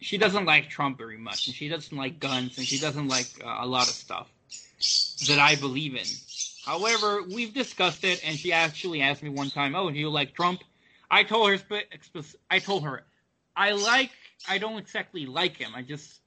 [0.00, 3.26] she doesn't like Trump very much, and she doesn't like guns, and she doesn't like
[3.44, 4.28] uh, a lot of stuff
[5.28, 6.06] that I believe in.
[6.64, 10.34] However, we've discussed it, and she actually asked me one time, "Oh, do you like
[10.34, 10.62] Trump?"
[11.10, 11.82] I told her,
[12.50, 13.02] I told her,
[13.56, 14.12] I like,
[14.48, 15.72] I don't exactly like him.
[15.74, 16.19] I just,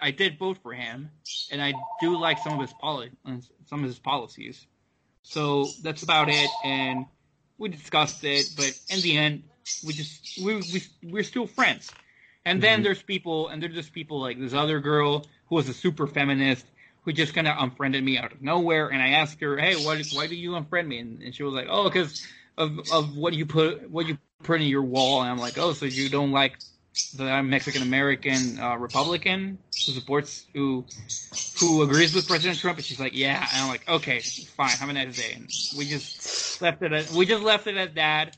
[0.00, 1.10] I did vote for him,
[1.50, 3.12] and I do like some of his poli-
[3.66, 4.66] some of his policies.
[5.22, 7.06] So that's about it, and
[7.58, 9.44] we discussed it, but in the end,
[9.82, 11.94] we just we we we're still friends.
[12.44, 12.84] And then Mhm.
[12.84, 16.66] there's people, and there's just people like this other girl who was a super feminist
[17.02, 18.88] who just kind of unfriended me out of nowhere.
[18.88, 21.54] And I asked her, "Hey, why why do you unfriend me?" And, and she was
[21.54, 22.16] like, "Oh, because
[22.56, 25.72] of of what you put what you put in your wall." And I'm like, "Oh,
[25.72, 26.58] so you don't like
[27.14, 30.84] the Mexican American uh, Republican who supports who
[31.60, 34.70] who agrees with President Trump?" And she's like, "Yeah." And I'm like, "Okay, fine.
[34.70, 37.94] Have a nice day." And we just left it at we just left it at
[37.96, 38.36] that.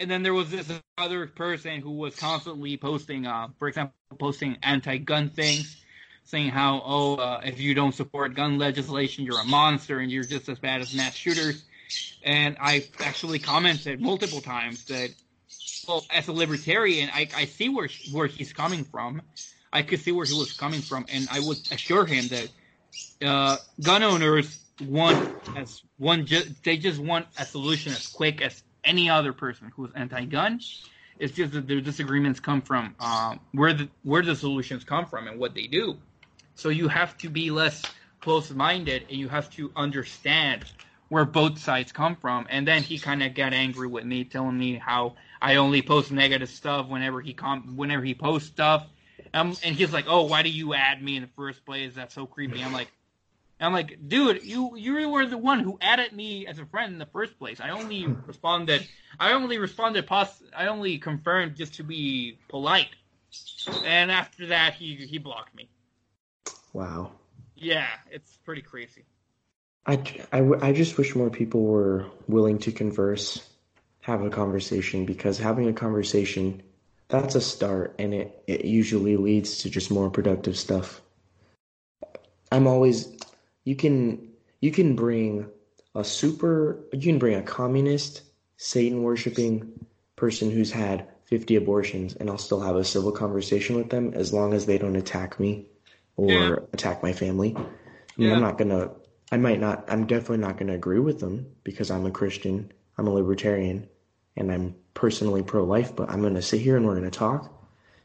[0.00, 4.56] And then there was this other person who was constantly posting, uh, for example, posting
[4.62, 5.76] anti-gun things,
[6.22, 10.22] saying how, oh, uh, if you don't support gun legislation, you're a monster and you're
[10.22, 11.64] just as bad as mass shooters.
[12.22, 15.10] And I actually commented multiple times that,
[15.88, 19.22] well, as a libertarian, I, I see where where he's coming from.
[19.72, 23.56] I could see where he was coming from, and I would assure him that uh,
[23.82, 25.18] gun owners want
[25.56, 29.90] as one ju- they just want a solution as quick as any other person who's
[29.94, 30.60] anti-gun.
[31.18, 35.26] It's just that their disagreements come from um, where the where the solutions come from
[35.26, 35.96] and what they do.
[36.54, 37.82] So you have to be less
[38.20, 40.64] close-minded, and you have to understand
[41.08, 42.46] where both sides come from.
[42.50, 46.10] And then he kind of got angry with me, telling me how I only post
[46.12, 48.86] negative stuff whenever he com- whenever he posts stuff.
[49.34, 51.94] Um, and he's like, "Oh, why do you add me in the first place?
[51.94, 52.88] That's so creepy." I'm like,
[53.60, 56.98] I'm like, dude, you you were the one who added me as a friend in
[56.98, 57.60] the first place.
[57.60, 58.86] I only responded.
[59.18, 60.06] I only responded.
[60.06, 62.88] Pos- I only confirmed just to be polite.
[63.84, 65.68] And after that, he he blocked me.
[66.72, 67.12] Wow.
[67.56, 69.04] Yeah, it's pretty crazy.
[69.86, 69.94] I,
[70.32, 73.42] I, w- I just wish more people were willing to converse,
[74.08, 76.62] have a conversation, because having a conversation,
[77.08, 81.00] that's a start, and it, it usually leads to just more productive stuff.
[82.50, 83.16] I'm always,
[83.64, 84.30] you can,
[84.60, 85.46] you can bring
[85.94, 88.22] a super, you can bring a communist,
[88.56, 89.86] Satan worshiping
[90.16, 94.32] person who's had 50 abortions, and I'll still have a civil conversation with them as
[94.32, 95.66] long as they don't attack me
[96.16, 96.56] or Yeah.
[96.72, 97.54] attack my family.
[97.56, 98.34] I mean, Yeah.
[98.34, 98.90] I'm not gonna,
[99.30, 103.06] I might not, I'm definitely not gonna agree with them because I'm a Christian, I'm
[103.06, 103.86] a libertarian,
[104.38, 107.52] and I'm personally pro life, but I'm gonna sit here and we're gonna talk,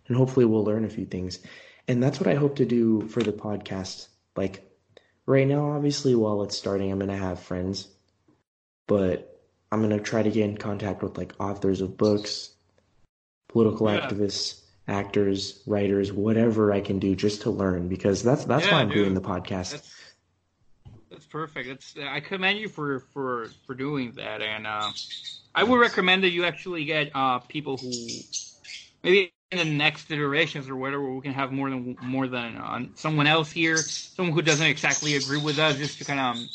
[0.07, 1.39] and hopefully we'll learn a few things.
[1.88, 4.07] And that's what I hope to do for the podcast.
[4.35, 4.69] Like,
[5.26, 7.88] right now, obviously, while it's starting, I'm gonna have friends,
[8.88, 9.41] but
[9.72, 12.53] I'm gonna try to get in contact with like authors of books,
[13.49, 13.99] political Yeah.
[13.99, 18.91] activists, actors, writers, whatever I can do just to learn because that's that's why I'm
[18.91, 19.72] doing the podcast.
[19.72, 19.89] That's that's
[21.10, 21.69] That's perfect.
[21.69, 24.91] It's I commend you for for for doing that, and uh,
[25.55, 28.23] I would recommend that you actually get uh, people who
[29.03, 32.81] maybe in the next iterations or whatever we can have more than more than uh,
[32.95, 33.85] someone else here,
[34.15, 36.49] someone who doesn't exactly agree with us, just to kind of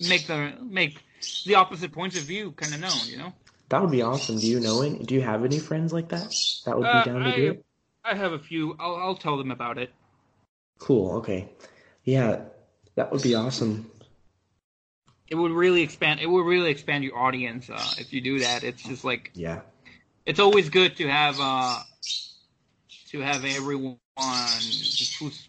[0.00, 1.04] make the make
[1.44, 3.08] the opposite points of view kind of known.
[3.08, 3.32] You know.
[3.70, 4.38] That would be awesome.
[4.40, 4.98] Do you know any?
[4.98, 6.34] Do you have any friends like that
[6.66, 7.64] that would be Uh, down to I, do it?
[8.04, 8.76] I have a few.
[8.78, 9.92] I'll I'll tell them about it.
[10.78, 11.12] Cool.
[11.18, 11.48] Okay.
[12.04, 12.44] Yeah,
[12.96, 13.90] that would be awesome.
[15.30, 16.20] It would really expand.
[16.20, 18.64] It would really expand your audience uh, if you do that.
[18.64, 19.60] It's just like Yeah.
[20.26, 21.78] it's always good to have uh
[23.10, 23.96] to have everyone
[25.18, 25.48] who's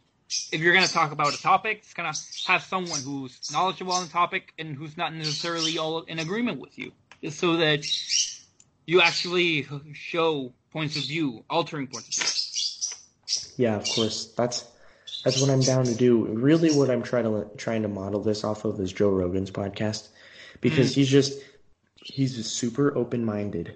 [0.52, 3.94] if you're going to talk about a topic, it's going to have someone who's knowledgeable
[3.94, 6.92] on the topic and who's not necessarily all in agreement with you,
[7.24, 7.86] just so that
[8.86, 12.16] you actually show points of view, altering points of
[13.58, 13.66] view.
[13.68, 14.28] Yeah, of course.
[14.38, 14.66] That's
[15.24, 16.26] that's what I'm down to do.
[16.26, 20.10] Really, what I'm trying to trying to model this off of is Joe Rogan's podcast
[20.62, 21.40] because he's just
[22.04, 23.76] he's just super open minded,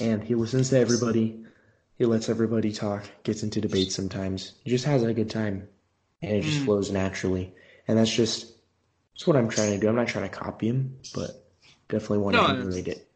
[0.00, 1.44] and he listens to everybody.
[1.98, 3.04] He lets everybody talk.
[3.22, 4.52] Gets into debates sometimes.
[4.64, 5.68] He just has a good time,
[6.22, 6.64] and it just Mm.
[6.64, 7.54] flows naturally.
[7.86, 8.52] And that's just
[9.14, 9.88] that's what I'm trying to do.
[9.88, 11.44] I'm not trying to copy him, but
[11.88, 13.08] definitely want to emulate it.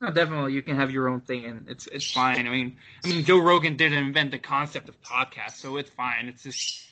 [0.00, 2.46] No, definitely, you can have your own thing, and it's it's fine.
[2.46, 6.26] I mean, I mean, Joe Rogan didn't invent the concept of podcast, so it's fine.
[6.28, 6.82] It's just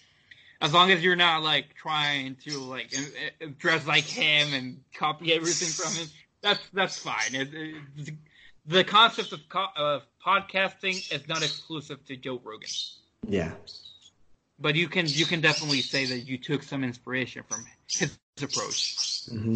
[0.60, 2.94] as long as you're not like trying to like
[3.59, 6.09] dress like him and copy everything from him.
[6.42, 7.34] That's that's fine.
[7.34, 8.14] It, it,
[8.66, 12.68] the concept of co- of podcasting is not exclusive to Joe Rogan,
[13.26, 13.52] Yeah.
[14.59, 19.26] but you can you can definitely say that you took some inspiration from his approach.
[19.28, 19.55] hmm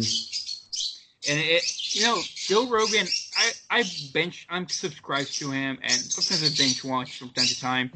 [1.27, 3.07] And it, you know, Joe Rogan,
[3.37, 3.83] I, I
[4.13, 7.91] bench, I'm subscribed to him, and sometimes I bench watch from time to time.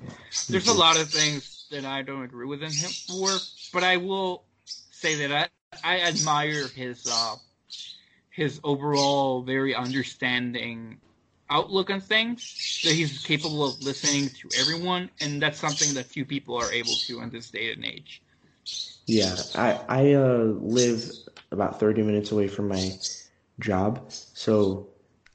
[0.49, 3.30] There's a lot of things that I don't agree with him for,
[3.73, 4.43] but I will
[4.91, 5.49] say that
[5.84, 7.35] I, I admire his, uh,
[8.31, 10.97] his overall very understanding
[11.49, 12.81] outlook on things.
[12.84, 16.93] That he's capable of listening to everyone, and that's something that few people are able
[16.93, 18.22] to in this day and age.
[19.06, 21.11] Yeah, I I uh, live
[21.51, 22.91] about 30 minutes away from my
[23.59, 24.88] job, so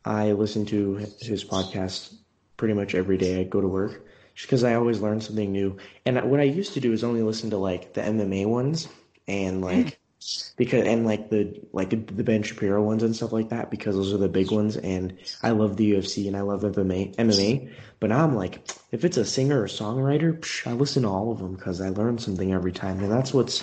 [0.05, 2.15] I listen to his podcast
[2.57, 3.41] pretty much every day.
[3.41, 5.77] I go to work just because I always learn something new.
[6.05, 8.89] And what I used to do is only listen to like the MMA ones
[9.27, 10.55] and like mm-hmm.
[10.57, 14.13] because and like the like the Ben Shapiro ones and stuff like that because those
[14.13, 14.77] are the big ones.
[14.77, 17.73] And I love the UFC and I love MMA MMA.
[18.01, 21.33] But now I'm like, if it's a singer or songwriter, psh, I listen to all
[21.33, 23.63] of them because I learn something every time, and that's what's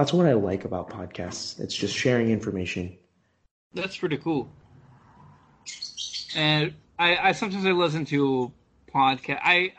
[0.00, 1.60] that's what I like about podcasts.
[1.60, 2.96] It's just sharing information.
[3.74, 4.48] That's pretty cool.
[6.34, 8.50] And I, I sometimes I listen to
[8.94, 9.40] podcast.
[9.44, 9.74] I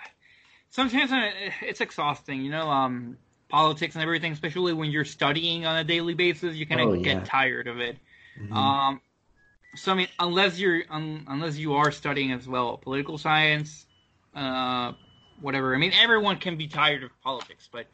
[0.70, 1.32] sometimes I,
[1.64, 3.18] it's exhausting, you know, um,
[3.50, 6.56] politics and everything, especially when you're studying on a daily basis.
[6.56, 7.16] You kind of Oh, yeah.
[7.16, 7.98] get tired of it.
[8.40, 8.56] Mhm.
[8.56, 9.02] Um,
[9.74, 13.88] so I mean, unless you're un, unless you are studying as well political science,
[14.36, 14.92] uh,
[15.42, 15.74] whatever.
[15.74, 17.88] I mean, everyone can be tired of politics, but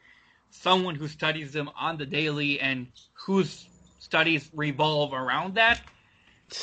[0.58, 2.88] someone who studies them on the daily and
[3.26, 3.70] whose
[4.00, 5.82] studies revolve around that,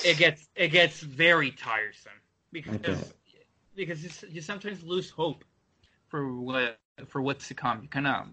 [0.03, 2.13] it gets it gets very tiresome
[2.53, 3.15] because
[3.77, 5.45] because you, you sometimes lose hope
[6.09, 7.83] for what for what's to come.
[7.83, 8.27] You kind of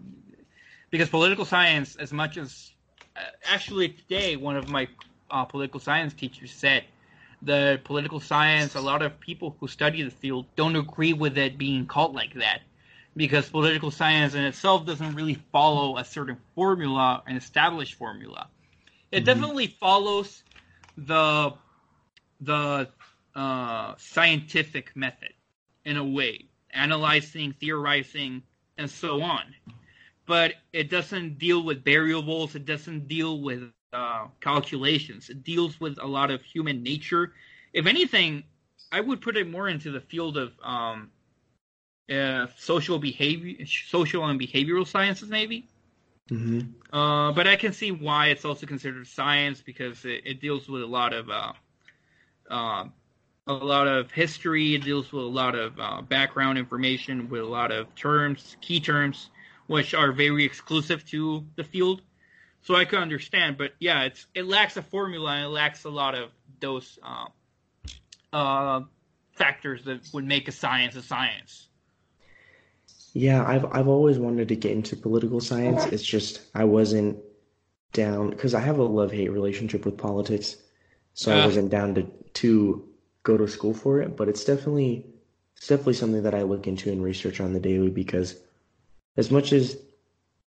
[0.90, 2.72] because political science, as much as
[3.16, 4.88] uh, actually today, one of my
[5.30, 6.84] uh, political science teachers said
[7.42, 11.58] the political science, a lot of people who study the field don't agree with it
[11.58, 12.62] being called like that
[13.16, 18.48] because political science in itself doesn't really follow a certain formula, an established formula.
[19.10, 19.24] It Mhm.
[19.24, 20.42] definitely follows
[20.96, 21.52] the
[22.40, 22.88] the
[23.34, 25.32] uh, scientific method
[25.84, 28.42] in a way, analyzing, theorizing,
[28.78, 29.42] and so on.
[30.26, 32.54] But it doesn't deal with variables.
[32.54, 33.62] It doesn't deal with
[33.92, 34.06] uh,
[34.40, 35.08] calculations.
[35.08, 37.32] It deals with a lot of human nature.
[37.72, 38.44] If anything,
[38.90, 41.10] I would put it more into the field of um,
[42.12, 45.68] uh, social behavior, social and behavioral sciences, maybe.
[46.28, 46.60] hmm
[46.92, 50.82] Uh, but I can see why it's also considered science because it, it deals with
[50.82, 51.52] a lot of uh,
[52.50, 52.84] uh,
[53.46, 54.74] a lot of history.
[54.74, 58.80] It deals with a lot of uh, background information, with a lot of terms, key
[58.80, 59.30] terms,
[59.66, 62.02] which are very exclusive to the field.
[62.62, 65.90] So I can understand, but yeah, it's it lacks a formula and it lacks a
[65.90, 66.30] lot of
[66.60, 67.26] those uh,
[68.32, 68.80] uh,
[69.32, 71.68] factors that would make a science a science.
[73.12, 75.84] Yeah, I've I've always wanted to get into political science.
[75.86, 77.18] It's just I wasn't
[77.92, 80.56] down because I have a love-hate relationship with politics,
[81.14, 81.44] so I Ah.
[81.46, 82.02] wasn't down to
[82.34, 82.88] to
[83.22, 84.16] go to school for it.
[84.16, 85.04] But it's definitely
[85.56, 88.36] it's definitely something that I look into and research on the daily because
[89.16, 89.76] as much as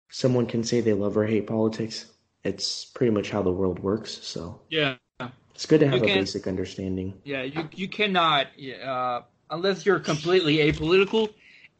[0.09, 2.05] someone can say they love or hate politics,
[2.43, 4.17] it's pretty much how the world works.
[4.25, 4.95] So yeah,
[5.53, 7.13] it's good to have a basic understanding.
[7.23, 8.47] Yeah, you you cannot
[8.83, 9.21] uh,
[9.51, 11.29] unless you're completely apolitical.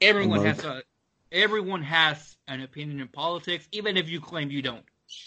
[0.01, 0.83] Everyone has a
[1.31, 4.85] everyone has an opinion in politics, even if you claim you don't.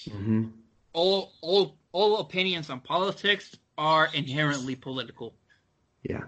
[0.09, 0.45] Mm-hmm.
[0.93, 5.35] All all all opinions on politics are inherently political.
[6.03, 6.25] Yeah.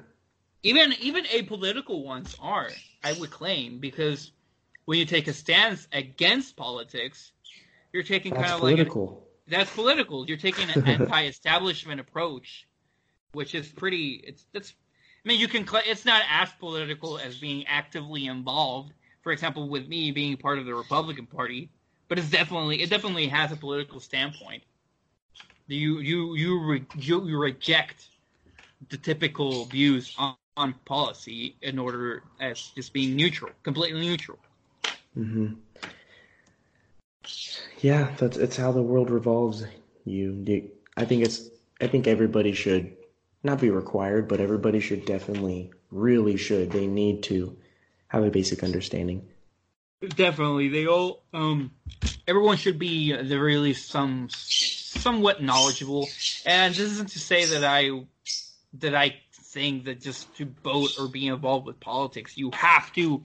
[0.63, 2.71] Even even apolitical ones are,
[3.03, 4.31] I would claim, because
[4.85, 7.33] when you take a stance against politics,
[7.93, 9.07] you're taking that's kind of political.
[9.07, 10.27] like a, that's political.
[10.27, 12.67] You're taking an anti-establishment approach,
[13.33, 14.23] which is pretty.
[14.25, 14.75] It's that's.
[15.25, 15.67] I mean, you can.
[15.87, 18.93] It's not as political as being actively involved.
[19.23, 21.71] For example, with me being part of the Republican Party,
[22.09, 24.65] but it's definitely it definitely has a political standpoint.
[25.69, 28.09] You you you re, you, you reject
[28.89, 34.39] the typical views on, on policy in order as just being neutral, completely neutral.
[35.17, 35.55] Mm-hmm.
[37.81, 39.65] Yeah, that's it's how the world revolves.
[40.05, 41.49] You, I think it's,
[41.81, 42.97] I think everybody should
[43.43, 46.71] not be required, but everybody should definitely, really should.
[46.71, 47.57] They need to
[48.09, 49.29] have a basic understanding.
[50.17, 51.71] Definitely, they all, um,
[52.27, 56.09] everyone should be at the very least some, somewhat knowledgeable.
[56.45, 58.05] And this isn't to say that I,
[58.81, 63.23] that I think that just to vote or be involved with politics, you have to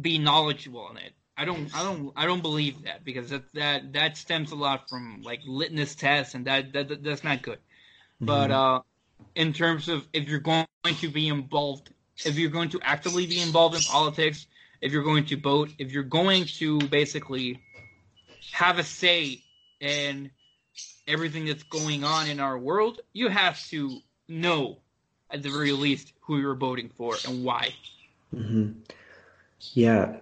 [0.00, 1.12] be knowledgeable in it.
[1.36, 4.88] I don't, I don't, I don't believe that because that that that stems a lot
[4.88, 7.58] from like litmus tests, and that, that that's not good.
[7.58, 8.26] Mm-hmm.
[8.26, 8.80] But uh,
[9.34, 11.90] in terms of if you're going to be involved,
[12.24, 14.46] if you're going to actively be involved in politics,
[14.80, 17.60] if you're going to vote, if you're going to basically
[18.52, 19.42] have a say
[19.80, 20.30] in
[21.06, 24.78] everything that's going on in our world, you have to know
[25.30, 27.74] at the very least who you're voting for and why.
[28.34, 28.72] Mm-hmm.
[29.72, 30.16] Yeah,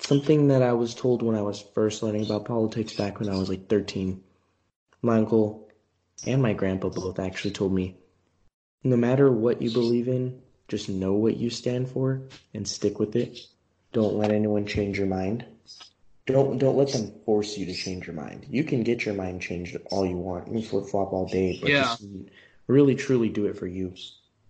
[0.00, 3.36] something that I was told when I was first learning about politics back when I
[3.36, 4.22] was like 13.
[5.02, 5.69] My uncle
[6.26, 7.96] and my grandpa both actually told me
[8.82, 12.22] no matter what you believe in, just know what you stand for
[12.54, 13.38] and stick with it.
[13.92, 15.44] Don't let anyone change your mind.
[16.26, 18.46] Don't don't let them force you to change your mind.
[18.48, 20.46] You can get your mind changed all you want.
[20.46, 21.82] You can flip flop all day, but yeah.
[21.82, 22.04] just
[22.68, 23.94] really truly do it for you.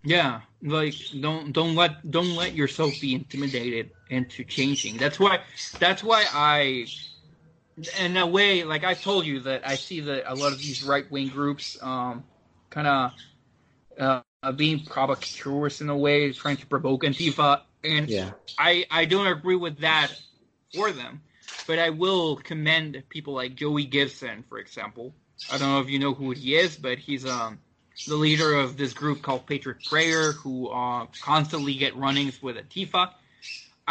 [0.03, 4.97] Yeah, like don't don't let don't let yourself be intimidated into changing.
[4.97, 5.39] That's why
[5.79, 6.85] that's why I
[7.99, 10.83] in a way like I've told you that I see that a lot of these
[10.83, 12.23] right wing groups um
[12.69, 13.11] kind of
[13.99, 18.31] uh, being provocateurs in a way, trying to provoke Antifa, and yeah.
[18.57, 20.11] I I don't agree with that
[20.73, 21.21] for them,
[21.67, 25.13] but I will commend people like Joey Gibson, for example.
[25.51, 27.59] I don't know if you know who he is, but he's um
[28.07, 33.11] the leader of this group called Patriot Prayer, who uh, constantly get runnings with Antifa.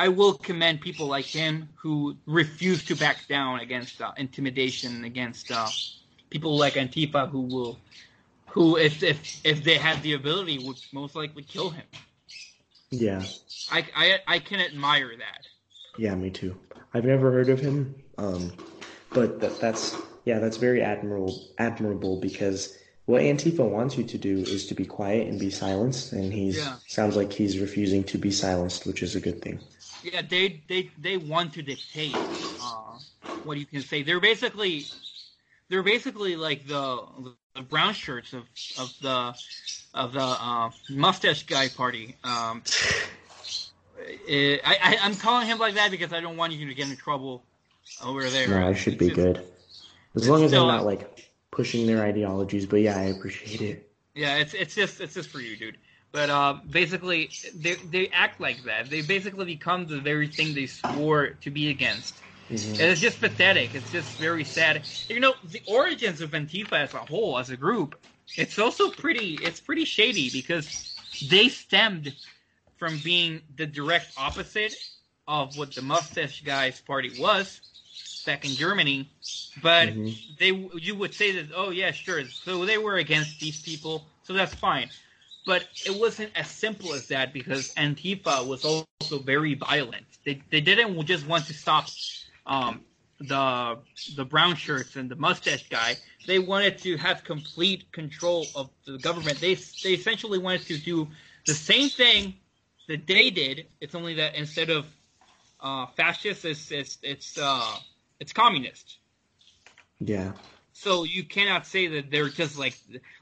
[0.00, 5.52] I will commend people like him who refuse to back down against uh, intimidation, against
[5.52, 5.68] uh,
[6.30, 7.78] people like Antifa who will,
[8.46, 11.84] who if if if they had the ability would most likely kill him.
[12.88, 13.22] Yeah.
[13.70, 15.46] I I I can admire that.
[15.98, 16.56] Yeah, me too.
[16.94, 18.54] I've never heard of him, um,
[19.10, 19.94] but that, that's
[20.24, 22.74] yeah, that's very admirable admirable because
[23.04, 26.56] what Antifa wants you to do is to be quiet and be silenced, and he's
[26.56, 26.76] yeah.
[26.86, 29.60] sounds like he's refusing to be silenced, which is a good thing.
[30.02, 32.12] Yeah, they they they want to dictate
[32.62, 32.98] uh,
[33.44, 34.02] what you can say.
[34.02, 34.84] They're basically
[35.68, 37.02] they're basically like the,
[37.54, 38.44] the brown shirts of
[38.78, 39.34] of the
[39.94, 42.16] of the uh, mustache guy party.
[42.24, 42.62] Um,
[44.26, 46.88] it, I, I am calling him like that because I don't want you to get
[46.88, 47.42] in trouble
[48.02, 48.48] over there.
[48.48, 49.46] No, I should be just, good.
[50.16, 52.66] As long as I'm not like pushing their ideologies.
[52.66, 53.90] But yeah, I appreciate it.
[54.14, 55.76] Yeah, it's it's just it's just for you, dude.
[56.12, 58.90] But uh, basically, they they act like that.
[58.90, 62.14] They basically become the very thing they swore to be against.
[62.50, 62.72] Mm-hmm.
[62.72, 63.74] And it's just pathetic.
[63.76, 64.82] It's just very sad.
[65.08, 67.94] You know, the origins of Antifa as a whole, as a group,
[68.36, 69.38] it's also pretty.
[69.40, 70.96] It's pretty shady because
[71.28, 72.12] they stemmed
[72.76, 74.74] from being the direct opposite
[75.28, 77.60] of what the Mustache Guys Party was
[78.26, 79.08] back in Germany,
[79.62, 80.34] but mm-hmm.
[80.38, 84.32] they you would say that oh yeah sure so they were against these people so
[84.32, 84.90] that's fine,
[85.46, 90.06] but it wasn't as simple as that because Antifa was also very violent.
[90.24, 91.86] They they didn't just want to stop
[92.46, 92.82] um,
[93.18, 93.78] the
[94.16, 95.96] the brown shirts and the mustache guy.
[96.26, 99.40] They wanted to have complete control of the government.
[99.40, 101.08] They they essentially wanted to do
[101.46, 102.34] the same thing
[102.88, 103.66] that they did.
[103.80, 104.86] It's only that instead of
[105.60, 107.76] uh, fascist, it's it's, it's uh,
[108.18, 108.98] it's communist.
[110.00, 110.32] Yeah.
[110.80, 112.74] So you cannot say that they're just like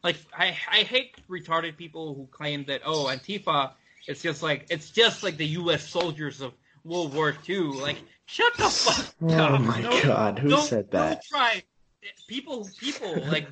[0.05, 3.73] like I I hate retarded people who claim that oh Antifa
[4.07, 5.89] it's just like it's just like the U.S.
[5.89, 6.53] soldiers of
[6.85, 7.59] World War II.
[7.81, 9.61] Like shut the fuck oh up.
[9.61, 11.15] Oh my don't, god, who said that?
[11.15, 11.63] Don't try
[12.29, 13.49] people, people like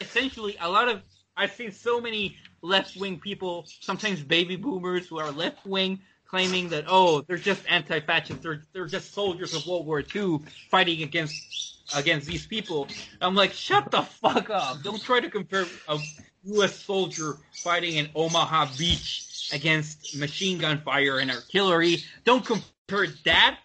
[0.00, 1.02] essentially a lot of
[1.36, 6.68] I've seen so many left wing people, sometimes baby boomers who are left wing, claiming
[6.68, 10.38] that oh they're just anti-fascists, they're they're just soldiers of World War II
[10.70, 12.88] fighting against against these people.
[13.20, 14.82] I'm like, shut the fuck up!
[14.82, 15.98] Don't try to compare a
[16.44, 16.76] U.S.
[16.76, 21.98] soldier fighting in Omaha Beach against machine gun fire and artillery.
[22.24, 23.58] Don't compare that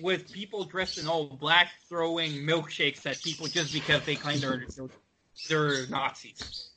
[0.00, 4.64] with people dressed in all black throwing milkshakes at people just because they claim they're
[5.48, 6.70] they're Nazis.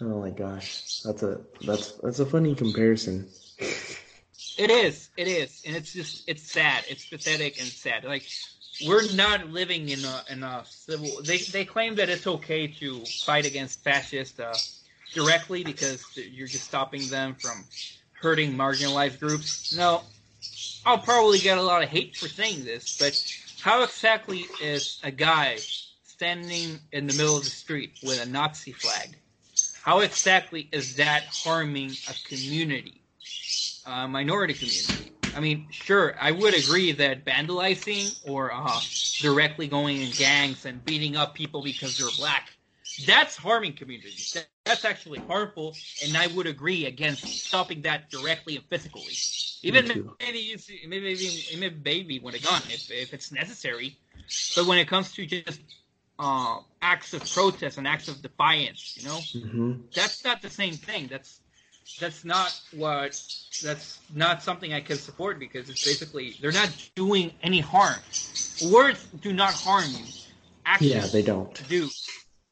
[0.00, 3.28] Oh my gosh, that's a that's that's a funny comparison.
[4.58, 6.84] It is, it is, and it's just it's sad.
[6.88, 8.04] It's pathetic and sad.
[8.04, 8.26] Like
[8.84, 11.22] we're not living in a in a civil.
[11.22, 14.54] They they claim that it's okay to fight against fascists uh,
[15.14, 17.64] directly because you're just stopping them from
[18.20, 19.74] hurting marginalized groups.
[19.76, 20.02] No,
[20.84, 23.14] I'll probably get a lot of hate for saying this, but
[23.60, 25.56] how exactly is a guy
[26.04, 29.16] standing in the middle of the street with a Nazi flag?
[29.82, 33.00] How exactly is that harming a community,
[33.86, 35.15] a minority community?
[35.36, 38.80] I mean, sure, I would agree that vandalizing or uh,
[39.20, 42.48] directly going in gangs and beating up people because they're black,
[43.06, 44.32] that's harming communities.
[44.32, 49.12] That, that's actually harmful, and I would agree against stopping that directly and physically.
[49.62, 51.18] Even maybe use maybe
[51.58, 53.98] maybe maybe with a gun if if it's necessary.
[54.56, 55.60] But when it comes to just
[56.18, 59.72] uh, acts of protest and acts of defiance, you know, mm-hmm.
[59.94, 61.08] that's not the same thing.
[61.08, 61.40] That's
[62.00, 63.22] that's not what
[63.62, 67.96] that's not something I can support because it's basically they're not doing any harm.
[68.70, 70.04] Words do not harm you.
[70.64, 71.68] Actions yeah, they don't.
[71.68, 71.88] Do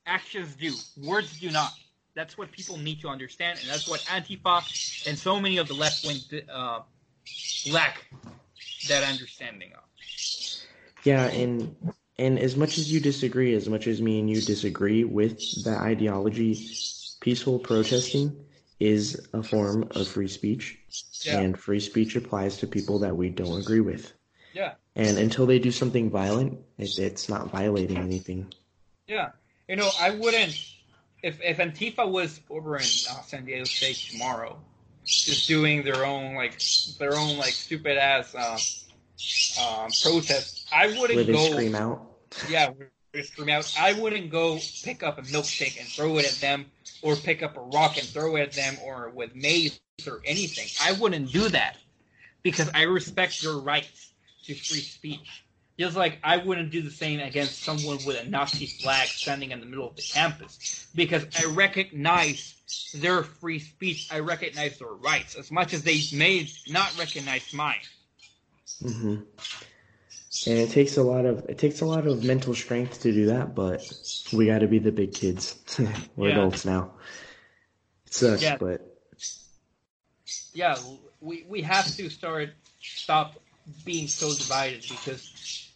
[0.06, 0.72] actions do.
[1.02, 1.72] Words do not.
[2.14, 5.74] That's what people need to understand, and that's what Antifa and so many of the
[5.74, 6.80] left wing uh,
[7.70, 8.06] lack
[8.88, 9.80] that understanding of.
[11.02, 11.74] Yeah, and
[12.18, 15.80] and as much as you disagree, as much as me and you disagree with that
[15.80, 16.54] ideology,
[17.20, 18.44] peaceful protesting
[18.80, 20.78] is a form of free speech,
[21.22, 21.38] yeah.
[21.38, 24.12] and free speech applies to people that we don't agree with.
[24.52, 24.74] Yeah.
[24.96, 28.52] And until they do something violent, it, it's not violating anything.
[29.06, 29.30] Yeah.
[29.68, 30.56] You know, I wouldn't.
[31.22, 34.58] If if Antifa was over in uh, San Diego State tomorrow,
[35.04, 36.60] just doing their own like
[36.98, 40.68] their own like stupid ass um, um, protest.
[40.72, 42.02] I wouldn't Where they go scream out.
[42.48, 42.70] Yeah,
[43.22, 43.74] scream out.
[43.78, 46.66] I wouldn't go pick up a milkshake and throw it at them,
[47.04, 50.66] or pick up a rock and throw at them, or with mace or anything.
[50.82, 51.76] I wouldn't do that
[52.42, 54.12] because I respect your rights
[54.44, 55.44] to free speech.
[55.78, 59.60] Just like I wouldn't do the same against someone with a Nazi flag standing in
[59.60, 62.54] the middle of the campus because I recognize
[62.94, 64.08] their free speech.
[64.10, 67.74] I recognize their rights as much as they may not recognize mine.
[68.82, 69.16] Mm-hmm.
[70.46, 73.26] And it takes a lot of it takes a lot of mental strength to do
[73.26, 73.80] that, but
[74.32, 75.56] we got to be the big kids.
[76.16, 76.34] We're yeah.
[76.34, 76.92] adults now.
[78.06, 78.56] It sucks, yeah.
[78.56, 78.86] but
[80.52, 80.76] yeah,
[81.20, 82.50] we we have to start
[82.80, 83.34] stop
[83.84, 85.70] being so divided because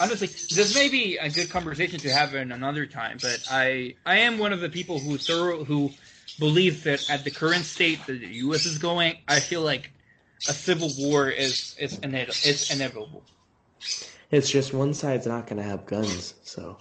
[0.00, 4.18] honestly, this may be a good conversation to have in another time, but I I
[4.18, 5.90] am one of the people who thorough who
[6.38, 8.66] believes that at the current state that the U.S.
[8.66, 9.90] is going, I feel like
[10.48, 12.38] a civil war is is, inevitable.
[12.44, 13.22] Is inevitable.
[14.30, 16.78] It's just one side's not going to have guns, so.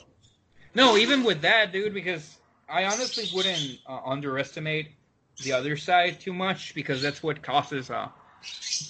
[0.75, 2.37] No, even with that, dude, because
[2.69, 4.89] I honestly wouldn't uh, underestimate
[5.43, 8.09] the other side too much because that's what causes uh,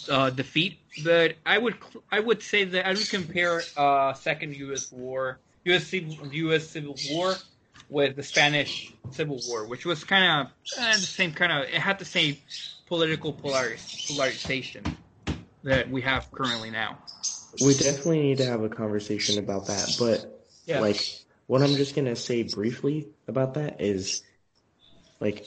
[0.09, 1.75] uh, defeat, but I would
[2.11, 4.91] I would say that I would compare uh, Second U.S.
[4.91, 5.93] War, U.S.
[5.93, 6.67] U.S.
[6.67, 7.35] Civil War,
[7.89, 11.63] with the Spanish Civil War, which was kind of eh, the same kind of.
[11.63, 12.37] It had the same
[12.87, 14.83] political polaris, polarization
[15.63, 16.97] that we have currently now.
[17.61, 20.79] We definitely need to have a conversation about that, but yeah.
[20.79, 21.03] like
[21.47, 24.21] what I'm just gonna say briefly about that is
[25.19, 25.45] like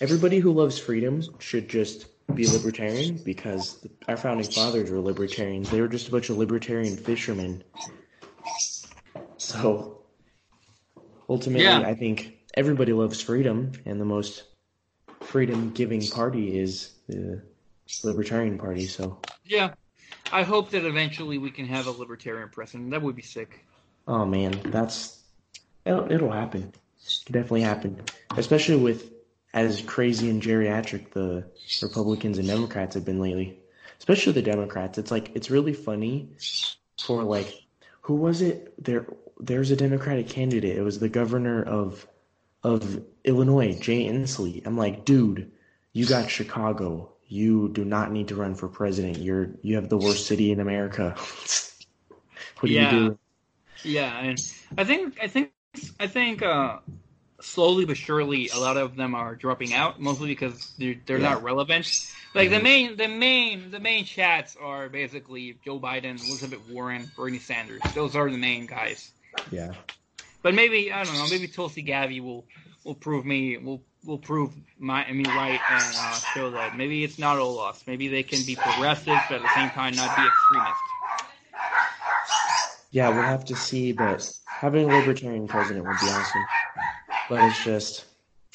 [0.00, 5.70] everybody who loves freedom should just be libertarian because our founding fathers were libertarians.
[5.70, 7.62] They were just a bunch of libertarian fishermen.
[9.36, 10.02] So
[11.28, 11.80] ultimately, yeah.
[11.80, 14.44] I think everybody loves freedom, and the most
[15.20, 17.42] freedom-giving party is the
[18.04, 18.86] Libertarian Party.
[18.86, 19.74] So yeah,
[20.32, 22.90] I hope that eventually we can have a libertarian president.
[22.90, 23.64] That would be sick.
[24.08, 25.20] Oh man, that's
[25.84, 26.72] it'll, it'll happen.
[27.26, 28.00] Definitely happen,
[28.36, 29.12] especially with
[29.54, 31.44] as crazy and geriatric the
[31.82, 33.58] Republicans and Democrats have been lately.
[33.98, 34.98] Especially the Democrats.
[34.98, 36.30] It's like it's really funny
[36.98, 37.62] for like
[38.00, 38.72] who was it?
[38.82, 39.06] There
[39.38, 40.76] there's a Democratic candidate.
[40.76, 42.06] It was the governor of
[42.64, 44.64] of Illinois, Jay Inslee.
[44.64, 45.50] I'm like, dude,
[45.92, 47.11] you got Chicago.
[47.32, 49.16] You do not need to run for president.
[49.16, 51.16] You're you have the worst city in America.
[52.60, 52.92] what yeah.
[52.92, 53.18] you do?
[53.84, 55.50] Yeah, and I think I think
[55.98, 56.80] I think uh,
[57.40, 61.30] slowly but surely a lot of them are dropping out, mostly because they're they're yeah.
[61.30, 61.86] not relevant.
[62.34, 62.58] Like mm-hmm.
[62.58, 67.80] the main the main the main chats are basically Joe Biden, Elizabeth Warren, Bernie Sanders.
[67.94, 69.10] Those are the main guys.
[69.50, 69.72] Yeah.
[70.42, 71.28] But maybe I don't know.
[71.30, 72.44] Maybe Tulsi Gabbard will
[72.84, 77.18] will prove me will will prove my me right and uh, show that maybe it's
[77.18, 77.86] not all lost.
[77.86, 80.80] Maybe they can be progressive, but at the same time not be extremist.
[82.90, 86.44] Yeah, we'll have to see, but having a libertarian president would be awesome.
[87.30, 88.04] But it's just,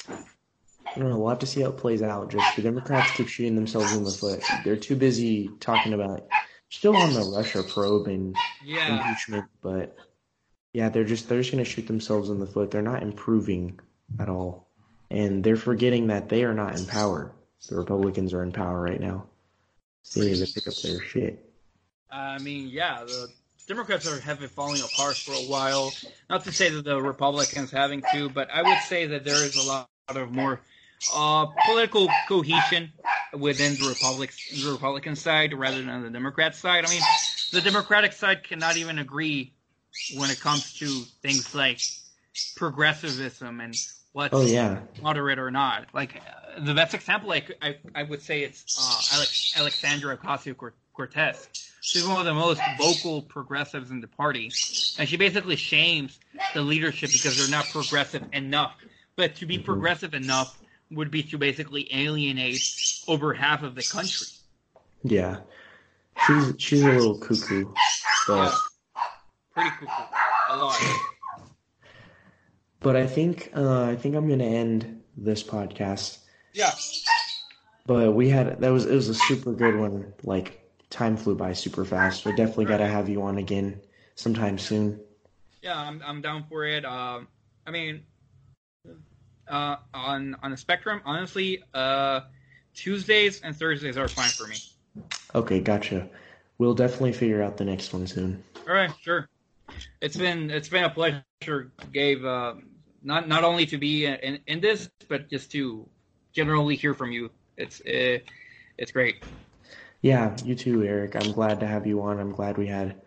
[0.08, 0.14] I
[0.96, 1.18] don't know.
[1.18, 2.30] We'll have to see how it plays out.
[2.30, 4.44] Just the Democrats keep shooting themselves in the foot.
[4.64, 6.28] They're too busy talking about
[6.68, 8.98] still on the Russia probe and yeah.
[8.98, 9.96] impeachment, but
[10.72, 12.70] yeah, they're just they're just gonna shoot themselves in the foot.
[12.70, 13.80] They're not improving
[14.20, 14.67] at all,
[15.10, 17.32] and they're forgetting that they are not in power.
[17.68, 19.26] The Republicans are in power right now.
[20.14, 21.44] They need to pick up their shit.
[22.10, 23.28] I mean, yeah, the
[23.66, 25.92] Democrats are have been falling apart for a while.
[26.30, 29.56] Not to say that the Republicans having to, but I would say that there is
[29.56, 30.60] a lot of more
[31.14, 32.92] uh, political cohesion
[33.34, 36.86] within the Republic the Republican side rather than the Democrat side.
[36.86, 37.02] I mean,
[37.52, 39.52] the Democratic side cannot even agree
[40.16, 40.86] when it comes to
[41.22, 41.80] things like
[42.56, 43.74] progressivism and
[44.12, 44.80] what's oh, yeah.
[45.02, 45.86] moderate or not.
[45.92, 50.72] Like uh, the best example, like I, I would say it's uh, Alex, Alexandra Ocasio
[50.92, 51.48] Cortez.
[51.80, 54.50] She's one of the most vocal progressives in the party,
[54.98, 56.18] and she basically shames
[56.52, 58.74] the leadership because they're not progressive enough.
[59.16, 59.64] But to be mm-hmm.
[59.64, 60.58] progressive enough
[60.90, 62.60] would be to basically alienate
[63.06, 64.26] over half of the country.
[65.04, 65.38] Yeah,
[66.26, 67.72] she's she's a little cuckoo,
[68.26, 68.54] but
[69.54, 69.86] pretty cuckoo,
[70.50, 70.80] a lot.
[72.80, 76.18] But I think uh, I think I'm gonna end this podcast.
[76.52, 76.72] Yeah.
[77.86, 80.12] But we had that was it was a super good one.
[80.22, 82.24] Like time flew by super fast.
[82.24, 83.80] We definitely got to have you on again
[84.14, 85.00] sometime soon.
[85.62, 86.84] Yeah, I'm I'm down for it.
[86.84, 87.20] Uh,
[87.66, 88.02] I mean,
[89.48, 92.20] uh, on on the spectrum, honestly, uh,
[92.74, 94.56] Tuesdays and Thursdays are fine for me.
[95.34, 96.08] Okay, gotcha.
[96.58, 98.42] We'll definitely figure out the next one soon.
[98.66, 99.28] All right, sure.
[100.00, 102.24] It's been it's been a pleasure, Gabe.
[102.24, 102.54] Uh,
[103.02, 105.88] not not only to be in, in this, but just to
[106.32, 107.30] generally hear from you.
[107.56, 108.18] It's uh,
[108.76, 109.22] it's great.
[110.02, 111.16] Yeah, you too, Eric.
[111.16, 112.20] I'm glad to have you on.
[112.20, 113.00] I'm glad we had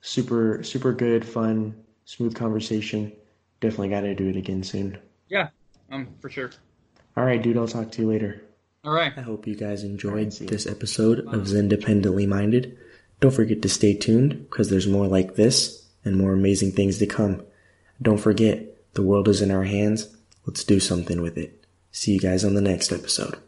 [0.00, 1.74] super super good, fun,
[2.04, 3.12] smooth conversation.
[3.60, 4.98] Definitely got to do it again soon.
[5.28, 5.48] Yeah,
[5.90, 6.50] um, for sure.
[7.16, 7.56] All right, dude.
[7.56, 8.42] I'll talk to you later.
[8.84, 9.12] All right.
[9.16, 12.76] I hope you guys enjoyed this episode of Independently Minded.
[13.20, 17.06] Don't forget to stay tuned because there's more like this and more amazing things to
[17.06, 17.42] come.
[18.00, 20.14] Don't forget, the world is in our hands.
[20.46, 21.64] Let's do something with it.
[21.90, 23.38] See you guys on the next episode.